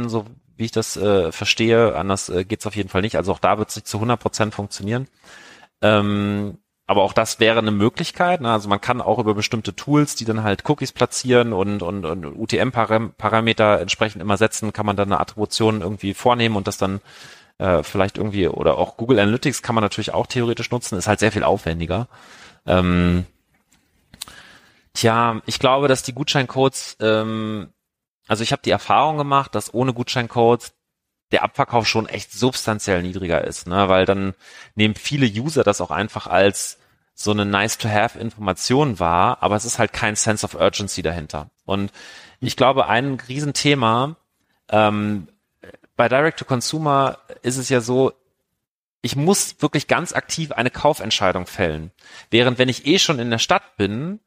so 0.08 0.26
wie 0.56 0.64
ich 0.66 0.72
das 0.72 0.96
äh, 0.96 1.32
verstehe. 1.32 1.96
Anders 1.96 2.28
äh, 2.28 2.44
geht's 2.44 2.66
auf 2.66 2.76
jeden 2.76 2.90
Fall 2.90 3.00
nicht. 3.00 3.16
Also 3.16 3.32
auch 3.32 3.38
da 3.38 3.58
wird 3.58 3.70
es 3.70 3.76
nicht 3.76 3.88
zu 3.88 3.96
100 3.96 4.20
Prozent 4.20 4.54
funktionieren. 4.54 5.08
Ähm, 5.80 6.58
aber 6.86 7.02
auch 7.02 7.12
das 7.12 7.40
wäre 7.40 7.60
eine 7.60 7.70
Möglichkeit. 7.70 8.40
Ne? 8.40 8.50
Also 8.50 8.68
man 8.68 8.80
kann 8.80 9.00
auch 9.00 9.18
über 9.18 9.32
bestimmte 9.32 9.74
Tools, 9.74 10.16
die 10.16 10.24
dann 10.24 10.42
halt 10.42 10.68
Cookies 10.68 10.92
platzieren 10.92 11.52
und, 11.52 11.82
und, 11.82 12.04
und 12.04 12.26
UTM-Parameter 12.26 13.80
entsprechend 13.80 14.20
immer 14.20 14.36
setzen, 14.36 14.72
kann 14.72 14.86
man 14.86 14.96
dann 14.96 15.12
eine 15.12 15.20
Attribution 15.20 15.82
irgendwie 15.82 16.14
vornehmen 16.14 16.56
und 16.56 16.66
das 16.66 16.78
dann 16.78 17.00
äh, 17.58 17.82
vielleicht 17.82 18.18
irgendwie, 18.18 18.48
oder 18.48 18.76
auch 18.76 18.96
Google 18.96 19.20
Analytics 19.20 19.62
kann 19.62 19.76
man 19.76 19.84
natürlich 19.84 20.12
auch 20.12 20.26
theoretisch 20.26 20.70
nutzen, 20.70 20.98
ist 20.98 21.06
halt 21.06 21.20
sehr 21.20 21.32
viel 21.32 21.44
aufwendiger. 21.44 22.08
Ähm, 22.66 23.24
tja, 24.94 25.42
ich 25.46 25.58
glaube, 25.58 25.88
dass 25.88 26.02
die 26.02 26.12
Gutscheincodes, 26.12 26.96
ähm, 27.00 27.72
also 28.28 28.42
ich 28.42 28.52
habe 28.52 28.62
die 28.62 28.70
Erfahrung 28.70 29.18
gemacht, 29.18 29.54
dass 29.54 29.74
ohne 29.74 29.92
Gutscheincodes 29.92 30.72
der 31.32 31.42
Abverkauf 31.42 31.86
schon 31.86 32.08
echt 32.08 32.32
substanziell 32.32 33.02
niedriger 33.02 33.44
ist, 33.44 33.66
ne? 33.66 33.88
weil 33.88 34.04
dann 34.04 34.34
nehmen 34.74 34.94
viele 34.94 35.26
User 35.26 35.62
das 35.62 35.80
auch 35.80 35.90
einfach 35.90 36.26
als 36.26 36.78
so 37.14 37.30
eine 37.30 37.44
nice-to-have-Information 37.44 38.98
wahr, 38.98 39.38
aber 39.42 39.56
es 39.56 39.64
ist 39.64 39.78
halt 39.78 39.92
kein 39.92 40.16
Sense 40.16 40.44
of 40.44 40.54
Urgency 40.54 41.02
dahinter. 41.02 41.50
Und 41.66 41.92
ich 42.40 42.56
glaube, 42.56 42.86
ein 42.86 43.20
Riesenthema 43.28 44.16
ähm, 44.70 45.28
bei 45.96 46.08
Direct-to-Consumer 46.08 47.18
ist 47.42 47.58
es 47.58 47.68
ja 47.68 47.80
so, 47.80 48.12
ich 49.02 49.16
muss 49.16 49.60
wirklich 49.60 49.86
ganz 49.86 50.12
aktiv 50.14 50.52
eine 50.52 50.70
Kaufentscheidung 50.70 51.46
fällen. 51.46 51.90
Während 52.30 52.58
wenn 52.58 52.68
ich 52.68 52.86
eh 52.86 52.98
schon 52.98 53.18
in 53.18 53.30
der 53.30 53.38
Stadt 53.38 53.76
bin 53.76 54.20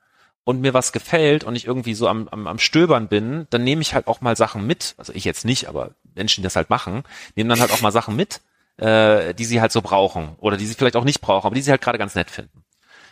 und 0.43 0.61
mir 0.61 0.73
was 0.73 0.91
gefällt 0.91 1.43
und 1.43 1.55
ich 1.55 1.65
irgendwie 1.65 1.93
so 1.93 2.07
am, 2.07 2.27
am, 2.29 2.47
am 2.47 2.59
Stöbern 2.59 3.07
bin, 3.07 3.47
dann 3.49 3.63
nehme 3.63 3.81
ich 3.81 3.93
halt 3.93 4.07
auch 4.07 4.21
mal 4.21 4.35
Sachen 4.35 4.67
mit. 4.67 4.95
Also 4.97 5.13
ich 5.13 5.23
jetzt 5.23 5.45
nicht, 5.45 5.67
aber 5.67 5.91
Menschen, 6.15 6.41
die 6.41 6.45
das 6.45 6.55
halt 6.55 6.69
machen, 6.69 7.03
nehmen 7.35 7.49
dann 7.49 7.59
halt 7.59 7.71
auch 7.71 7.81
mal 7.81 7.91
Sachen 7.91 8.15
mit, 8.15 8.41
äh, 8.77 9.33
die 9.33 9.45
sie 9.45 9.61
halt 9.61 9.71
so 9.71 9.81
brauchen 9.81 10.35
oder 10.39 10.57
die 10.57 10.65
sie 10.65 10.73
vielleicht 10.73 10.95
auch 10.95 11.05
nicht 11.05 11.21
brauchen, 11.21 11.47
aber 11.47 11.55
die 11.55 11.61
sie 11.61 11.71
halt 11.71 11.81
gerade 11.81 11.97
ganz 11.97 12.15
nett 12.15 12.29
finden. 12.29 12.63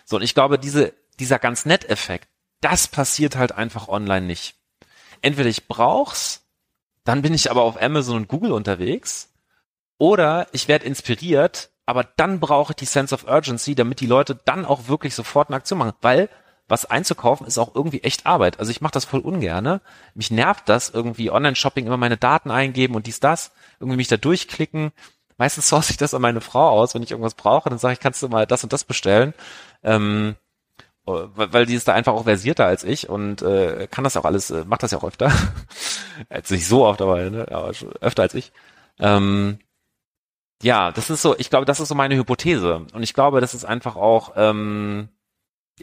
So, 0.05 0.17
und 0.17 0.23
ich 0.23 0.34
glaube, 0.34 0.59
diese, 0.59 0.93
dieser 1.19 1.39
ganz 1.39 1.65
nett 1.65 1.89
Effekt, 1.89 2.27
das 2.59 2.88
passiert 2.88 3.36
halt 3.36 3.53
einfach 3.53 3.88
online 3.88 4.25
nicht. 4.25 4.55
Entweder 5.21 5.49
ich 5.49 5.67
brauch's, 5.67 6.41
dann 7.03 7.21
bin 7.21 7.34
ich 7.34 7.49
aber 7.49 7.61
auf 7.61 7.82
Amazon 7.82 8.17
und 8.17 8.27
Google 8.27 8.51
unterwegs, 8.51 9.29
oder 10.01 10.47
ich 10.51 10.67
werde 10.67 10.88
inspiriert, 10.88 11.69
aber 11.86 12.03
dann 12.03 12.39
brauche 12.39 12.71
ich 12.71 12.77
die 12.77 12.86
Sense 12.86 13.13
of 13.13 13.27
Urgency, 13.27 13.75
damit 13.75 13.99
die 13.99 14.07
Leute 14.07 14.34
dann 14.45 14.65
auch 14.65 14.88
wirklich 14.88 15.13
sofort 15.13 15.49
eine 15.49 15.57
Aktion 15.57 15.77
machen, 15.77 15.93
weil 16.01 16.27
was 16.72 16.86
einzukaufen 16.86 17.45
ist 17.45 17.57
auch 17.57 17.76
irgendwie 17.76 18.01
echt 18.01 18.26
Arbeit. 18.26 18.59
Also 18.59 18.72
ich 18.72 18.82
mache 18.82 18.93
das 18.93 19.05
voll 19.05 19.19
ungerne. 19.19 19.82
Mich 20.15 20.32
nervt 20.32 20.69
das 20.69 20.89
irgendwie 20.89 21.30
Online-Shopping 21.30 21.86
immer 21.86 21.97
meine 21.97 22.17
Daten 22.17 22.49
eingeben 22.49 22.95
und 22.95 23.07
dies 23.07 23.19
das, 23.19 23.51
irgendwie 23.80 23.97
mich 23.97 24.07
da 24.07 24.17
durchklicken. 24.17 24.91
Meistens 25.38 25.67
source 25.69 25.89
ich 25.89 25.97
das 25.97 26.13
an 26.13 26.22
meine 26.22 26.41
Frau 26.41 26.69
aus, 26.69 26.95
wenn 26.95 27.03
ich 27.03 27.11
irgendwas 27.11 27.36
brauche, 27.36 27.69
dann 27.69 27.78
sage 27.78 27.93
ich, 27.93 27.99
kannst 27.99 28.24
du 28.24 28.30
mal 28.30 28.47
das 28.47 28.63
und 28.63 28.74
das 28.74 28.86
bestellen. 28.86 29.34
Ähm, 29.84 30.36
weil 31.05 31.65
die 31.65 31.76
ist 31.76 31.88
da 31.88 31.93
einfach 31.93 32.13
auch 32.13 32.24
versierter 32.24 32.67
als 32.67 32.84
ich 32.84 33.09
und 33.09 33.41
äh, 33.41 33.88
kann 33.89 34.03
das 34.03 34.15
auch 34.15 34.24
alles, 34.24 34.49
äh, 34.51 34.63
macht 34.65 34.84
das 34.84 34.91
ja 34.91 34.97
auch 34.99 35.03
öfter. 35.03 35.32
Jetzt 36.30 36.51
nicht 36.51 36.67
so 36.67 36.86
oft, 36.86 37.01
aber, 37.01 37.30
ne, 37.30 37.47
aber 37.51 37.72
öfter 37.99 38.24
als 38.24 38.34
ich. 38.34 38.53
Ähm, 38.99 39.59
ja, 40.63 40.91
das 40.91 41.09
ist 41.09 41.22
so, 41.22 41.36
ich 41.38 41.49
glaube, 41.49 41.65
das 41.65 41.80
ist 41.80 41.89
so 41.89 41.95
meine 41.95 42.15
Hypothese. 42.15 42.86
Und 42.93 43.03
ich 43.03 43.13
glaube, 43.13 43.41
das 43.41 43.53
ist 43.55 43.65
einfach 43.65 43.95
auch, 43.95 44.34
ähm, 44.36 45.09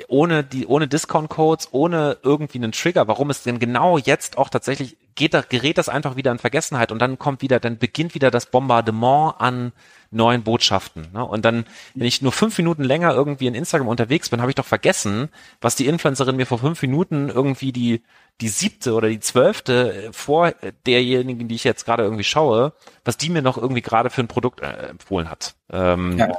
ohne 0.07 0.45
die, 0.45 0.67
ohne 0.67 0.87
Discount-Codes, 0.87 1.69
ohne 1.73 2.19
irgendwie 2.23 2.59
einen 2.59 2.73
Trigger, 2.73 3.09
warum 3.09 3.31
es 3.31 3.43
denn 3.43 3.59
genau 3.59 3.99
jetzt 3.99 4.39
auch 4.39 4.49
tatsächlich 4.49 4.97
geht, 5.15 5.35
da 5.35 5.41
gerät 5.41 5.79
das 5.79 5.89
einfach 5.89 6.17
wieder 6.17 6.31
in 6.31 6.39
Vergessenheit 6.39 6.93
und 6.93 7.01
dann 7.01 7.19
kommt 7.19 7.43
wieder, 7.43 7.59
dann 7.59 7.79
beginnt 7.79 8.15
wieder 8.15 8.31
das 8.31 8.47
Bombardement 8.47 9.35
an 9.39 9.73
neuen 10.11 10.43
Botschaften. 10.43 11.09
Ne? 11.13 11.25
Und 11.25 11.45
dann, 11.45 11.67
wenn 11.95 12.07
ich 12.07 12.23
nur 12.23 12.33
fünf 12.33 12.57
Minuten 12.57 12.85
länger 12.85 13.13
irgendwie 13.13 13.47
in 13.47 13.55
Instagram 13.55 13.89
unterwegs 13.89 14.29
bin, 14.31 14.41
habe 14.41 14.51
ich 14.51 14.55
doch 14.55 14.65
vergessen, 14.65 15.29
was 15.61 15.77
die 15.77 15.87
Influencerin 15.87 16.37
mir 16.37 16.47
vor 16.47 16.59
fünf 16.59 16.81
Minuten 16.83 17.29
irgendwie 17.29 17.73
die 17.73 18.03
die 18.41 18.49
siebte 18.49 18.95
oder 18.95 19.09
die 19.09 19.19
zwölfte 19.19 20.11
vor 20.13 20.53
derjenigen, 20.87 21.49
die 21.49 21.57
ich 21.57 21.65
jetzt 21.65 21.85
gerade 21.85 22.05
irgendwie 22.05 22.25
schaue, 22.25 22.73
was 23.05 23.17
die 23.17 23.31
mir 23.31 23.43
noch 23.43 23.59
irgendwie 23.59 23.83
gerade 23.83 24.11
für 24.11 24.21
ein 24.21 24.29
Produkt 24.29 24.61
äh, 24.61 24.91
empfohlen 24.91 25.29
hat. 25.29 25.57
Ähm, 25.71 26.17
ja. 26.17 26.39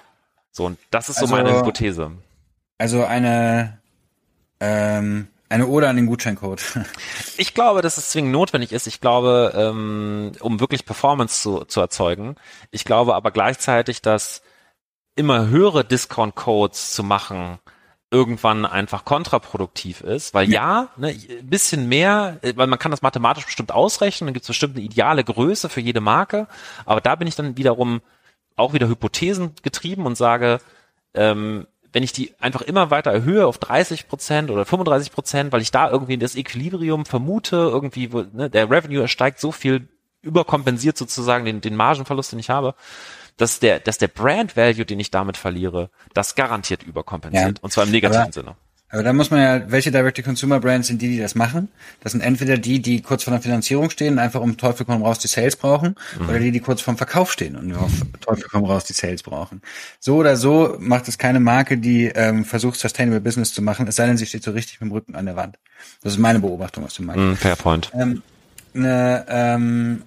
So, 0.52 0.66
und 0.66 0.80
das 0.92 1.10
ist 1.10 1.18
also, 1.18 1.28
so 1.28 1.36
meine 1.36 1.58
Hypothese. 1.58 2.12
Also 2.80 3.06
eine 3.06 3.78
ähm, 4.60 5.28
eine 5.50 5.68
Ode 5.68 5.90
an 5.90 5.96
den 5.96 6.08
Gutscheincode. 6.08 6.62
Ich 7.38 7.54
glaube, 7.54 7.82
dass 7.82 7.98
es 7.98 8.10
zwingend 8.10 8.34
notwendig 8.34 8.74
ist. 8.74 8.86
Ich 8.86 9.00
glaube, 9.00 9.54
ähm, 9.56 10.34
um 10.42 10.60
wirklich 10.60 10.86
Performance 10.86 11.42
zu, 11.42 11.64
zu 11.64 11.80
erzeugen. 11.80 12.36
Ich 12.70 12.84
glaube 12.84 13.16
aber 13.16 13.32
gleichzeitig, 13.32 14.02
dass 14.02 14.42
immer 15.16 15.48
höhere 15.48 15.86
Discount-Codes 15.86 16.92
zu 16.92 17.02
machen 17.02 17.60
irgendwann 18.12 18.66
einfach 18.66 19.06
kontraproduktiv 19.06 20.02
ist, 20.02 20.34
weil 20.34 20.50
ja, 20.50 20.90
ne, 20.98 21.10
ein 21.10 21.50
bisschen 21.50 21.88
mehr, 21.88 22.40
weil 22.56 22.68
man 22.68 22.80
kann 22.80 22.92
das 22.92 23.02
mathematisch 23.02 23.46
bestimmt 23.46 23.72
ausrechnen, 23.72 24.28
dann 24.28 24.34
gibt 24.34 24.44
es 24.44 24.48
bestimmt 24.48 24.76
eine 24.76 24.84
ideale 24.84 25.24
Größe 25.24 25.70
für 25.70 25.80
jede 25.80 26.02
Marke, 26.02 26.48
aber 26.86 27.02
da 27.02 27.16
bin 27.16 27.28
ich 27.28 27.36
dann 27.36 27.56
wiederum 27.56 28.02
auch 28.56 28.74
wieder 28.74 28.88
Hypothesen 28.88 29.54
getrieben 29.62 30.06
und 30.06 30.16
sage, 30.18 30.60
ähm, 31.14 31.68
wenn 31.92 32.04
ich 32.04 32.14
die 32.14 32.34
einfach 32.40 32.62
immer 32.62 32.92
weiter 32.92 33.12
erhöhe 33.12 33.48
auf 33.48 33.58
30 33.58 34.08
Prozent 34.08 34.52
oder 34.52 34.66
35 34.66 35.12
Prozent, 35.12 35.52
weil 35.52 35.62
ich 35.62 35.72
da 35.72 35.90
irgendwie 35.90 36.18
das 36.18 36.36
Equilibrium 36.36 37.06
vermute, 37.06 37.56
irgendwie, 37.56 38.14
wo, 38.14 38.22
ne, 38.22 38.50
der 38.50 38.70
Revenue 38.70 39.08
steigt 39.08 39.40
so 39.40 39.52
viel, 39.52 39.88
überkompensiert 40.22 40.98
sozusagen 40.98 41.46
den, 41.46 41.62
den 41.62 41.76
Margenverlust, 41.76 42.34
den 42.34 42.40
ich 42.40 42.50
habe, 42.50 42.76
dass 43.38 43.60
der, 43.60 43.80
dass 43.80 43.98
der 43.98 44.10
Brand 44.10 44.58
Value, 44.58 44.86
den 44.86 45.00
ich 45.00 45.12
damit 45.12 45.38
verliere, 45.38 45.90
das 46.14 46.36
garantiert 46.36 46.84
überkompensiert. 46.84 47.58
Ja, 47.58 47.64
und 47.64 47.72
zwar 47.72 47.86
im 47.86 47.92
negativen 47.92 48.32
Sinne. 48.32 48.56
Aber 48.92 49.04
da 49.04 49.14
muss 49.14 49.30
man 49.30 49.40
ja, 49.40 49.72
welche 49.72 49.92
Direct-to-Consumer-Brands 49.92 50.88
sind 50.88 51.02
die, 51.02 51.10
die 51.10 51.20
das 51.20 51.36
machen? 51.36 51.70
Das 52.02 52.14
sind 52.14 52.22
entweder 52.22 52.58
die, 52.58 52.82
die 52.82 53.02
kurz 53.02 53.24
vor 53.24 53.32
der 53.32 53.42
Finanzierung 53.42 53.92
stehen 53.92 54.14
und 54.14 54.20
einfach 54.20 54.42
um 54.42 54.58
Teufel 54.58 54.86
komm 54.86 55.04
raus 55.04 55.20
die 55.20 55.28
Sales 55.28 55.56
brauchen, 55.56 55.96
mhm. 56.20 56.30
oder 56.30 56.40
die, 56.40 56.52
die 56.52 56.60
kurz 56.60 56.82
vorm 56.82 56.98
Verkauf 56.98 57.32
stehen 57.32 57.56
und 57.56 57.74
auf 57.76 57.92
Teufel 58.20 58.46
komm 58.50 58.66
raus 58.66 58.86
die 58.86 58.94
Sales 58.94 59.22
brauchen. 59.22 59.62
So 60.00 60.16
oder 60.18 60.36
so 60.36 60.76
macht 60.80 61.08
es 61.08 61.20
keine 61.20 61.40
Marke, 61.40 61.78
die 61.78 62.06
ähm, 62.06 62.46
versucht, 62.46 62.80
Sustainable 62.80 63.22
Business 63.22 63.54
zu 63.54 63.62
machen, 63.62 63.88
es 63.88 63.96
sei 63.96 64.08
denn, 64.08 64.18
sie 64.18 64.26
steht 64.26 64.44
so 64.44 64.52
richtig 64.52 64.82
mit 64.82 64.90
dem 64.90 64.94
Rücken 64.94 65.16
an 65.16 65.26
der 65.26 65.36
Wand. 65.36 65.60
Das 66.02 66.14
ist 66.14 66.20
meine 66.20 66.40
Beobachtung 66.40 66.84
aus 66.84 66.96
dem 66.96 67.06
Markt. 67.06 67.20
Mm, 67.20 67.34
fair 67.34 67.56
point. 67.56 67.92
Ähm, 67.94 68.24
ne, 68.74 69.24
ähm, 69.30 70.02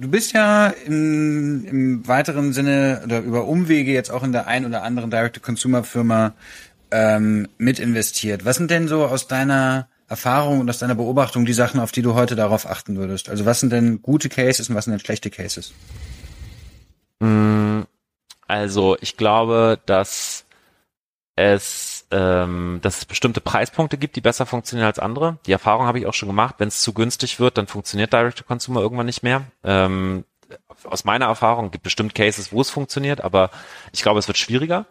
du 0.00 0.08
bist 0.08 0.32
ja 0.32 0.68
im, 0.86 1.64
im 1.64 2.08
weiteren 2.08 2.52
Sinne 2.52 3.02
oder 3.04 3.20
über 3.20 3.46
Umwege 3.46 3.92
jetzt 3.92 4.10
auch 4.10 4.22
in 4.22 4.30
der 4.30 4.46
ein 4.46 4.64
oder 4.64 4.84
anderen 4.84 5.10
Direct-to-Consumer-Firma 5.10 6.32
ähm, 6.92 7.48
mit 7.58 7.80
investiert. 7.80 8.44
Was 8.44 8.56
sind 8.56 8.70
denn 8.70 8.86
so 8.86 9.04
aus 9.06 9.26
deiner 9.26 9.88
Erfahrung 10.08 10.60
und 10.60 10.68
aus 10.68 10.78
deiner 10.78 10.94
Beobachtung 10.94 11.46
die 11.46 11.54
Sachen, 11.54 11.80
auf 11.80 11.90
die 11.90 12.02
du 12.02 12.14
heute 12.14 12.36
darauf 12.36 12.66
achten 12.66 12.96
würdest? 12.96 13.28
Also 13.28 13.46
was 13.46 13.60
sind 13.60 13.72
denn 13.72 14.02
gute 14.02 14.28
Cases 14.28 14.68
und 14.68 14.76
was 14.76 14.84
sind 14.84 14.92
denn 14.92 15.00
schlechte 15.00 15.30
Cases? 15.30 15.72
Mm, 17.18 17.80
also 18.46 18.96
ich 19.00 19.16
glaube, 19.16 19.80
dass 19.86 20.44
es, 21.34 22.06
ähm, 22.10 22.80
dass 22.82 22.98
es 22.98 23.04
bestimmte 23.06 23.40
Preispunkte 23.40 23.96
gibt, 23.96 24.16
die 24.16 24.20
besser 24.20 24.44
funktionieren 24.44 24.86
als 24.86 24.98
andere. 24.98 25.38
Die 25.46 25.52
Erfahrung 25.52 25.86
habe 25.86 25.98
ich 25.98 26.06
auch 26.06 26.14
schon 26.14 26.28
gemacht. 26.28 26.56
Wenn 26.58 26.68
es 26.68 26.82
zu 26.82 26.92
günstig 26.92 27.40
wird, 27.40 27.56
dann 27.56 27.66
funktioniert 27.66 28.12
Direct-to-Consumer 28.12 28.82
irgendwann 28.82 29.06
nicht 29.06 29.22
mehr. 29.22 29.44
Ähm, 29.64 30.24
aus 30.84 31.04
meiner 31.04 31.26
Erfahrung 31.26 31.70
gibt 31.70 31.84
bestimmt 31.84 32.14
Cases, 32.14 32.52
wo 32.52 32.60
es 32.60 32.68
funktioniert, 32.70 33.22
aber 33.22 33.50
ich 33.92 34.02
glaube, 34.02 34.18
es 34.18 34.28
wird 34.28 34.38
schwieriger. 34.38 34.86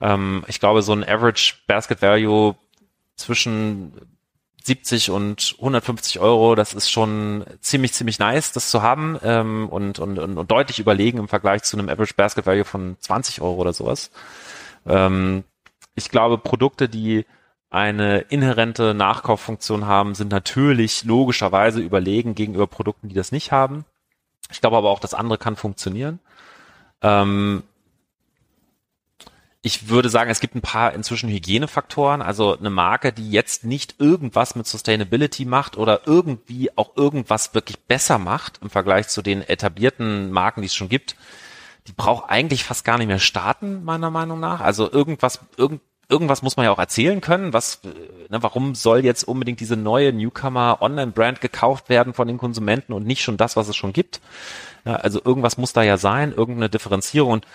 Ähm, 0.00 0.44
ich 0.48 0.60
glaube, 0.60 0.82
so 0.82 0.92
ein 0.92 1.04
Average 1.04 1.54
Basket 1.66 2.02
Value 2.02 2.56
zwischen 3.16 3.92
70 4.64 5.10
und 5.10 5.56
150 5.58 6.20
Euro, 6.20 6.54
das 6.54 6.72
ist 6.72 6.90
schon 6.90 7.44
ziemlich, 7.60 7.92
ziemlich 7.92 8.18
nice, 8.18 8.52
das 8.52 8.70
zu 8.70 8.80
haben 8.80 9.18
ähm, 9.22 9.68
und, 9.68 9.98
und, 9.98 10.18
und 10.18 10.50
deutlich 10.50 10.78
überlegen 10.78 11.18
im 11.18 11.28
Vergleich 11.28 11.62
zu 11.64 11.76
einem 11.76 11.90
Average 11.90 12.14
Basket 12.14 12.46
Value 12.46 12.64
von 12.64 12.96
20 12.98 13.42
Euro 13.42 13.56
oder 13.56 13.74
sowas. 13.74 14.10
Ähm, 14.86 15.44
ich 15.94 16.08
glaube, 16.08 16.38
Produkte, 16.38 16.88
die 16.88 17.26
eine 17.68 18.20
inhärente 18.20 18.94
Nachkauffunktion 18.94 19.86
haben, 19.86 20.14
sind 20.14 20.30
natürlich 20.30 21.04
logischerweise 21.04 21.80
überlegen 21.80 22.34
gegenüber 22.34 22.66
Produkten, 22.66 23.08
die 23.08 23.14
das 23.14 23.32
nicht 23.32 23.52
haben. 23.52 23.84
Ich 24.50 24.60
glaube 24.60 24.76
aber 24.76 24.90
auch, 24.90 25.00
das 25.00 25.12
andere 25.12 25.38
kann 25.38 25.56
funktionieren. 25.56 26.20
Ähm, 27.02 27.64
ich 29.66 29.88
würde 29.88 30.10
sagen, 30.10 30.30
es 30.30 30.40
gibt 30.40 30.54
ein 30.54 30.60
paar 30.60 30.92
inzwischen 30.92 31.30
Hygienefaktoren. 31.30 32.20
Also 32.20 32.54
eine 32.54 32.68
Marke, 32.68 33.14
die 33.14 33.30
jetzt 33.30 33.64
nicht 33.64 33.94
irgendwas 33.98 34.56
mit 34.56 34.66
Sustainability 34.66 35.46
macht 35.46 35.78
oder 35.78 36.02
irgendwie 36.04 36.70
auch 36.76 36.98
irgendwas 36.98 37.54
wirklich 37.54 37.80
besser 37.80 38.18
macht 38.18 38.58
im 38.60 38.68
Vergleich 38.68 39.08
zu 39.08 39.22
den 39.22 39.40
etablierten 39.40 40.30
Marken, 40.30 40.60
die 40.60 40.66
es 40.66 40.74
schon 40.74 40.90
gibt, 40.90 41.16
die 41.86 41.92
braucht 41.92 42.28
eigentlich 42.28 42.62
fast 42.62 42.84
gar 42.84 42.98
nicht 42.98 43.06
mehr 43.06 43.18
starten, 43.18 43.84
meiner 43.84 44.10
Meinung 44.10 44.38
nach. 44.38 44.60
Also 44.60 44.92
irgendwas, 44.92 45.40
irgend, 45.56 45.80
irgendwas 46.10 46.42
muss 46.42 46.58
man 46.58 46.64
ja 46.64 46.70
auch 46.70 46.78
erzählen 46.78 47.22
können. 47.22 47.54
Was, 47.54 47.80
ne, 48.28 48.42
warum 48.42 48.74
soll 48.74 49.02
jetzt 49.02 49.24
unbedingt 49.24 49.60
diese 49.60 49.78
neue 49.78 50.12
Newcomer 50.12 50.82
Online-Brand 50.82 51.40
gekauft 51.40 51.88
werden 51.88 52.12
von 52.12 52.28
den 52.28 52.36
Konsumenten 52.36 52.92
und 52.92 53.06
nicht 53.06 53.22
schon 53.22 53.38
das, 53.38 53.56
was 53.56 53.68
es 53.68 53.76
schon 53.76 53.94
gibt? 53.94 54.20
Ja, 54.84 54.96
also 54.96 55.22
irgendwas 55.24 55.56
muss 55.56 55.72
da 55.72 55.82
ja 55.82 55.96
sein, 55.96 56.32
irgendeine 56.32 56.68
Differenzierung. 56.68 57.32
Und 57.32 57.46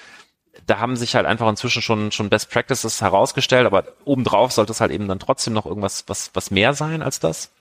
da 0.69 0.79
haben 0.79 0.95
sich 0.95 1.15
halt 1.15 1.25
einfach 1.25 1.49
inzwischen 1.49 1.81
schon, 1.81 2.11
schon 2.11 2.29
Best 2.29 2.51
Practices 2.51 3.01
herausgestellt, 3.01 3.65
aber 3.65 3.85
obendrauf 4.05 4.51
sollte 4.51 4.71
es 4.71 4.81
halt 4.81 4.91
eben 4.91 5.07
dann 5.07 5.19
trotzdem 5.19 5.53
noch 5.53 5.65
irgendwas, 5.65 6.03
was, 6.07 6.31
was 6.33 6.51
mehr 6.51 6.73
sein 6.73 7.01
als 7.01 7.19
das. 7.19 7.51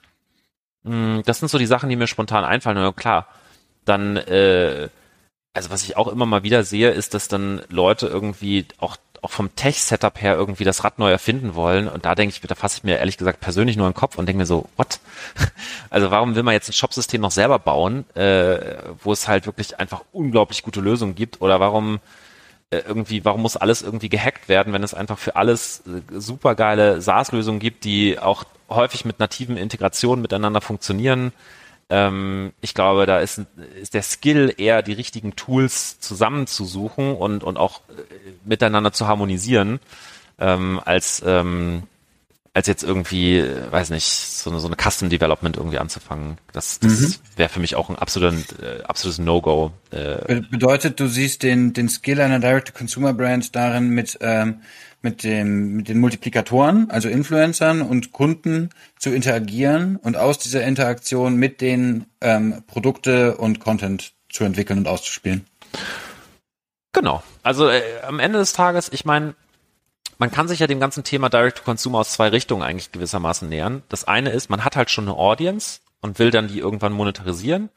Mm, 0.82 1.20
das 1.24 1.38
sind 1.38 1.48
so 1.48 1.58
die 1.58 1.66
Sachen, 1.66 1.88
die 1.88 1.96
mir 1.96 2.06
spontan 2.06 2.44
einfallen. 2.44 2.78
Und 2.78 2.96
klar, 2.96 3.26
dann, 3.84 4.16
äh, 4.16 4.88
also 5.54 5.70
was 5.70 5.82
ich 5.84 5.96
auch 5.96 6.08
immer 6.08 6.26
mal 6.26 6.42
wieder 6.42 6.64
sehe, 6.64 6.90
ist, 6.90 7.14
dass 7.14 7.28
dann 7.28 7.62
Leute 7.70 8.06
irgendwie 8.06 8.66
auch 8.78 8.96
auch 9.20 9.30
vom 9.30 9.54
Tech-Setup 9.56 10.20
her 10.20 10.36
irgendwie 10.36 10.62
das 10.62 10.84
Rad 10.84 11.00
neu 11.00 11.10
erfinden 11.10 11.56
wollen. 11.56 11.88
Und 11.88 12.04
da 12.04 12.14
denke 12.14 12.34
ich, 12.34 12.40
da 12.40 12.54
fasse 12.54 12.78
ich 12.78 12.84
mir 12.84 12.98
ehrlich 12.98 13.16
gesagt 13.16 13.40
persönlich 13.40 13.76
nur 13.76 13.86
in 13.86 13.92
den 13.92 13.98
Kopf 13.98 14.16
und 14.16 14.26
denke 14.26 14.38
mir 14.38 14.46
so, 14.46 14.68
what? 14.76 15.00
Also 15.90 16.10
warum 16.12 16.36
will 16.36 16.44
man 16.44 16.54
jetzt 16.54 16.68
ein 16.68 16.74
Shopsystem 16.74 17.20
noch 17.20 17.32
selber 17.32 17.58
bauen, 17.58 18.04
äh, 18.14 18.76
wo 19.02 19.12
es 19.12 19.26
halt 19.26 19.46
wirklich 19.46 19.80
einfach 19.80 20.02
unglaublich 20.12 20.62
gute 20.62 20.80
Lösungen 20.80 21.16
gibt? 21.16 21.40
Oder 21.40 21.58
warum 21.58 21.98
irgendwie, 22.70 23.24
warum 23.24 23.42
muss 23.42 23.56
alles 23.56 23.82
irgendwie 23.82 24.08
gehackt 24.08 24.48
werden, 24.48 24.72
wenn 24.72 24.82
es 24.82 24.94
einfach 24.94 25.18
für 25.18 25.36
alles 25.36 25.82
äh, 25.86 26.18
supergeile 26.18 27.00
SaaS-Lösungen 27.00 27.60
gibt, 27.60 27.84
die 27.84 28.18
auch 28.18 28.44
häufig 28.68 29.04
mit 29.04 29.18
nativen 29.18 29.56
Integrationen 29.56 30.20
miteinander 30.20 30.60
funktionieren. 30.60 31.32
Ähm, 31.88 32.52
ich 32.60 32.74
glaube, 32.74 33.06
da 33.06 33.20
ist, 33.20 33.40
ist 33.80 33.94
der 33.94 34.02
Skill 34.02 34.54
eher 34.58 34.82
die 34.82 34.92
richtigen 34.92 35.34
Tools 35.36 36.00
zusammenzusuchen 36.00 37.14
und, 37.14 37.42
und 37.42 37.56
auch 37.56 37.80
äh, 37.88 38.02
miteinander 38.44 38.92
zu 38.92 39.06
harmonisieren, 39.06 39.80
ähm, 40.38 40.80
als 40.84 41.22
ähm, 41.24 41.84
als 42.58 42.66
jetzt 42.66 42.82
irgendwie, 42.82 43.44
weiß 43.70 43.90
nicht, 43.90 44.04
so 44.04 44.50
eine, 44.50 44.58
so 44.58 44.66
eine 44.66 44.74
Custom 44.74 45.08
Development 45.08 45.56
irgendwie 45.56 45.78
anzufangen. 45.78 46.38
Das, 46.52 46.80
das 46.80 47.00
mhm. 47.00 47.14
wäre 47.36 47.48
für 47.48 47.60
mich 47.60 47.76
auch 47.76 47.88
ein 47.88 47.94
absolut, 47.94 48.34
äh, 48.60 48.82
absolutes 48.82 49.20
No-Go. 49.20 49.70
Äh. 49.92 50.40
Bedeutet, 50.50 50.98
du 50.98 51.06
siehst 51.06 51.44
den, 51.44 51.72
den 51.72 51.88
Skill 51.88 52.20
einer 52.20 52.40
Direct-to-Consumer-Brand 52.40 53.54
darin, 53.54 53.90
mit, 53.90 54.18
ähm, 54.22 54.62
mit, 55.02 55.22
dem, 55.22 55.76
mit 55.76 55.88
den 55.88 56.00
Multiplikatoren, 56.00 56.90
also 56.90 57.08
Influencern 57.08 57.80
und 57.80 58.10
Kunden 58.10 58.70
zu 58.98 59.10
interagieren 59.10 59.94
und 59.94 60.16
aus 60.16 60.40
dieser 60.40 60.64
Interaktion 60.64 61.36
mit 61.36 61.60
den 61.60 62.06
ähm, 62.20 62.64
Produkte 62.66 63.36
und 63.36 63.60
Content 63.60 64.14
zu 64.28 64.42
entwickeln 64.42 64.80
und 64.80 64.88
auszuspielen. 64.88 65.46
Genau. 66.92 67.22
Also 67.44 67.68
äh, 67.68 67.82
am 68.04 68.18
Ende 68.18 68.40
des 68.40 68.52
Tages, 68.52 68.90
ich 68.92 69.04
meine, 69.04 69.36
man 70.18 70.30
kann 70.30 70.48
sich 70.48 70.58
ja 70.58 70.66
dem 70.66 70.80
ganzen 70.80 71.04
Thema 71.04 71.28
Direct-to-Consumer 71.28 72.00
aus 72.00 72.12
zwei 72.12 72.28
Richtungen 72.28 72.62
eigentlich 72.62 72.92
gewissermaßen 72.92 73.48
nähern. 73.48 73.82
Das 73.88 74.04
eine 74.04 74.30
ist, 74.30 74.50
man 74.50 74.64
hat 74.64 74.76
halt 74.76 74.90
schon 74.90 75.04
eine 75.04 75.16
Audience 75.16 75.80
und 76.00 76.18
will 76.18 76.30
dann 76.30 76.48
die 76.48 76.58
irgendwann 76.58 76.92
monetarisieren. 76.92 77.70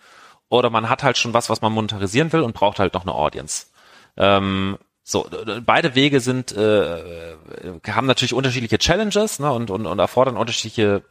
Oder 0.49 0.69
man 0.69 0.89
hat 0.89 1.03
halt 1.03 1.17
schon 1.17 1.33
was, 1.33 1.49
was 1.49 1.61
man 1.61 1.71
monetarisieren 1.71 2.33
will 2.33 2.41
und 2.41 2.53
braucht 2.53 2.79
halt 2.79 2.93
noch 2.93 3.03
eine 3.03 3.13
Audience. 3.13 3.67
Ähm, 4.17 4.77
so, 5.03 5.27
beide 5.65 5.95
Wege 5.95 6.19
sind, 6.19 6.51
äh, 6.51 7.35
haben 7.87 8.07
natürlich 8.07 8.33
unterschiedliche 8.33 8.77
Challenges 8.77 9.39
ne, 9.39 9.51
und, 9.51 9.71
und, 9.71 9.85
und 9.85 9.99
erfordern 9.99 10.37
unterschiedliche 10.37 11.03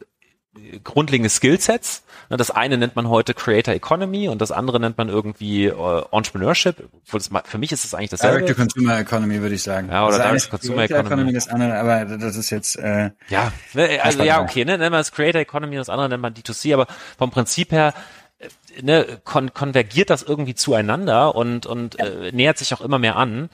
grundlegende 0.83 1.29
Skillsets. 1.29 2.03
Ne, 2.29 2.37
das 2.37 2.51
eine 2.51 2.77
nennt 2.77 2.95
man 2.95 3.07
heute 3.07 3.33
Creator 3.33 3.73
Economy 3.73 4.27
und 4.27 4.41
das 4.41 4.51
andere 4.51 4.79
nennt 4.79 4.97
man 4.97 5.07
irgendwie 5.07 5.65
äh, 5.65 6.03
Entrepreneurship. 6.11 6.89
Für 7.03 7.57
mich 7.57 7.71
ist 7.71 7.85
es 7.85 7.93
eigentlich 7.93 8.09
dasselbe. 8.09 8.39
Direct 8.39 8.57
to 8.57 8.61
Consumer 8.61 8.99
Economy 8.99 9.41
würde 9.41 9.55
ich 9.55 9.63
sagen. 9.63 9.89
Ja, 9.89 10.05
oder 10.05 10.17
Direct 10.19 10.45
to 10.45 10.49
Consumer 10.49 10.83
Economy. 10.83 11.07
Economy. 11.07 11.33
Das 11.33 11.47
andere, 11.47 11.77
aber 11.77 12.05
das 12.17 12.35
ist 12.35 12.49
jetzt 12.49 12.75
äh, 12.77 13.11
ja, 13.29 13.51
ne, 13.73 13.99
also 14.03 14.23
ja, 14.23 14.41
okay, 14.41 14.65
ne, 14.65 14.77
nennt 14.77 14.91
man 14.91 14.99
das 14.99 15.11
Creator 15.11 15.41
Economy, 15.41 15.77
das 15.77 15.89
andere 15.89 16.09
nennt 16.09 16.21
man 16.21 16.33
D2C, 16.33 16.73
aber 16.73 16.87
vom 17.17 17.31
Prinzip 17.31 17.71
her 17.71 17.93
äh, 18.39 18.81
ne, 18.81 19.21
kon 19.23 19.53
konvergiert 19.53 20.09
das 20.09 20.21
irgendwie 20.21 20.55
zueinander 20.55 21.33
und 21.33 21.65
und 21.65 21.97
äh, 21.99 22.31
nähert 22.33 22.57
sich 22.57 22.73
auch 22.73 22.81
immer 22.81 22.99
mehr 22.99 23.15
an. 23.15 23.49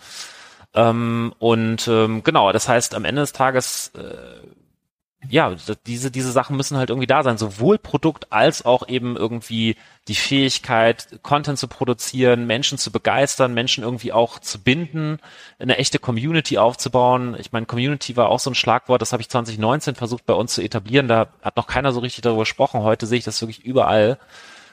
Ähm, 0.74 1.34
und 1.40 1.88
ähm, 1.88 2.24
genau, 2.24 2.52
das 2.52 2.68
heißt, 2.68 2.96
am 2.96 3.06
Ende 3.06 3.22
des 3.22 3.34
Tages 3.34 3.92
äh, 3.98 4.48
ja, 5.30 5.56
diese, 5.88 6.12
diese 6.12 6.32
Sachen 6.32 6.56
müssen 6.56 6.78
halt 6.78 6.90
irgendwie 6.90 7.08
da 7.08 7.24
sein, 7.24 7.38
sowohl 7.38 7.78
Produkt 7.80 8.32
als 8.32 8.66
auch 8.66 8.88
eben 8.88 9.18
irgendwie 9.18 9.76
die 10.08 10.16
Fähigkeit, 10.16 11.20
Content 11.24 11.58
zu 11.58 11.68
produzieren, 11.68 12.46
Menschen 12.46 12.78
zu 12.78 12.92
begeistern, 12.92 13.54
Menschen 13.54 13.84
irgendwie 13.84 14.14
auch 14.14 14.40
zu 14.40 14.60
binden, 14.62 15.20
eine 15.60 15.78
echte 15.78 16.00
Community 16.00 16.58
aufzubauen. 16.60 17.36
Ich 17.40 17.52
meine, 17.52 17.66
Community 17.66 18.16
war 18.16 18.30
auch 18.30 18.40
so 18.40 18.52
ein 18.52 18.56
Schlagwort, 18.56 19.02
das 19.02 19.12
habe 19.12 19.22
ich 19.22 19.30
2019 19.30 19.96
versucht 19.96 20.26
bei 20.26 20.34
uns 20.34 20.54
zu 20.54 20.62
etablieren, 20.62 21.08
da 21.08 21.28
hat 21.42 21.58
noch 21.58 21.68
keiner 21.68 21.92
so 21.92 22.00
richtig 22.00 22.22
darüber 22.22 22.44
gesprochen. 22.44 22.82
Heute 22.82 23.08
sehe 23.08 23.18
ich 23.18 23.26
das 23.26 23.42
wirklich 23.42 23.66
überall. 23.66 24.20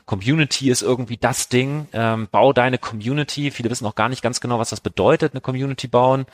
Community 0.06 0.70
ist 0.70 0.82
irgendwie 0.82 1.16
das 1.16 1.48
Ding. 1.48 1.88
Ähm, 1.92 2.28
bau 2.30 2.52
deine 2.52 2.78
Community. 2.78 3.50
Viele 3.50 3.70
wissen 3.70 3.86
auch 3.86 3.94
gar 3.94 4.08
nicht 4.08 4.22
ganz 4.22 4.40
genau, 4.40 4.58
was 4.58 4.70
das 4.70 4.80
bedeutet, 4.80 5.32
eine 5.32 5.40
Community 5.40 5.88
bauen. 5.88 6.26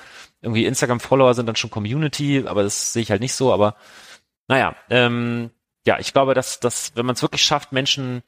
Irgendwie 0.43 0.67
Instagram-Follower 0.67 1.35
sind 1.35 1.47
dann 1.47 1.57
schon 1.57 1.71
Community, 1.71 2.45
aber 2.47 2.63
das 2.63 2.93
sehe 2.93 3.03
ich 3.03 3.11
halt 3.11 3.21
nicht 3.21 3.35
so. 3.35 3.53
Aber 3.53 3.77
naja, 4.49 4.75
ähm, 4.91 5.51
ja, 5.87 5.99
ich 5.99 6.13
glaube, 6.13 6.35
dass, 6.35 6.61
dass 6.61 6.93
wenn 6.97 7.07
man 7.07 7.15
es 7.15 7.23
wirklich 7.23 7.45
schafft, 7.45 7.73
Menschen 7.73 8.23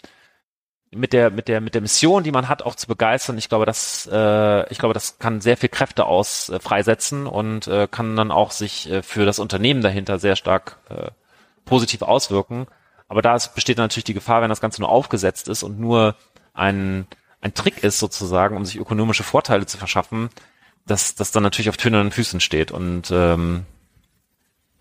mit 0.95 1.13
der 1.13 1.31
mit 1.31 1.49
der 1.49 1.61
mit 1.61 1.75
der 1.75 1.81
Mission, 1.81 2.23
die 2.23 2.33
man 2.33 2.49
hat, 2.49 2.63
auch 2.63 2.75
zu 2.75 2.87
begeistern. 2.87 3.39
Ich 3.39 3.49
glaube, 3.49 3.67
das 3.67 4.09
äh, 4.13 4.71
ich 4.71 4.79
glaube, 4.79 4.95
das 4.95 5.19
kann 5.19 5.41
sehr 5.41 5.57
viel 5.57 5.71
Kräfte 5.71 6.05
aus 6.05 6.51
äh, 6.51 6.61
freisetzen 6.61 7.27
und 7.27 7.67
äh, 7.67 7.89
kann 7.91 8.15
dann 8.15 8.31
auch 8.31 8.51
sich 8.51 8.91
äh, 8.91 9.03
für 9.03 9.25
das 9.25 9.39
Unternehmen 9.39 9.81
dahinter 9.81 10.19
sehr 10.19 10.37
stark 10.37 10.79
äh, 10.91 11.11
positiv 11.65 12.03
auswirken. 12.03 12.67
Aber 13.13 13.21
da 13.21 13.37
besteht 13.55 13.77
natürlich 13.77 14.05
die 14.05 14.15
Gefahr, 14.15 14.41
wenn 14.41 14.49
das 14.49 14.63
Ganze 14.63 14.81
nur 14.81 14.89
aufgesetzt 14.89 15.47
ist 15.47 15.63
und 15.63 15.79
nur 15.79 16.17
ein 16.55 17.07
ein 17.43 17.53
Trick 17.53 17.85
ist 17.85 17.99
sozusagen, 17.99 18.57
um 18.57 18.65
sich 18.65 18.79
ökonomische 18.79 19.23
Vorteile 19.23 19.67
zu 19.67 19.77
verschaffen, 19.77 20.31
dass 20.87 21.15
das 21.15 21.31
dann 21.31 21.43
natürlich 21.43 21.69
auf 21.69 21.77
tönernen 21.77 22.11
Füßen 22.11 22.41
steht 22.41 22.71
und 22.71 23.11
ähm, 23.11 23.65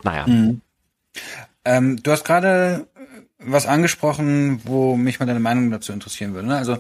naja. 0.02 0.26
Mhm. 0.28 0.62
Ähm, 1.66 2.02
du 2.02 2.10
hast 2.10 2.24
gerade 2.24 2.88
was 3.38 3.66
angesprochen, 3.66 4.62
wo 4.64 4.96
mich 4.96 5.20
mal 5.20 5.26
deine 5.26 5.42
Meinung 5.42 5.70
dazu 5.70 5.92
interessieren 5.92 6.34
würde. 6.34 6.48
Ne? 6.48 6.56
Also 6.56 6.78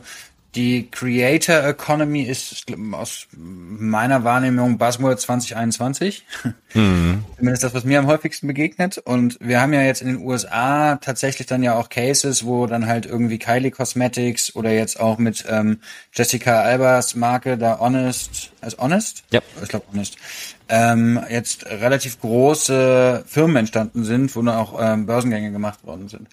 die 0.55 0.89
Creator 0.91 1.63
Economy 1.63 2.23
ist 2.23 2.65
aus 2.91 3.27
meiner 3.37 4.25
Wahrnehmung 4.25 4.77
Buzzword 4.77 5.19
2021. 5.19 6.25
Mhm. 6.73 7.23
Zumindest 7.37 7.63
das, 7.63 7.73
was 7.73 7.85
mir 7.85 7.99
am 7.99 8.07
häufigsten 8.07 8.47
begegnet. 8.47 8.97
Und 8.97 9.37
wir 9.39 9.61
haben 9.61 9.71
ja 9.71 9.81
jetzt 9.81 10.01
in 10.01 10.07
den 10.07 10.17
USA 10.17 10.97
tatsächlich 10.97 11.47
dann 11.47 11.63
ja 11.63 11.75
auch 11.75 11.87
Cases, 11.87 12.45
wo 12.45 12.67
dann 12.67 12.87
halt 12.87 13.05
irgendwie 13.05 13.39
Kylie 13.39 13.71
Cosmetics 13.71 14.53
oder 14.55 14.71
jetzt 14.71 14.99
auch 14.99 15.17
mit 15.17 15.45
ähm, 15.47 15.79
Jessica 16.13 16.61
Albers 16.61 17.15
Marke 17.15 17.57
da 17.57 17.79
Honest, 17.79 18.51
also 18.59 18.77
Honest? 18.77 19.23
Ja. 19.31 19.41
Ich 19.61 19.69
glaube 19.69 19.85
Honest. 19.93 20.17
Ähm, 20.67 21.19
jetzt 21.29 21.65
relativ 21.65 22.19
große 22.19 23.23
Firmen 23.25 23.57
entstanden 23.57 24.03
sind, 24.03 24.35
wo 24.35 24.41
dann 24.41 24.55
auch 24.55 24.77
ähm, 24.81 25.05
Börsengänge 25.05 25.51
gemacht 25.51 25.85
worden 25.85 26.09
sind. 26.09 26.27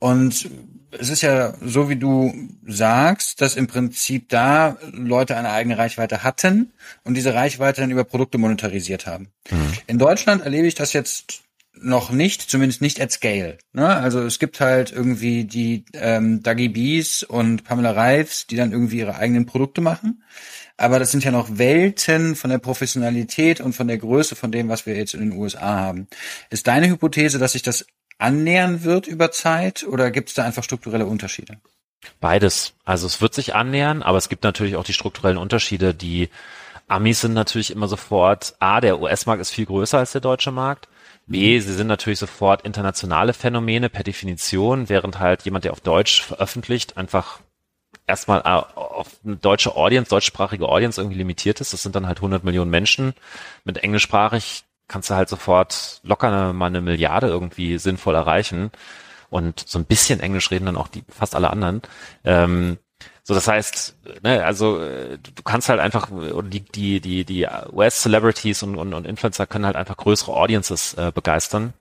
Und 0.00 0.50
es 0.98 1.08
ist 1.08 1.22
ja 1.22 1.54
so, 1.62 1.88
wie 1.88 1.96
du 1.96 2.34
sagst, 2.66 3.40
dass 3.40 3.54
im 3.54 3.68
Prinzip 3.68 4.28
da 4.28 4.76
Leute 4.92 5.36
eine 5.36 5.50
eigene 5.50 5.78
Reichweite 5.78 6.24
hatten 6.24 6.72
und 7.04 7.14
diese 7.14 7.34
Reichweite 7.34 7.80
dann 7.80 7.92
über 7.92 8.04
Produkte 8.04 8.38
monetarisiert 8.38 9.06
haben. 9.06 9.28
Mhm. 9.50 9.72
In 9.86 9.98
Deutschland 9.98 10.42
erlebe 10.42 10.66
ich 10.66 10.74
das 10.74 10.92
jetzt 10.92 11.42
noch 11.82 12.10
nicht, 12.10 12.50
zumindest 12.50 12.82
nicht 12.82 13.00
at 13.00 13.12
scale. 13.12 13.58
Ne? 13.72 13.86
Also 13.86 14.20
es 14.22 14.38
gibt 14.38 14.60
halt 14.60 14.92
irgendwie 14.92 15.44
die 15.44 15.84
ähm, 15.94 16.42
Dougie 16.42 16.68
Bees 16.68 17.22
und 17.22 17.64
Pamela 17.64 17.92
Reifs, 17.92 18.46
die 18.46 18.56
dann 18.56 18.72
irgendwie 18.72 18.98
ihre 18.98 19.16
eigenen 19.16 19.46
Produkte 19.46 19.80
machen. 19.80 20.22
Aber 20.76 20.98
das 20.98 21.10
sind 21.10 21.24
ja 21.24 21.30
noch 21.30 21.58
Welten 21.58 22.36
von 22.36 22.50
der 22.50 22.58
Professionalität 22.58 23.60
und 23.60 23.74
von 23.74 23.86
der 23.86 23.98
Größe 23.98 24.34
von 24.34 24.50
dem, 24.50 24.68
was 24.68 24.86
wir 24.86 24.96
jetzt 24.96 25.14
in 25.14 25.20
den 25.20 25.32
USA 25.32 25.78
haben. 25.78 26.08
Ist 26.48 26.66
deine 26.66 26.88
Hypothese, 26.88 27.38
dass 27.38 27.52
sich 27.52 27.62
das 27.62 27.86
annähern 28.20 28.84
wird 28.84 29.06
über 29.06 29.30
Zeit 29.30 29.84
oder 29.84 30.10
gibt 30.10 30.28
es 30.28 30.34
da 30.34 30.44
einfach 30.44 30.64
strukturelle 30.64 31.06
Unterschiede? 31.06 31.58
Beides. 32.20 32.74
Also 32.84 33.06
es 33.06 33.20
wird 33.20 33.34
sich 33.34 33.54
annähern, 33.54 34.02
aber 34.02 34.18
es 34.18 34.28
gibt 34.28 34.44
natürlich 34.44 34.76
auch 34.76 34.84
die 34.84 34.92
strukturellen 34.92 35.36
Unterschiede. 35.36 35.94
Die 35.94 36.28
Amis 36.88 37.20
sind 37.20 37.34
natürlich 37.34 37.70
immer 37.70 37.88
sofort, 37.88 38.54
A, 38.58 38.80
der 38.80 39.00
US-Markt 39.00 39.40
ist 39.40 39.50
viel 39.50 39.66
größer 39.66 39.98
als 39.98 40.12
der 40.12 40.20
deutsche 40.20 40.50
Markt. 40.50 40.88
B, 41.26 41.60
sie 41.60 41.74
sind 41.74 41.86
natürlich 41.86 42.18
sofort 42.18 42.62
internationale 42.62 43.32
Phänomene 43.32 43.88
per 43.88 44.02
Definition, 44.02 44.88
während 44.88 45.20
halt 45.20 45.42
jemand, 45.42 45.64
der 45.64 45.72
auf 45.72 45.80
Deutsch 45.80 46.22
veröffentlicht, 46.22 46.96
einfach 46.96 47.40
erstmal 48.06 48.40
äh, 48.40 48.76
auf 48.76 49.08
eine 49.24 49.36
deutsche 49.36 49.76
Audience, 49.76 50.10
deutschsprachige 50.10 50.68
Audience 50.68 51.00
irgendwie 51.00 51.18
limitiert 51.18 51.60
ist. 51.60 51.72
Das 51.72 51.82
sind 51.82 51.94
dann 51.94 52.06
halt 52.06 52.18
100 52.18 52.42
Millionen 52.42 52.70
Menschen. 52.70 53.14
Mit 53.64 53.78
englischsprachig 53.78 54.64
kannst 54.90 55.08
du 55.08 55.14
halt 55.14 55.28
sofort 55.28 56.00
locker 56.02 56.52
mal 56.52 56.66
eine 56.66 56.80
Milliarde 56.80 57.28
irgendwie 57.28 57.78
sinnvoll 57.78 58.14
erreichen. 58.14 58.70
Und 59.30 59.60
so 59.60 59.78
ein 59.78 59.84
bisschen 59.84 60.18
Englisch 60.18 60.50
reden 60.50 60.66
dann 60.66 60.76
auch 60.76 60.88
die 60.88 61.04
fast 61.08 61.36
alle 61.36 61.50
anderen. 61.50 61.82
Ähm, 62.24 62.78
so, 63.22 63.32
das 63.32 63.46
heißt, 63.46 63.94
ne, 64.22 64.44
also 64.44 64.80
äh, 64.82 65.16
du 65.18 65.42
kannst 65.44 65.68
halt 65.68 65.78
einfach, 65.78 66.08
die, 66.10 66.60
die, 66.60 67.00
die, 67.00 67.24
die 67.24 67.46
US-Celebrities 67.72 68.64
und, 68.64 68.76
und, 68.76 68.92
und 68.92 69.06
Influencer 69.06 69.46
können 69.46 69.66
halt 69.66 69.76
einfach 69.76 69.96
größere 69.96 70.32
Audiences 70.32 70.94
äh, 70.94 71.12
begeistern. 71.14 71.72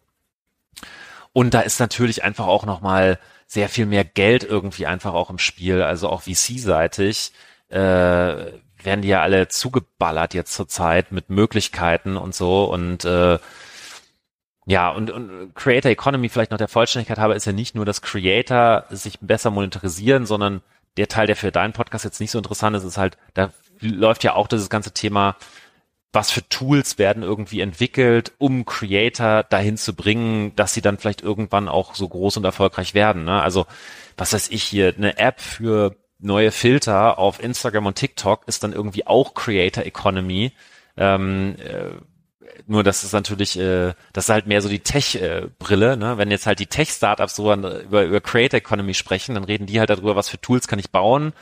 Und 1.34 1.56
da 1.56 1.62
ist 1.62 1.80
natürlich 1.80 2.24
einfach 2.24 2.46
auch 2.46 2.66
nochmal 2.66 3.20
sehr 3.48 3.70
viel 3.70 3.88
mehr 3.88 4.06
Geld 4.06 4.44
irgendwie 4.44 4.86
einfach 4.86 5.14
auch 5.16 5.32
im 5.32 5.40
Spiel, 5.40 5.82
also 5.82 6.10
auch 6.10 6.22
VC-seitig. 6.22 7.32
Äh, 7.70 8.52
werden 8.84 9.02
die 9.02 9.10
ja 9.10 9.22
alle 9.22 9.48
zugeballert 9.48 10.34
jetzt 10.34 10.54
zurzeit 10.54 11.12
mit 11.12 11.30
Möglichkeiten 11.30 12.18
und 12.18 12.36
so 12.36 12.66
und 12.66 13.06
äh, 13.06 13.40
ja, 14.66 14.90
und, 14.92 15.10
und 15.10 15.56
Creator 15.56 15.90
Economy, 15.90 16.30
vielleicht 16.30 16.52
noch 16.52 16.60
der 16.60 16.68
Vollständigkeit 16.68 17.18
habe, 17.18 17.34
ist 17.34 17.46
ja 17.46 17.54
nicht 17.54 17.74
nur, 17.74 17.86
dass 17.86 18.04
Creator 18.04 18.86
sich 18.92 19.20
besser 19.20 19.50
monetarisieren, 19.50 20.28
sondern 20.28 20.62
der 20.96 21.08
Teil, 21.08 21.26
der 21.26 21.36
für 21.36 21.52
deinen 21.52 21.74
Podcast 21.74 22.06
jetzt 22.06 22.20
nicht 22.20 22.30
so 22.30 22.38
interessant 22.38 22.76
ist, 22.76 22.84
ist 22.84 23.00
halt, 23.00 23.18
da 23.34 23.52
läuft 23.80 24.24
ja 24.24 24.36
auch 24.36 24.48
dieses 24.48 24.70
ganze 24.70 24.92
Thema, 24.92 25.38
was 26.12 26.30
für 26.30 26.48
Tools 26.50 26.98
werden 27.00 27.24
irgendwie 27.24 27.62
entwickelt, 27.62 28.34
um 28.38 28.66
Creator 28.66 29.44
dahin 29.44 29.78
zu 29.78 29.96
bringen, 29.96 30.56
dass 30.56 30.74
sie 30.74 30.82
dann 30.82 30.98
vielleicht 30.98 31.22
irgendwann 31.22 31.68
auch 31.68 31.96
so 31.96 32.08
groß 32.08 32.38
und 32.38 32.46
erfolgreich 32.46 32.94
werden. 32.94 33.26
Ne? 33.26 33.42
Also, 33.42 33.66
was 34.18 34.34
weiß 34.34 34.50
ich 34.50 34.64
hier, 34.64 34.94
eine 34.96 35.18
App 35.18 35.40
für 35.40 35.96
neue 36.20 36.52
Filter 36.52 37.18
auf 37.18 37.42
Instagram 37.42 37.88
und 37.88 37.96
TikTok 37.96 38.48
ist 38.48 38.64
dann 38.64 38.74
irgendwie 38.74 39.08
auch 39.08 39.34
Creator 39.34 39.86
Economy. 39.86 40.52
Ähm, 40.98 41.56
äh, 41.60 41.92
nur 42.68 42.84
das 42.84 43.04
ist 43.04 43.14
natürlich, 43.14 43.58
äh, 43.58 43.94
das 44.14 44.26
ist 44.26 44.30
halt 44.30 44.48
mehr 44.48 44.62
so 44.62 44.70
die 44.70 44.80
Tech-Brille. 44.80 45.98
Ne? 45.98 46.18
Wenn 46.18 46.30
jetzt 46.30 46.46
halt 46.46 46.60
die 46.60 46.68
Tech-Startups 46.68 47.36
so 47.36 47.50
an, 47.52 47.64
über, 47.64 48.04
über 48.04 48.22
Creator 48.22 48.58
Economy 48.58 48.94
sprechen, 48.94 49.36
dann 49.36 49.46
reden 49.46 49.66
die 49.66 49.80
halt 49.80 49.90
darüber, 49.90 50.16
was 50.16 50.30
für 50.30 50.42
Tools 50.42 50.68
kann 50.68 50.80
ich 50.80 50.92
bauen, 50.92 51.34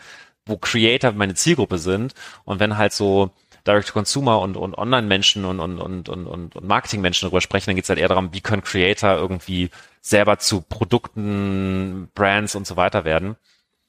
wo 0.45 0.57
Creator 0.57 1.11
meine 1.13 1.33
Zielgruppe 1.33 1.79
sind. 1.79 2.13
Und 2.45 2.59
wenn 2.59 2.77
halt 2.77 2.93
so 2.93 3.31
Direct-to-Consumer 3.65 4.39
und, 4.39 4.55
und 4.57 4.77
Online-Menschen 4.77 5.43
und, 5.43 5.59
und, 5.59 5.79
und, 5.79 6.07
und, 6.07 6.27
und 6.27 6.67
Marketing-Menschen 6.67 7.25
darüber 7.25 7.41
sprechen, 7.41 7.71
dann 7.71 7.75
geht 7.75 7.83
es 7.83 7.89
halt 7.89 7.99
eher 7.99 8.07
darum, 8.07 8.33
wie 8.33 8.41
können 8.41 8.63
Creator 8.63 9.15
irgendwie 9.15 9.69
selber 10.01 10.39
zu 10.39 10.61
Produkten, 10.61 12.09
Brands 12.15 12.55
und 12.55 12.65
so 12.65 12.77
weiter 12.77 13.03
werden. 13.03 13.35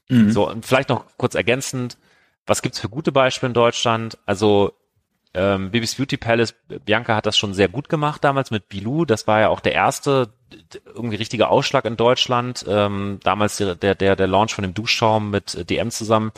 Mhm. 0.08 0.30
So, 0.30 0.48
und 0.48 0.64
vielleicht 0.64 0.88
noch 0.88 1.04
kurz 1.16 1.34
ergänzend, 1.34 1.98
was 2.46 2.62
gibt's 2.62 2.80
für 2.80 2.88
gute 2.88 3.12
Beispiele 3.12 3.50
in 3.50 3.54
Deutschland? 3.54 4.18
Also 4.26 4.72
ähm, 5.34 5.70
Bibis 5.70 5.94
Beauty 5.96 6.16
Palace, 6.16 6.54
Bianca 6.84 7.14
hat 7.14 7.26
das 7.26 7.36
schon 7.36 7.52
sehr 7.52 7.68
gut 7.68 7.88
gemacht 7.88 8.24
damals 8.24 8.50
mit 8.50 8.68
Bilou. 8.68 9.04
Das 9.04 9.26
war 9.26 9.40
ja 9.40 9.48
auch 9.48 9.60
der 9.60 9.74
erste 9.74 10.32
irgendwie 10.86 11.16
richtige 11.16 11.48
Ausschlag 11.48 11.84
in 11.84 11.96
Deutschland. 11.96 12.64
Ähm, 12.66 13.20
damals 13.22 13.58
der, 13.58 13.74
der, 13.76 14.16
der 14.16 14.26
Launch 14.26 14.54
von 14.54 14.62
dem 14.62 14.74
Duschschaum 14.74 15.30
mit 15.30 15.68
DM 15.68 15.90
zusammen. 15.90 16.32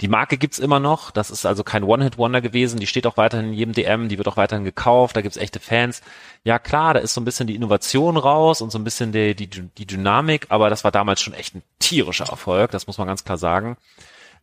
Die 0.00 0.08
Marke 0.08 0.38
gibt's 0.38 0.60
immer 0.60 0.78
noch. 0.78 1.10
Das 1.10 1.30
ist 1.30 1.44
also 1.44 1.64
kein 1.64 1.82
One-Hit-Wonder 1.82 2.40
gewesen. 2.40 2.78
Die 2.78 2.86
steht 2.86 3.06
auch 3.06 3.16
weiterhin 3.16 3.48
in 3.48 3.52
jedem 3.52 3.74
DM. 3.74 4.08
Die 4.08 4.16
wird 4.16 4.28
auch 4.28 4.36
weiterhin 4.36 4.64
gekauft. 4.64 5.16
Da 5.16 5.22
gibt's 5.22 5.36
echte 5.36 5.58
Fans. 5.58 6.02
Ja 6.44 6.60
klar, 6.60 6.94
da 6.94 7.00
ist 7.00 7.14
so 7.14 7.20
ein 7.20 7.24
bisschen 7.24 7.48
die 7.48 7.56
Innovation 7.56 8.16
raus 8.16 8.60
und 8.60 8.70
so 8.70 8.78
ein 8.78 8.84
bisschen 8.84 9.10
die, 9.10 9.34
die, 9.34 9.48
die 9.48 9.86
Dynamik. 9.86 10.46
Aber 10.50 10.70
das 10.70 10.84
war 10.84 10.92
damals 10.92 11.20
schon 11.20 11.34
echt 11.34 11.56
ein 11.56 11.62
tierischer 11.80 12.28
Erfolg. 12.28 12.70
Das 12.70 12.86
muss 12.86 12.98
man 12.98 13.08
ganz 13.08 13.24
klar 13.24 13.38
sagen. 13.38 13.76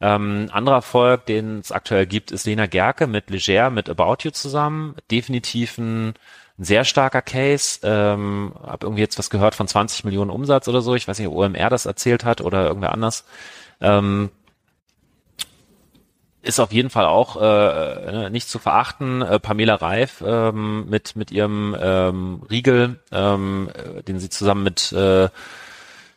Ähm, 0.01 0.49
anderer 0.51 0.75
Erfolg, 0.75 1.25
den 1.25 1.59
es 1.59 1.71
aktuell 1.71 2.05
gibt, 2.05 2.31
ist 2.31 2.45
Lena 2.45 2.65
Gerke 2.65 3.07
mit 3.07 3.29
Leger, 3.29 3.69
mit 3.69 3.89
About 3.89 4.17
You 4.23 4.31
zusammen. 4.31 4.95
Definitiv 5.09 5.77
ein, 5.77 6.09
ein 6.09 6.63
sehr 6.65 6.83
starker 6.83 7.21
Case. 7.21 7.79
Ähm, 7.83 8.53
hab 8.61 8.83
irgendwie 8.83 9.01
jetzt 9.01 9.17
was 9.17 9.29
gehört 9.29 9.55
von 9.55 9.69
20 9.69 10.03
Millionen 10.03 10.31
Umsatz 10.31 10.67
oder 10.67 10.81
so. 10.81 10.95
Ich 10.95 11.07
weiß 11.07 11.17
nicht, 11.17 11.29
ob 11.29 11.35
OMR 11.35 11.69
das 11.69 11.85
erzählt 11.85 12.25
hat 12.25 12.41
oder 12.41 12.65
irgendwer 12.65 12.91
anders. 12.91 13.23
Ähm, 13.79 14.31
ist 16.45 16.59
auf 16.59 16.71
jeden 16.71 16.89
Fall 16.89 17.05
auch 17.05 17.35
äh, 17.37 18.11
ne, 18.11 18.29
nicht 18.31 18.49
zu 18.49 18.59
verachten. 18.59 19.21
Äh, 19.21 19.39
Pamela 19.39 19.75
Reif 19.75 20.23
ähm, 20.25 20.89
mit 20.89 21.15
mit 21.15 21.31
ihrem 21.31 21.75
ähm, 21.79 22.41
Riegel, 22.49 22.99
ähm, 23.11 23.69
äh, 23.73 24.03
den 24.03 24.19
sie 24.19 24.29
zusammen 24.29 24.63
mit 24.63 24.91
äh, 24.91 25.25
äh, 25.25 25.29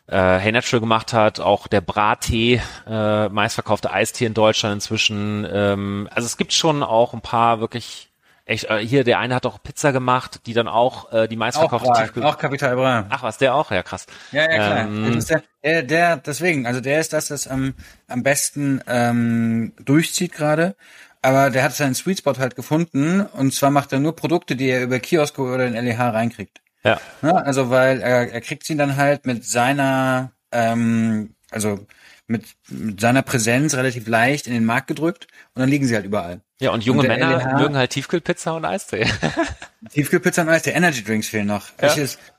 Hey 0.09 0.53
Natural 0.53 0.81
gemacht 0.81 1.13
hat, 1.13 1.41
auch 1.41 1.67
der 1.67 1.81
Brattee, 1.81 2.61
äh, 2.87 3.29
meistverkaufte 3.29 3.93
Eistee 3.93 4.27
in 4.27 4.35
Deutschland 4.35 4.75
inzwischen. 4.75 5.47
Ähm, 5.51 6.09
also 6.13 6.27
es 6.27 6.37
gibt 6.37 6.53
schon 6.53 6.83
auch 6.83 7.15
ein 7.15 7.21
paar 7.21 7.61
wirklich 7.61 8.08
Echt, 8.49 8.65
äh, 8.65 8.79
hier, 8.79 9.05
der 9.05 9.19
eine 9.19 9.35
hat 9.35 9.45
doch 9.45 9.63
Pizza 9.63 9.93
gemacht, 9.93 10.47
die 10.47 10.55
dann 10.55 10.69
auch 10.69 11.13
äh, 11.13 11.29
die 11.29 11.37
meistverkaufte 11.37 11.91
auch, 11.91 12.01
Tiefkühl 12.01 12.23
auch 12.23 12.39
Kapital 12.39 12.77
Bra. 12.77 13.05
Ach 13.11 13.23
was, 13.23 13.37
der 13.37 13.55
auch, 13.55 13.71
ja 13.71 13.83
krass. 13.83 14.07
Ja, 14.33 14.51
ja 14.51 14.55
klar. 14.55 14.81
Ähm, 14.87 15.23
der, 15.29 15.43
der, 15.63 15.83
der, 15.83 16.17
deswegen, 16.17 16.67
also 16.67 16.81
der 16.81 16.99
ist 16.99 17.13
das, 17.13 17.29
das 17.29 17.47
am, 17.47 17.75
am 18.07 18.23
besten 18.23 18.81
ähm, 18.87 19.75
durchzieht 19.85 20.33
gerade. 20.33 20.77
Aber 21.21 21.51
der 21.51 21.63
hat 21.63 21.75
seinen 21.75 21.95
Sweet 21.95 22.21
Spot 22.21 22.39
halt 22.39 22.57
gefunden 22.57 23.21
und 23.21 23.53
zwar 23.53 23.71
macht 23.71 23.93
er 23.93 23.99
nur 23.99 24.17
Produkte, 24.17 24.57
die 24.57 24.71
er 24.71 24.83
über 24.83 24.99
Kiosk 24.99 25.39
oder 25.39 25.67
in 25.67 25.75
LEH 25.75 26.15
reinkriegt. 26.15 26.63
Ja. 26.85 26.99
ja 27.21 27.33
also 27.33 27.69
weil 27.69 28.01
er, 28.01 28.33
er 28.33 28.41
kriegt 28.41 28.65
sie 28.65 28.79
dann 28.79 28.97
halt 28.97 29.27
mit 29.27 29.45
seiner, 29.45 30.33
ähm, 30.53 31.35
also 31.51 31.87
mit, 32.29 32.45
mit 32.69 33.01
seiner 33.01 33.23
Präsenz 33.23 33.75
relativ 33.75 34.07
leicht 34.07 34.47
in 34.47 34.53
den 34.53 34.65
Markt 34.65 34.87
gedrückt 34.87 35.27
und 35.55 35.61
dann 35.61 35.69
liegen 35.69 35.87
sie 35.87 35.95
halt 35.95 36.05
überall. 36.05 36.43
Ja, 36.61 36.71
und 36.71 36.85
junge 36.85 37.01
und 37.01 37.09
Männer 37.09 37.39
LNH, 37.39 37.59
mögen 37.59 37.77
halt 37.77 37.91
Tiefkühlpizza 37.91 38.53
und 38.53 38.65
Eistee. 38.65 39.07
Tiefkühlpizza 39.93 40.43
und 40.43 40.49
Eistee, 40.49 40.71
Energy 40.71 41.03
Drinks 41.03 41.29
fehlen 41.29 41.47
noch. 41.47 41.67
Ja. 41.81 41.95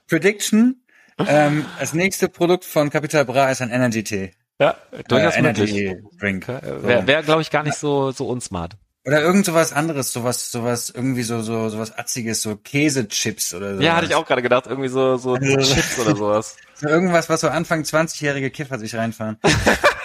Prediction, 0.08 0.84
ähm, 1.28 1.66
das 1.80 1.94
nächste 1.94 2.30
Produkt 2.30 2.66
von 2.66 2.90
Capital 2.90 3.26
Bra 3.26 3.50
ist 3.50 3.62
ein 3.62 3.72
Energy 3.72 4.04
Tee. 4.04 4.32
Ja, 4.62 4.76
durchaus 5.08 5.36
äh, 5.36 5.42
möglich. 5.42 5.96
Drink. 6.20 6.48
Wäre, 6.48 7.08
wär, 7.08 7.24
glaube 7.24 7.42
ich, 7.42 7.50
gar 7.50 7.64
nicht 7.64 7.78
so, 7.78 8.12
so 8.12 8.28
unsmart. 8.28 8.76
Oder 9.06 9.22
irgend 9.22 9.46
sowas 9.46 9.72
anderes, 9.72 10.12
sowas, 10.12 10.52
sowas, 10.52 10.90
irgendwie 10.90 11.24
so, 11.24 11.42
so, 11.42 11.70
sowas 11.70 11.98
Atziges, 11.98 12.42
so 12.42 12.58
Käsechips 12.58 13.54
oder 13.54 13.78
so. 13.78 13.82
Ja, 13.82 13.96
hatte 13.96 14.08
ich 14.08 14.16
auch 14.16 14.26
gerade 14.26 14.42
gedacht, 14.42 14.68
irgendwie 14.68 14.90
so, 14.90 15.18
so 15.18 15.36
also, 15.36 15.58
Chips 15.58 16.00
oder 16.00 16.16
sowas. 16.18 16.58
So 16.76 16.88
irgendwas, 16.88 17.30
was 17.30 17.42
so 17.42 17.48
Anfang 17.48 17.84
20-jährige 17.84 18.50
Kiffer 18.52 18.78
sich 18.78 18.96
reinfahren. 18.96 19.38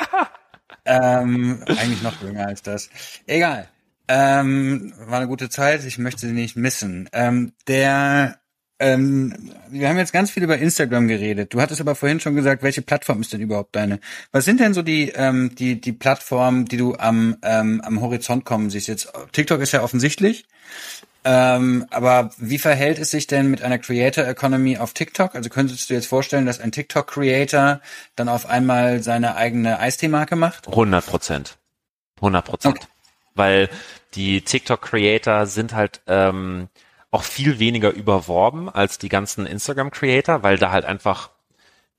ähm, 0.84 1.62
eigentlich 1.66 2.02
noch 2.02 2.20
jünger 2.22 2.46
als 2.46 2.62
das. 2.62 2.88
Egal. 3.26 3.68
Ähm, 4.06 4.92
war 4.98 5.18
eine 5.18 5.28
gute 5.28 5.48
Zeit, 5.48 5.84
ich 5.84 5.98
möchte 5.98 6.20
sie 6.26 6.32
nicht 6.32 6.56
missen. 6.56 7.08
Ähm, 7.12 7.52
der 7.66 8.38
ähm, 8.80 9.52
wir 9.68 9.88
haben 9.88 9.98
jetzt 9.98 10.12
ganz 10.12 10.30
viel 10.30 10.42
über 10.42 10.58
Instagram 10.58 11.06
geredet. 11.06 11.54
Du 11.54 11.60
hattest 11.60 11.80
aber 11.80 11.94
vorhin 11.94 12.20
schon 12.20 12.34
gesagt, 12.34 12.62
welche 12.62 12.82
Plattform 12.82 13.20
ist 13.20 13.32
denn 13.32 13.40
überhaupt 13.40 13.76
deine? 13.76 14.00
Was 14.32 14.44
sind 14.44 14.60
denn 14.60 14.74
so 14.74 14.82
die 14.82 15.10
ähm, 15.10 15.54
die 15.54 15.80
die 15.80 15.92
Plattformen, 15.92 16.64
die 16.64 16.76
du 16.76 16.96
am 16.96 17.36
ähm, 17.42 17.80
am 17.84 18.00
Horizont 18.00 18.44
kommen 18.44 18.70
siehst? 18.70 18.88
Jetzt 18.88 19.12
TikTok 19.32 19.60
ist 19.60 19.72
ja 19.72 19.82
offensichtlich. 19.82 20.44
Ähm, 21.26 21.86
aber 21.90 22.30
wie 22.36 22.58
verhält 22.58 22.98
es 22.98 23.10
sich 23.10 23.26
denn 23.26 23.50
mit 23.50 23.62
einer 23.62 23.78
Creator 23.78 24.26
Economy 24.26 24.76
auf 24.76 24.92
TikTok? 24.92 25.34
Also 25.34 25.48
könntest 25.48 25.88
du 25.88 25.94
jetzt 25.94 26.06
vorstellen, 26.06 26.44
dass 26.44 26.60
ein 26.60 26.70
TikTok 26.70 27.06
Creator 27.06 27.80
dann 28.14 28.28
auf 28.28 28.46
einmal 28.46 29.02
seine 29.02 29.36
eigene 29.36 29.78
Eistee-Marke 29.78 30.36
macht? 30.36 30.68
100 30.68 31.06
Prozent. 31.06 31.56
100 32.16 32.44
Prozent. 32.44 32.76
Okay. 32.76 32.86
Weil 33.34 33.70
die 34.14 34.42
TikTok 34.42 34.82
Creator 34.82 35.46
sind 35.46 35.72
halt 35.72 36.02
ähm, 36.06 36.68
auch 37.14 37.22
viel 37.22 37.60
weniger 37.60 37.92
überworben 37.92 38.68
als 38.68 38.98
die 38.98 39.08
ganzen 39.08 39.46
Instagram-Creator, 39.46 40.42
weil 40.42 40.58
da 40.58 40.72
halt 40.72 40.84
einfach 40.84 41.30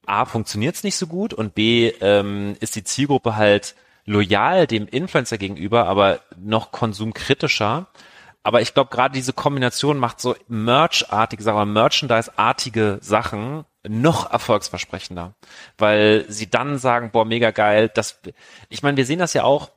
A, 0.05 0.25
funktioniert's 0.25 0.83
nicht 0.83 0.97
so 0.97 1.07
gut 1.07 1.33
und 1.33 1.55
B, 1.55 1.87
ähm, 2.01 2.57
ist 2.59 2.75
die 2.75 2.83
Zielgruppe 2.83 3.37
halt 3.37 3.75
loyal 4.03 4.67
dem 4.67 4.87
Influencer 4.87 5.37
gegenüber, 5.37 5.87
aber 5.87 6.19
noch 6.37 6.73
konsumkritischer. 6.73 7.87
Aber 8.43 8.59
ich 8.59 8.73
glaube, 8.73 8.89
gerade 8.89 9.13
diese 9.13 9.31
Kombination 9.31 9.99
macht 9.99 10.19
so 10.19 10.35
Merch-artige 10.49 11.41
Sachen, 11.41 11.71
Merchandise-artige 11.71 12.99
Sachen 13.01 13.63
noch 13.87 14.29
erfolgsversprechender, 14.29 15.33
weil 15.77 16.25
sie 16.27 16.49
dann 16.49 16.77
sagen, 16.77 17.11
boah, 17.11 17.23
mega 17.23 17.51
geil, 17.51 17.89
das, 17.93 18.19
ich 18.67 18.83
meine, 18.83 18.97
wir 18.97 19.05
sehen 19.05 19.19
das 19.19 19.33
ja 19.33 19.43
auch, 19.43 19.71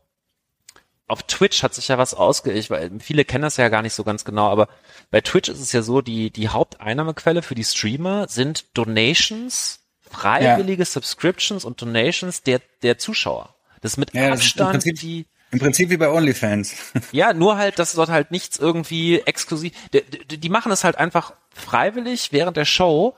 auf 1.08 1.22
Twitch 1.24 1.62
hat 1.62 1.74
sich 1.74 1.88
ja 1.88 1.98
was 1.98 2.14
ausge, 2.14 2.52
ich, 2.52 2.70
weil 2.70 2.90
viele 3.00 3.24
kennen 3.24 3.42
das 3.42 3.56
ja 3.56 3.68
gar 3.70 3.82
nicht 3.82 3.94
so 3.94 4.04
ganz 4.04 4.24
genau, 4.24 4.48
aber 4.48 4.68
bei 5.10 5.20
Twitch 5.22 5.48
ist 5.48 5.60
es 5.60 5.72
ja 5.72 5.82
so, 5.82 6.02
die, 6.02 6.30
die 6.30 6.48
Haupteinnahmequelle 6.48 7.42
für 7.42 7.54
die 7.54 7.64
Streamer 7.64 8.28
sind 8.28 8.76
Donations, 8.76 9.80
freiwillige 10.02 10.82
ja. 10.82 10.86
Subscriptions 10.86 11.64
und 11.64 11.80
Donations 11.80 12.42
der, 12.42 12.60
der 12.82 12.98
Zuschauer. 12.98 13.54
Das 13.80 13.92
ist 13.92 13.96
mit 13.96 14.12
ja, 14.12 14.32
Abstand 14.32 14.84
ist 14.84 15.02
die, 15.02 15.26
im 15.50 15.60
Prinzip 15.60 15.88
wie 15.88 15.96
bei 15.96 16.10
OnlyFans. 16.10 16.74
Ja, 17.12 17.32
nur 17.32 17.56
halt, 17.56 17.78
dass 17.78 17.94
dort 17.94 18.10
halt 18.10 18.30
nichts 18.30 18.58
irgendwie 18.58 19.20
exklusiv. 19.20 19.72
Die, 19.92 20.38
die 20.38 20.48
machen 20.50 20.70
es 20.72 20.84
halt 20.84 20.96
einfach 20.96 21.32
freiwillig 21.54 22.32
während 22.32 22.56
der 22.56 22.66
Show 22.66 23.16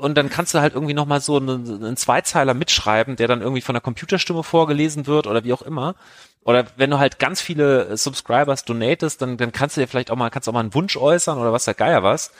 und 0.00 0.14
dann 0.16 0.30
kannst 0.30 0.54
du 0.54 0.60
halt 0.60 0.74
irgendwie 0.74 0.94
nochmal 0.94 1.20
so 1.20 1.36
einen, 1.36 1.84
einen 1.84 1.96
Zweizeiler 1.96 2.54
mitschreiben, 2.54 3.16
der 3.16 3.28
dann 3.28 3.42
irgendwie 3.42 3.60
von 3.60 3.74
der 3.74 3.82
Computerstimme 3.82 4.42
vorgelesen 4.42 5.06
wird 5.06 5.26
oder 5.26 5.44
wie 5.44 5.52
auch 5.52 5.62
immer. 5.62 5.94
Oder 6.42 6.64
wenn 6.76 6.90
du 6.90 6.98
halt 6.98 7.18
ganz 7.18 7.42
viele 7.42 7.96
Subscribers 7.96 8.64
donatest, 8.64 9.20
dann, 9.20 9.36
dann 9.36 9.52
kannst 9.52 9.76
du 9.76 9.82
dir 9.82 9.86
vielleicht 9.86 10.10
auch 10.10 10.16
mal, 10.16 10.30
kannst 10.30 10.48
auch 10.48 10.54
mal 10.54 10.60
einen 10.60 10.74
Wunsch 10.74 10.96
äußern 10.96 11.36
oder 11.38 11.52
was 11.52 11.66
der 11.66 11.74
Geier 11.74 12.02
was. 12.02 12.32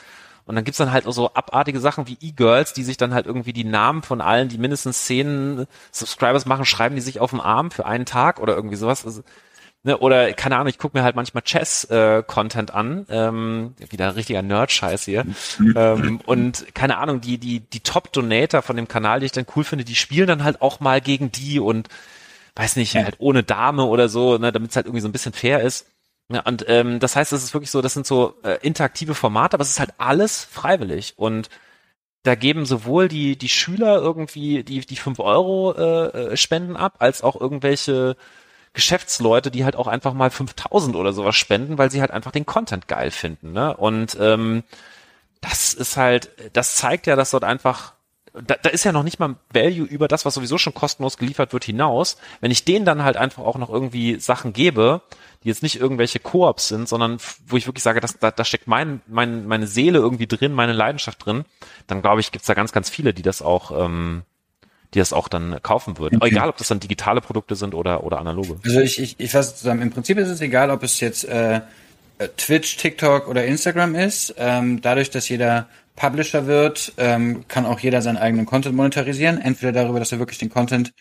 Und 0.45 0.55
dann 0.55 0.63
gibt's 0.63 0.79
dann 0.79 0.91
halt 0.91 1.05
auch 1.05 1.11
so 1.11 1.31
abartige 1.35 1.79
Sachen 1.79 2.07
wie 2.07 2.17
E-Girls, 2.19 2.73
die 2.73 2.83
sich 2.83 2.97
dann 2.97 3.13
halt 3.13 3.27
irgendwie 3.27 3.53
die 3.53 3.63
Namen 3.63 4.01
von 4.01 4.21
allen, 4.21 4.49
die 4.49 4.57
mindestens 4.57 5.05
zehn 5.05 5.67
Subscribers 5.91 6.47
machen, 6.47 6.65
schreiben 6.65 6.95
die 6.95 7.01
sich 7.01 7.19
auf 7.19 7.29
den 7.29 7.39
Arm 7.39 7.69
für 7.69 7.85
einen 7.85 8.07
Tag 8.07 8.39
oder 8.39 8.55
irgendwie 8.55 8.75
sowas. 8.75 9.05
Also, 9.05 9.21
ne, 9.83 9.97
oder 9.97 10.33
keine 10.33 10.55
Ahnung, 10.55 10.67
ich 10.67 10.77
gucke 10.77 10.97
mir 10.97 11.03
halt 11.03 11.15
manchmal 11.15 11.43
Chess-Content 11.43 12.69
äh, 12.69 12.73
an, 12.73 13.05
ähm, 13.09 13.75
wieder 13.89 14.15
richtiger 14.15 14.41
Nerd-Scheiß 14.41 15.05
hier. 15.05 15.25
ähm, 15.75 16.21
und 16.25 16.73
keine 16.73 16.97
Ahnung, 16.97 17.21
die, 17.21 17.37
die, 17.37 17.59
die 17.59 17.79
Top-Donator 17.81 18.61
von 18.61 18.75
dem 18.75 18.87
Kanal, 18.87 19.19
die 19.19 19.27
ich 19.27 19.31
dann 19.31 19.45
cool 19.55 19.63
finde, 19.63 19.85
die 19.85 19.95
spielen 19.95 20.27
dann 20.27 20.43
halt 20.43 20.61
auch 20.61 20.79
mal 20.79 21.01
gegen 21.01 21.31
die 21.31 21.59
und 21.59 21.89
weiß 22.55 22.75
nicht, 22.75 22.93
ja. 22.93 23.03
halt 23.03 23.15
ohne 23.19 23.43
Dame 23.43 23.85
oder 23.85 24.09
so, 24.09 24.37
ne, 24.37 24.51
damit 24.51 24.71
es 24.71 24.75
halt 24.75 24.85
irgendwie 24.85 25.01
so 25.01 25.07
ein 25.07 25.13
bisschen 25.13 25.33
fair 25.33 25.61
ist. 25.61 25.87
Ja, 26.31 26.41
und 26.41 26.65
ähm, 26.67 26.99
das 26.99 27.15
heißt, 27.15 27.33
es 27.33 27.43
ist 27.43 27.53
wirklich 27.53 27.71
so, 27.71 27.81
das 27.81 27.93
sind 27.93 28.05
so 28.05 28.35
äh, 28.43 28.57
interaktive 28.61 29.15
Formate, 29.15 29.55
aber 29.55 29.63
es 29.63 29.71
ist 29.71 29.79
halt 29.79 29.93
alles 29.97 30.43
freiwillig 30.43 31.13
und 31.17 31.49
da 32.23 32.35
geben 32.35 32.65
sowohl 32.65 33.07
die 33.07 33.35
die 33.35 33.49
Schüler 33.49 33.95
irgendwie 33.95 34.63
die 34.63 34.81
die 34.81 34.95
fünf 34.95 35.19
Euro 35.19 35.73
äh, 35.73 36.33
äh 36.33 36.37
Spenden 36.37 36.77
ab, 36.77 36.97
als 36.99 37.23
auch 37.23 37.39
irgendwelche 37.39 38.15
Geschäftsleute, 38.73 39.51
die 39.51 39.65
halt 39.65 39.75
auch 39.75 39.87
einfach 39.87 40.13
mal 40.13 40.29
5000 40.29 40.95
oder 40.95 41.13
sowas 41.13 41.35
spenden, 41.35 41.77
weil 41.77 41.91
sie 41.91 42.01
halt 42.01 42.11
einfach 42.11 42.31
den 42.31 42.45
Content 42.45 42.87
geil 42.87 43.11
finden. 43.11 43.51
Ne? 43.51 43.75
Und 43.75 44.17
ähm, 44.19 44.63
das 45.41 45.73
ist 45.73 45.97
halt, 45.97 46.29
das 46.53 46.75
zeigt 46.75 47.07
ja, 47.07 47.15
dass 47.15 47.31
dort 47.31 47.43
einfach 47.43 47.93
da, 48.33 48.55
da 48.55 48.69
ist 48.69 48.83
ja 48.83 48.91
noch 48.91 49.03
nicht 49.03 49.19
mal 49.19 49.35
Value 49.53 49.85
über 49.85 50.07
das, 50.07 50.25
was 50.25 50.35
sowieso 50.35 50.57
schon 50.57 50.73
kostenlos 50.73 51.17
geliefert 51.17 51.53
wird, 51.53 51.65
hinaus. 51.65 52.17
Wenn 52.39 52.51
ich 52.51 52.63
denen 52.63 52.85
dann 52.85 53.03
halt 53.03 53.17
einfach 53.17 53.43
auch 53.43 53.57
noch 53.57 53.69
irgendwie 53.69 54.19
Sachen 54.19 54.53
gebe, 54.53 55.01
die 55.43 55.49
jetzt 55.49 55.63
nicht 55.63 55.79
irgendwelche 55.79 56.19
Koops 56.19 56.69
sind, 56.69 56.87
sondern 56.87 57.17
wo 57.47 57.57
ich 57.57 57.67
wirklich 57.67 57.83
sage, 57.83 57.99
dass, 57.99 58.19
da, 58.19 58.31
da 58.31 58.45
steckt 58.45 58.67
mein, 58.67 59.01
mein, 59.07 59.47
meine 59.47 59.67
Seele 59.67 59.99
irgendwie 59.99 60.27
drin, 60.27 60.53
meine 60.53 60.73
Leidenschaft 60.73 61.25
drin, 61.25 61.45
dann 61.87 62.01
glaube 62.01 62.21
ich, 62.21 62.31
gibt's 62.31 62.47
da 62.47 62.53
ganz, 62.53 62.71
ganz 62.71 62.89
viele, 62.89 63.13
die 63.13 63.23
das 63.23 63.41
auch, 63.41 63.71
ähm, 63.85 64.23
die 64.93 64.99
das 64.99 65.13
auch 65.13 65.27
dann 65.27 65.61
kaufen 65.61 65.97
würden. 65.97 66.17
Okay. 66.17 66.31
Egal, 66.31 66.49
ob 66.49 66.57
das 66.57 66.67
dann 66.67 66.79
digitale 66.79 67.21
Produkte 67.21 67.55
sind 67.55 67.73
oder, 67.73 68.03
oder 68.03 68.19
analoge. 68.19 68.57
Also 68.63 68.81
ich, 68.81 68.99
ich, 68.99 69.19
ich 69.19 69.31
fasse 69.31 69.55
zusammen, 69.55 69.81
im 69.81 69.91
Prinzip 69.91 70.17
ist 70.17 70.27
es 70.27 70.41
egal, 70.41 70.69
ob 70.69 70.83
es 70.83 70.99
jetzt 70.99 71.23
äh, 71.25 71.61
Twitch, 72.37 72.77
TikTok 72.77 73.27
oder 73.27 73.45
Instagram 73.45 73.95
ist. 73.95 74.35
Ähm, 74.37 74.81
dadurch, 74.81 75.09
dass 75.09 75.29
jeder 75.29 75.67
Publisher 75.95 76.47
wird, 76.47 76.93
ähm, 76.97 77.45
kann 77.47 77.65
auch 77.65 77.79
jeder 77.79 78.01
seinen 78.01 78.17
eigenen 78.17 78.45
Content 78.45 78.75
monetarisieren. 78.75 79.39
Entweder 79.39 79.71
darüber, 79.71 79.99
dass 79.99 80.11
er 80.11 80.19
wirklich 80.19 80.39
den 80.39 80.49
Content 80.49 80.93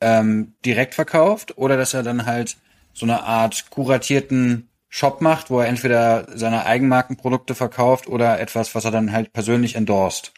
ähm, 0.00 0.54
direkt 0.64 0.94
verkauft 0.94 1.56
oder 1.58 1.76
dass 1.76 1.94
er 1.94 2.02
dann 2.02 2.26
halt 2.26 2.56
so 2.92 3.06
eine 3.06 3.24
Art 3.24 3.70
kuratierten 3.70 4.68
Shop 4.88 5.20
macht, 5.20 5.50
wo 5.50 5.60
er 5.60 5.68
entweder 5.68 6.26
seine 6.34 6.64
Eigenmarkenprodukte 6.64 7.54
verkauft 7.54 8.06
oder 8.08 8.40
etwas, 8.40 8.74
was 8.74 8.84
er 8.84 8.90
dann 8.90 9.12
halt 9.12 9.32
persönlich 9.32 9.74
endorst. 9.74 10.32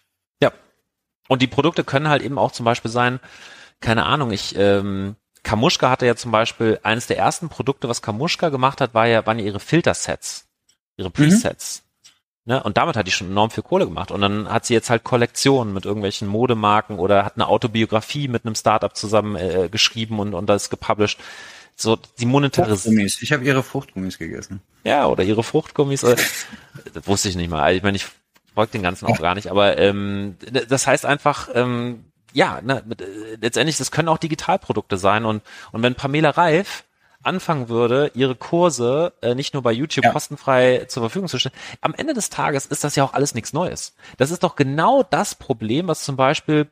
Und 1.28 1.42
die 1.42 1.46
Produkte 1.46 1.84
können 1.84 2.08
halt 2.08 2.22
eben 2.22 2.38
auch 2.38 2.52
zum 2.52 2.64
Beispiel 2.64 2.90
sein, 2.90 3.20
keine 3.80 4.06
Ahnung, 4.06 4.32
ich, 4.32 4.56
ähm, 4.56 5.16
Kamuschka 5.42 5.88
hatte 5.90 6.06
ja 6.06 6.16
zum 6.16 6.32
Beispiel, 6.32 6.80
eines 6.82 7.06
der 7.06 7.18
ersten 7.18 7.48
Produkte, 7.48 7.88
was 7.88 8.02
Kamuschka 8.02 8.48
gemacht 8.48 8.80
hat, 8.80 8.94
war 8.94 9.06
ja, 9.06 9.24
waren 9.26 9.38
ja 9.38 9.44
ihre 9.44 9.60
Filtersets, 9.60 10.48
ihre 10.96 11.10
Presets. 11.10 11.82
Mhm. 11.84 11.88
Ne? 12.48 12.62
Und 12.62 12.78
damit 12.78 12.96
hat 12.96 13.06
die 13.06 13.12
schon 13.12 13.30
enorm 13.30 13.50
viel 13.50 13.62
Kohle 13.62 13.84
gemacht. 13.84 14.10
Und 14.10 14.22
dann 14.22 14.48
hat 14.50 14.64
sie 14.64 14.72
jetzt 14.72 14.88
halt 14.88 15.04
Kollektionen 15.04 15.74
mit 15.74 15.84
irgendwelchen 15.84 16.26
Modemarken 16.26 16.98
oder 16.98 17.24
hat 17.24 17.36
eine 17.36 17.46
Autobiografie 17.46 18.26
mit 18.26 18.46
einem 18.46 18.54
Startup 18.54 18.96
zusammen 18.96 19.36
äh, 19.36 19.68
geschrieben 19.70 20.18
und, 20.18 20.32
und 20.32 20.46
das 20.46 20.70
gepublished. 20.70 21.18
So, 21.76 21.96
die 22.18 22.26
monetarisieren. 22.26 23.06
Ich 23.20 23.32
habe 23.32 23.44
ihre 23.44 23.62
Fruchtgummis 23.62 24.18
gegessen. 24.18 24.62
Ja, 24.82 25.06
oder 25.06 25.22
ihre 25.24 25.44
Fruchtgummis. 25.44 26.02
Äh, 26.02 26.16
das 26.94 27.06
wusste 27.06 27.28
ich 27.28 27.36
nicht 27.36 27.50
mal. 27.50 27.74
Ich 27.74 27.82
meine, 27.82 27.96
ich 27.96 28.06
folge 28.58 28.72
den 28.72 28.82
ganzen 28.82 29.06
auch 29.06 29.20
gar 29.20 29.36
nicht. 29.36 29.52
Aber 29.52 29.78
ähm, 29.78 30.36
das 30.68 30.88
heißt 30.88 31.06
einfach, 31.06 31.48
ähm, 31.54 32.06
ja, 32.32 32.60
ne, 32.60 32.82
äh, 32.98 33.36
letztendlich, 33.40 33.78
das 33.78 33.92
können 33.92 34.08
auch 34.08 34.18
Digitalprodukte 34.18 34.98
sein. 34.98 35.24
Und, 35.24 35.44
und 35.70 35.82
wenn 35.84 35.94
Pamela 35.94 36.30
Reif 36.30 36.82
anfangen 37.22 37.68
würde, 37.68 38.10
ihre 38.14 38.34
Kurse 38.34 39.12
äh, 39.22 39.36
nicht 39.36 39.54
nur 39.54 39.62
bei 39.62 39.70
YouTube 39.70 40.06
ja. 40.06 40.12
kostenfrei 40.12 40.86
zur 40.88 41.04
Verfügung 41.04 41.28
zu 41.28 41.38
stellen. 41.38 41.54
Am 41.80 41.94
Ende 41.94 42.14
des 42.14 42.30
Tages 42.30 42.66
ist 42.66 42.82
das 42.82 42.96
ja 42.96 43.04
auch 43.04 43.12
alles 43.12 43.34
nichts 43.34 43.52
Neues. 43.52 43.94
Das 44.16 44.32
ist 44.32 44.42
doch 44.42 44.56
genau 44.56 45.04
das 45.04 45.36
Problem, 45.36 45.86
was 45.86 46.02
zum 46.02 46.16
Beispiel 46.16 46.68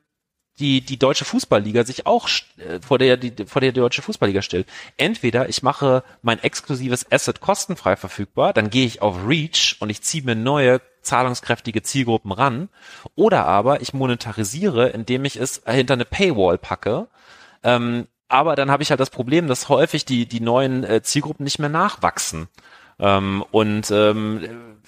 die, 0.59 0.81
die 0.81 0.99
deutsche 0.99 1.25
Fußballliga 1.25 1.85
sich 1.85 2.07
auch 2.07 2.29
äh, 2.59 2.81
vor 2.81 2.99
der 2.99 3.17
die, 3.17 3.47
vor 3.47 3.61
der 3.61 3.73
deutsche 3.73 4.03
Fußballliga 4.03 4.43
stellt. 4.43 4.67
Entweder 4.97 5.49
ich 5.49 5.63
mache 5.63 6.03
mein 6.23 6.43
exklusives 6.43 7.11
Asset 7.11 7.41
kostenfrei 7.41 7.97
verfügbar, 7.97 8.53
dann 8.53 8.71
gehe 8.71 8.87
ich 8.87 9.03
auf 9.03 9.27
Reach 9.27 9.77
und 9.81 9.91
ich 9.91 10.03
ziehe 10.03 10.25
mir 10.25 10.35
neue 10.35 10.81
zahlungskräftige 11.03 11.83
Zielgruppen 11.83 12.33
ran, 12.33 12.69
oder 13.15 13.47
aber 13.47 13.81
ich 13.81 13.95
monetarisiere, 13.95 14.89
indem 14.89 15.25
ich 15.25 15.37
es 15.37 15.63
hinter 15.65 15.95
eine 15.95 16.05
Paywall 16.05 16.59
packe, 16.59 17.07
ähm, 17.63 18.09
aber 18.29 18.57
dann 18.57 18.71
habe 18.71 18.83
ich 18.83 18.91
halt 18.91 19.01
das 19.01 19.11
Problem, 19.11 19.47
dass 19.47 19.69
häufig 19.69 20.05
die, 20.05 20.27
die 20.27 20.41
neuen 20.41 20.83
äh, 20.85 21.03
Zielgruppen 21.03 21.45
nicht 21.45 21.59
mehr 21.59 21.69
nachwachsen. 21.69 22.49
Ähm, 22.99 23.45
und 23.51 23.91
ähm, 23.91 24.41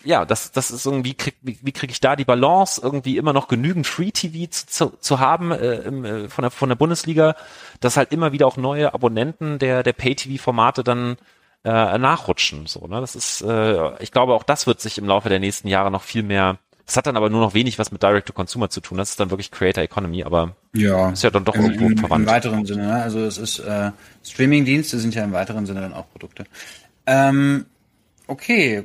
ja, 0.05 0.25
das, 0.25 0.53
das 0.53 0.71
ist 0.71 0.87
irgendwie, 0.87 1.15
krieg, 1.15 1.37
wie, 1.43 1.59
wie 1.63 1.73
kriege 1.73 1.93
ich 1.93 2.01
da 2.01 2.17
die 2.17 2.25
Balance, 2.25 2.81
irgendwie 2.83 3.17
immer 3.17 3.33
noch 3.33 3.49
genügend 3.49 3.87
Free-TV 3.87 4.51
zu, 4.51 4.67
zu, 4.67 4.87
zu 5.01 5.19
haben 5.19 5.51
äh, 5.51 5.77
im, 5.79 6.05
äh, 6.05 6.29
von, 6.29 6.43
der, 6.43 6.51
von 6.51 6.69
der 6.69 6.77
Bundesliga, 6.77 7.35
dass 7.81 7.97
halt 7.97 8.13
immer 8.13 8.33
wieder 8.33 8.47
auch 8.47 8.57
neue 8.57 8.95
Abonnenten 8.95 9.59
der, 9.59 9.83
der 9.83 9.93
Pay-TV-Formate 9.93 10.85
dann 10.85 11.17
äh, 11.65 11.99
nachrutschen. 11.99 12.67
So, 12.67 12.87
ne? 12.87 13.01
Das 13.01 13.17
ist, 13.17 13.43
äh, 13.43 14.03
ich 14.03 14.13
glaube, 14.13 14.35
auch 14.35 14.45
das 14.45 14.67
wird 14.67 14.81
sich 14.81 14.99
im 14.99 15.07
Laufe 15.07 15.29
der 15.29 15.41
nächsten 15.41 15.69
Jahre 15.69 15.91
noch 15.91 16.03
viel 16.03 16.23
mehr. 16.23 16.59
Das 16.87 16.97
hat 16.97 17.07
dann 17.07 17.19
aber 17.19 17.29
nur 17.29 17.41
noch 17.41 17.53
wenig 17.53 17.79
was 17.79 17.93
mit 17.93 18.03
Direct-to-Consumer 18.03 18.71
zu 18.71 18.81
tun. 18.81 18.97
Das 18.97 19.11
ist 19.11 19.21
dann 19.21 19.31
wirklich 19.31 19.51
Creator 19.51 19.85
Economy, 19.85 20.25
aber 20.25 20.57
Ja. 20.73 21.11
Ist 21.11 21.23
ja 21.23 21.31
dann 21.31 21.45
doch 21.45 21.55
im, 21.55 21.65
irgendwo 21.65 21.87
im, 21.87 21.99
verwandt. 21.99 22.27
Im 22.27 22.33
weiteren 22.33 22.65
Sinne, 22.65 22.87
ne? 22.87 23.03
Also 23.03 23.21
es 23.21 23.37
ist 23.37 23.59
äh, 23.59 23.91
Streaming-Dienste 24.25 24.99
sind 24.99 25.15
ja 25.15 25.25
im 25.25 25.33
weiteren 25.33 25.67
Sinne 25.67 25.83
dann 25.83 25.93
auch 25.93 26.11
Produkte. 26.11 26.45
Ähm, 27.07 27.67
okay, 28.29 28.85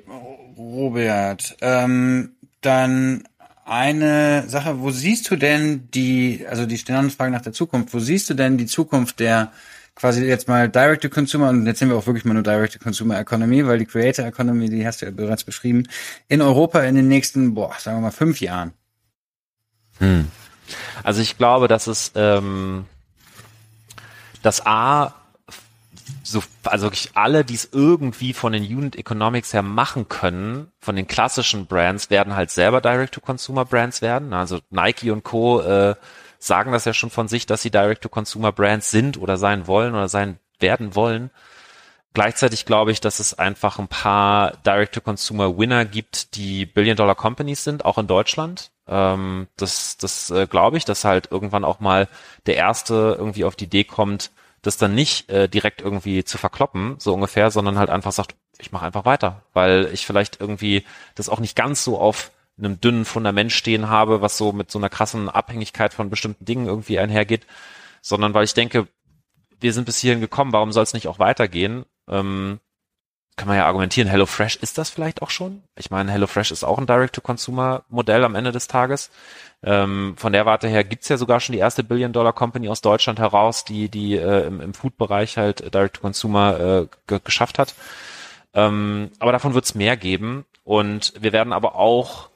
Robert. 0.58 1.56
Ähm, 1.62 2.32
dann 2.62 3.24
eine 3.66 4.44
Sache, 4.48 4.82
wo 4.82 4.91
siehst 4.91 5.30
du 5.30 5.36
denn 5.36 5.89
die, 5.94 6.46
also 6.50 6.66
die 6.66 6.78
Standardfrage 6.78 7.32
nach 7.32 7.41
der 7.41 7.54
Zukunft, 7.54 7.94
wo 7.94 8.00
siehst 8.00 8.30
du 8.30 8.34
denn 8.34 8.58
die 8.58 8.66
Zukunft 8.66 9.20
der 9.20 9.52
quasi 9.96 10.26
jetzt 10.26 10.48
mal 10.48 10.70
Direct-to-Consumer 10.70 11.50
und 11.50 11.68
jetzt 11.68 11.80
sind 11.80 11.89
wir 11.89 11.96
auch 11.96 12.08
wirklich 12.08 12.26
mal 12.26 12.34
nur 12.34 12.44
Direct-to-Consumer 12.44 13.20
Economy, 13.20 13.66
weil 13.68 13.78
die 13.78 13.86
Creator 13.86 14.26
Economy, 14.26 14.70
die 14.70 14.86
hast 14.86 15.02
du 15.02 15.06
ja 15.06 15.12
bereits 15.12 15.44
beschrieben, 15.44 15.88
in 16.28 16.41
Europa 16.41 16.82
in 16.82 16.96
den 16.96 17.08
nächsten, 17.08 17.54
boah, 17.54 17.74
sagen 17.78 17.98
wir 17.98 18.02
mal 18.02 18.12
fünf 18.12 18.41
Jahren? 18.41 18.74
Hm. 20.00 20.28
Also 21.04 21.22
ich 21.22 21.38
glaube, 21.38 21.68
dass 21.68 21.88
es 21.88 22.12
ähm, 22.16 22.86
das 24.41 24.66
A 24.66 25.14
so, 26.24 26.43
also 26.64 26.86
wirklich 26.86 27.11
alle, 27.16 27.43
die 27.43 27.55
es 27.55 27.70
irgendwie 27.72 28.34
von 28.34 28.53
den 28.53 28.64
Unit 28.64 28.95
Economics 28.95 29.53
her 29.53 29.61
machen 29.61 30.07
können, 30.09 30.72
von 30.80 30.95
den 30.95 31.07
klassischen 31.07 31.66
Brands, 31.66 32.09
werden 32.09 32.36
halt 32.36 32.51
selber 32.51 32.82
Direct-to-Consumer-Brands 32.82 34.01
werden. 34.01 34.34
Also 34.34 34.59
Nike 34.70 35.11
und 35.11 35.24
Co. 35.24 35.61
Äh, 35.61 35.95
sagen 36.39 36.72
das 36.72 36.86
ja 36.86 36.93
schon 36.93 37.09
von 37.09 37.28
sich, 37.28 37.45
dass 37.45 37.61
sie 37.61 37.72
Direct-to-Consumer-Brands 37.72 38.91
sind 38.91 39.18
oder 39.18 39.38
sein 39.38 39.68
wollen 39.68 39.93
oder 39.93 40.09
sein 40.09 40.39
werden 40.59 40.95
wollen. 40.95 41.32
Gleichzeitig 42.14 42.66
glaube 42.66 42.91
ich, 42.91 43.01
dass 43.01 43.20
es 43.20 43.39
einfach 43.39 43.80
ein 43.80 43.88
paar 43.88 44.53
Direct-to-Consumer-Winner 44.66 45.86
gibt, 45.86 46.36
die 46.36 46.66
Billion-Dollar-Companies 46.66 47.64
sind, 47.64 47.86
auch 47.86 47.97
in 47.97 48.05
Deutschland. 48.05 48.72
Ähm, 48.88 49.47
das 49.57 49.97
das 49.97 50.30
äh, 50.30 50.45
glaube 50.45 50.78
ich, 50.78 50.86
dass 50.86 51.05
halt 51.05 51.32
irgendwann 51.32 51.64
auch 51.64 51.80
mal 51.80 52.07
der 52.45 52.55
Erste 52.55 53.16
irgendwie 53.18 53.45
auf 53.45 53.55
die 53.55 53.66
Idee 53.66 53.84
kommt, 53.84 54.32
das 54.64 54.78
dann 54.78 54.95
nicht 54.95 55.30
äh, 55.30 55.47
direkt 55.47 55.82
irgendwie 55.82 56.24
zu 56.24 56.39
verkloppen, 56.39 56.95
so 56.97 57.14
ungefähr, 57.14 57.51
sondern 57.51 57.78
halt 57.78 57.91
einfach 57.91 58.11
sagt, 58.11 58.36
ich 58.57 58.72
mache 58.72 58.86
einfach 58.86 59.05
weiter, 59.05 59.43
weil 59.53 59.89
ich 59.93 60.05
vielleicht 60.05 60.39
irgendwie 60.39 60.84
das 61.16 61.30
auch 61.30 61.39
nicht 61.39 61.55
ganz 61.55 61.84
so 61.84 61.99
auf 61.99 62.32
einem 62.57 62.80
dünnen 62.80 63.05
Fundament 63.05 63.51
stehen 63.51 63.89
habe, 63.89 64.22
was 64.22 64.38
so 64.38 64.53
mit 64.53 64.72
so 64.72 64.80
einer 64.80 64.89
krassen 64.89 65.30
Abhängigkeit 65.30 65.93
von 65.93 66.09
bestimmten 66.09 66.45
Dingen 66.45 66.66
irgendwie 66.66 66.97
einhergeht, 66.97 67.45
sondern 68.01 68.34
weil 68.34 68.45
ich 68.45 68.53
denke, 68.53 68.88
wir 69.59 69.74
sind 69.74 69.86
bis 69.86 69.99
hierhin 69.99 70.22
gekommen, 70.22 70.53
warum 70.53 70.72
soll 70.72 70.84
es 70.84 70.93
nicht 70.93 71.07
auch 71.07 71.20
weitergehen? 71.20 71.86
Ähm, 72.07 72.59
kann 73.36 73.48
man 73.48 73.58
ja 73.58 73.66
argumentieren, 73.66 74.08
HelloFresh 74.08 74.58
ist 74.58 74.78
das 74.78 74.90
vielleicht 74.90 75.22
auch 75.22 75.30
schon? 75.30 75.64
Ich 75.76 75.90
meine, 75.90 76.12
HelloFresh 76.12 76.52
ist 76.52 76.64
auch 76.64 76.78
ein 76.78 76.86
Direct-to-Consumer-Modell 76.86 78.24
am 78.24 78.36
Ende 78.36 78.52
des 78.52 78.68
Tages. 78.68 79.10
Ähm, 79.64 80.16
von 80.18 80.34
der 80.34 80.46
Warte 80.46 80.68
her 80.68 80.84
gibt's 80.84 81.10
ja 81.10 81.18
sogar 81.18 81.40
schon 81.40 81.54
die 81.54 81.60
erste 81.60 81.84
Billion-Dollar-Company 81.84 82.70
aus 82.70 82.82
Deutschland 82.82 83.20
heraus, 83.20 83.66
die 83.66 83.90
die 83.90 84.16
äh, 84.16 84.46
im, 84.46 84.62
im 84.62 84.74
Food-Bereich 84.74 85.38
halt 85.38 85.74
Direct-to-Consumer 85.74 86.88
äh, 87.10 87.20
geschafft 87.24 87.60
hat. 87.60 87.74
Ähm, 88.54 89.12
aber 89.20 89.32
davon 89.32 89.54
wird's 89.54 89.74
mehr 89.74 89.98
geben 89.98 90.46
und 90.64 91.14
wir 91.20 91.34
werden 91.34 91.54
aber 91.54 91.76
auch 91.76 92.30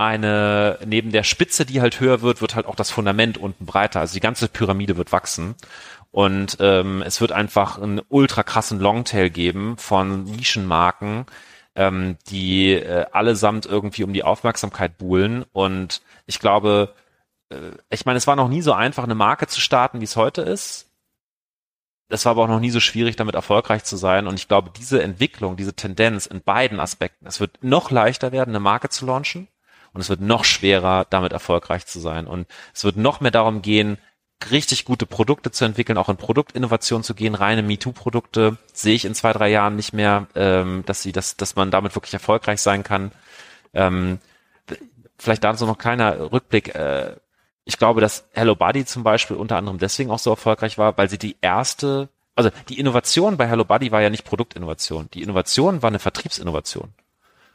eine, 0.00 0.78
neben 0.86 1.12
der 1.12 1.24
Spitze, 1.24 1.66
die 1.66 1.82
halt 1.82 2.00
höher 2.00 2.22
wird, 2.22 2.40
wird 2.40 2.54
halt 2.54 2.64
auch 2.64 2.74
das 2.74 2.90
Fundament 2.90 3.36
unten 3.36 3.66
breiter. 3.66 4.00
Also 4.00 4.14
die 4.14 4.20
ganze 4.20 4.48
Pyramide 4.48 4.96
wird 4.96 5.12
wachsen. 5.12 5.56
Und 6.10 6.56
ähm, 6.60 7.02
es 7.02 7.20
wird 7.20 7.32
einfach 7.32 7.78
einen 7.78 8.00
ultra 8.08 8.42
krassen 8.42 8.80
Longtail 8.80 9.30
geben 9.30 9.76
von 9.76 10.24
Nischenmarken, 10.24 11.26
ähm, 11.76 12.16
die 12.28 12.72
äh, 12.72 13.06
allesamt 13.12 13.66
irgendwie 13.66 14.02
um 14.02 14.12
die 14.12 14.24
Aufmerksamkeit 14.24 14.98
buhlen. 14.98 15.44
Und 15.52 16.02
ich 16.26 16.40
glaube, 16.40 16.94
äh, 17.50 17.72
ich 17.90 18.06
meine, 18.06 18.16
es 18.18 18.26
war 18.26 18.36
noch 18.36 18.48
nie 18.48 18.62
so 18.62 18.72
einfach, 18.72 19.04
eine 19.04 19.14
Marke 19.14 19.46
zu 19.46 19.60
starten, 19.60 20.00
wie 20.00 20.04
es 20.04 20.16
heute 20.16 20.42
ist. 20.42 20.88
Es 22.08 22.24
war 22.24 22.32
aber 22.32 22.42
auch 22.42 22.48
noch 22.48 22.60
nie 22.60 22.70
so 22.70 22.80
schwierig, 22.80 23.14
damit 23.14 23.36
erfolgreich 23.36 23.84
zu 23.84 23.96
sein. 23.96 24.26
Und 24.26 24.34
ich 24.34 24.48
glaube, 24.48 24.72
diese 24.76 25.00
Entwicklung, 25.00 25.56
diese 25.56 25.74
Tendenz 25.74 26.26
in 26.26 26.42
beiden 26.42 26.80
Aspekten, 26.80 27.24
es 27.26 27.38
wird 27.38 27.62
noch 27.62 27.92
leichter 27.92 28.32
werden, 28.32 28.50
eine 28.50 28.60
Marke 28.60 28.88
zu 28.88 29.06
launchen. 29.06 29.46
Und 29.92 30.00
es 30.00 30.08
wird 30.08 30.20
noch 30.20 30.44
schwerer, 30.44 31.06
damit 31.08 31.32
erfolgreich 31.32 31.86
zu 31.86 32.00
sein. 32.00 32.26
Und 32.26 32.48
es 32.74 32.84
wird 32.84 32.96
noch 32.96 33.20
mehr 33.20 33.30
darum 33.30 33.62
gehen, 33.62 33.98
richtig 34.50 34.84
gute 34.84 35.06
Produkte 35.06 35.50
zu 35.50 35.64
entwickeln, 35.64 35.98
auch 35.98 36.08
in 36.08 36.16
Produktinnovation 36.16 37.02
zu 37.02 37.14
gehen. 37.14 37.34
Reine 37.34 37.62
MeToo-Produkte 37.62 38.56
sehe 38.72 38.94
ich 38.94 39.04
in 39.04 39.14
zwei, 39.14 39.32
drei 39.32 39.50
Jahren 39.50 39.76
nicht 39.76 39.92
mehr, 39.92 40.26
ähm, 40.34 40.82
dass 40.86 41.02
sie, 41.02 41.12
dass, 41.12 41.36
dass 41.36 41.56
man 41.56 41.70
damit 41.70 41.94
wirklich 41.94 42.14
erfolgreich 42.14 42.60
sein 42.60 42.82
kann. 42.82 43.12
Ähm, 43.74 44.18
vielleicht 45.18 45.44
dazu 45.44 45.66
noch 45.66 45.78
kleiner 45.78 46.32
Rückblick. 46.32 46.74
Äh, 46.74 47.16
ich 47.64 47.78
glaube, 47.78 48.00
dass 48.00 48.24
Hello 48.32 48.56
Buddy 48.56 48.84
zum 48.84 49.02
Beispiel 49.02 49.36
unter 49.36 49.56
anderem 49.56 49.78
deswegen 49.78 50.10
auch 50.10 50.18
so 50.18 50.30
erfolgreich 50.30 50.78
war, 50.78 50.96
weil 50.96 51.08
sie 51.08 51.18
die 51.18 51.36
erste, 51.40 52.08
also 52.34 52.50
die 52.68 52.78
Innovation 52.80 53.36
bei 53.36 53.46
Hello 53.46 53.64
Buddy 53.64 53.92
war 53.92 54.00
ja 54.00 54.10
nicht 54.10 54.24
Produktinnovation. 54.24 55.08
Die 55.14 55.22
Innovation 55.22 55.82
war 55.82 55.88
eine 55.88 55.98
Vertriebsinnovation. 55.98 56.94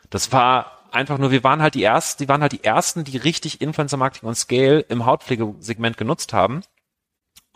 Das 0.10 0.32
war 0.32 0.76
einfach 0.92 1.18
nur, 1.18 1.32
wir 1.32 1.44
waren 1.44 1.62
halt 1.62 1.76
die 1.76 1.84
ersten, 1.84 2.24
die 2.24 2.30
waren 2.30 2.42
halt 2.42 2.54
die 2.54 2.64
ersten, 2.64 3.04
die 3.04 3.18
richtig 3.18 3.62
Influencer 3.62 3.98
Marketing 3.98 4.30
und 4.30 4.36
Scale 4.36 4.80
im 4.82 5.06
Hautpflegesegment 5.06 5.98
genutzt 5.98 6.32
haben. 6.32 6.62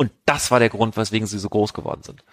Und 0.01 0.11
das 0.25 0.49
war 0.49 0.59
der 0.59 0.69
Grund, 0.69 0.95
weswegen 0.95 1.27
sie 1.27 1.37
so 1.39 1.49
groß 1.49 1.73
geworden 1.73 2.03
sind. 2.03 2.23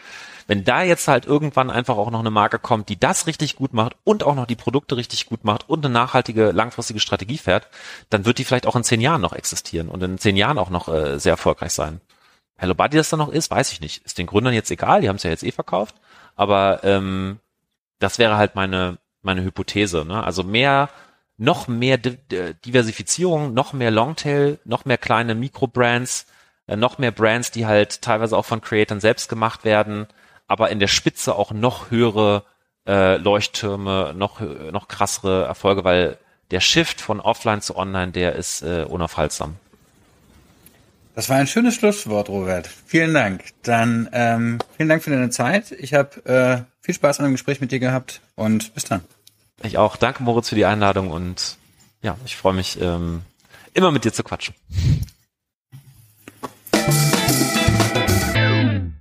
Wenn 0.46 0.62
da 0.62 0.82
jetzt 0.84 1.08
halt 1.08 1.26
irgendwann 1.26 1.68
einfach 1.68 1.96
auch 1.96 2.12
noch 2.12 2.20
eine 2.20 2.30
Marke 2.30 2.60
kommt, 2.60 2.88
die 2.88 2.98
das 2.98 3.26
richtig 3.26 3.56
gut 3.56 3.74
macht 3.74 3.96
und 4.04 4.22
auch 4.22 4.36
noch 4.36 4.46
die 4.46 4.54
Produkte 4.54 4.96
richtig 4.96 5.26
gut 5.26 5.42
macht 5.42 5.68
und 5.68 5.84
eine 5.84 5.92
nachhaltige, 5.92 6.52
langfristige 6.52 7.00
Strategie 7.00 7.38
fährt, 7.38 7.66
dann 8.08 8.24
wird 8.24 8.38
die 8.38 8.44
vielleicht 8.44 8.68
auch 8.68 8.76
in 8.76 8.84
zehn 8.84 9.00
Jahren 9.00 9.20
noch 9.20 9.32
existieren 9.32 9.88
und 9.88 10.00
in 10.00 10.16
zehn 10.16 10.36
Jahren 10.36 10.58
auch 10.58 10.70
noch 10.70 10.86
äh, 10.86 11.18
sehr 11.18 11.32
erfolgreich 11.32 11.72
sein. 11.72 12.00
Hello 12.56 12.72
Buddy 12.72 12.98
das 12.98 13.10
dann 13.10 13.18
noch 13.18 13.30
ist, 13.30 13.50
weiß 13.50 13.72
ich 13.72 13.80
nicht. 13.80 14.06
Ist 14.06 14.18
den 14.18 14.28
Gründern 14.28 14.54
jetzt 14.54 14.70
egal, 14.70 15.00
die 15.00 15.08
haben 15.08 15.16
es 15.16 15.24
ja 15.24 15.30
jetzt 15.30 15.42
eh 15.42 15.50
verkauft. 15.50 15.96
Aber 16.36 16.84
ähm, 16.84 17.40
das 17.98 18.20
wäre 18.20 18.36
halt 18.36 18.54
meine, 18.54 18.98
meine 19.22 19.42
Hypothese. 19.42 20.04
Ne? 20.04 20.22
Also 20.22 20.44
mehr, 20.44 20.88
noch 21.36 21.66
mehr 21.66 21.98
Diversifizierung, 21.98 23.54
noch 23.54 23.72
mehr 23.72 23.90
Longtail, 23.90 24.60
noch 24.64 24.84
mehr 24.84 24.98
kleine 24.98 25.34
Mikrobrands, 25.34 26.26
äh, 26.66 26.76
noch 26.76 26.98
mehr 26.98 27.12
Brands, 27.12 27.50
die 27.50 27.66
halt 27.66 28.02
teilweise 28.02 28.36
auch 28.36 28.44
von 28.44 28.60
Creatoren 28.60 29.00
selbst 29.00 29.28
gemacht 29.28 29.64
werden, 29.64 30.06
aber 30.46 30.70
in 30.70 30.78
der 30.78 30.88
Spitze 30.88 31.34
auch 31.34 31.52
noch 31.52 31.90
höhere 31.90 32.44
äh, 32.86 33.16
Leuchttürme, 33.16 34.14
noch, 34.16 34.40
noch 34.40 34.88
krassere 34.88 35.44
Erfolge, 35.44 35.84
weil 35.84 36.18
der 36.50 36.60
Shift 36.60 37.00
von 37.00 37.20
Offline 37.20 37.60
zu 37.60 37.76
Online, 37.76 38.12
der 38.12 38.34
ist 38.34 38.62
äh, 38.62 38.84
unaufhaltsam. 38.88 39.56
Das 41.14 41.30
war 41.30 41.38
ein 41.38 41.46
schönes 41.46 41.74
Schlusswort, 41.74 42.28
Robert. 42.28 42.68
Vielen 42.86 43.14
Dank. 43.14 43.44
Dann 43.62 44.08
ähm, 44.12 44.58
vielen 44.76 44.90
Dank 44.90 45.02
für 45.02 45.10
deine 45.10 45.30
Zeit. 45.30 45.72
Ich 45.72 45.94
habe 45.94 46.24
äh, 46.26 46.84
viel 46.84 46.94
Spaß 46.94 47.20
an 47.20 47.24
dem 47.24 47.32
Gespräch 47.32 47.60
mit 47.60 47.72
dir 47.72 47.78
gehabt 47.78 48.20
und 48.34 48.74
bis 48.74 48.84
dann. 48.84 49.02
Ich 49.62 49.78
auch. 49.78 49.96
Danke, 49.96 50.22
Moritz, 50.22 50.50
für 50.50 50.56
die 50.56 50.66
Einladung 50.66 51.10
und 51.10 51.56
ja, 52.02 52.16
ich 52.26 52.36
freue 52.36 52.52
mich, 52.52 52.78
ähm, 52.80 53.22
immer 53.72 53.90
mit 53.90 54.04
dir 54.04 54.12
zu 54.12 54.22
quatschen. 54.22 54.54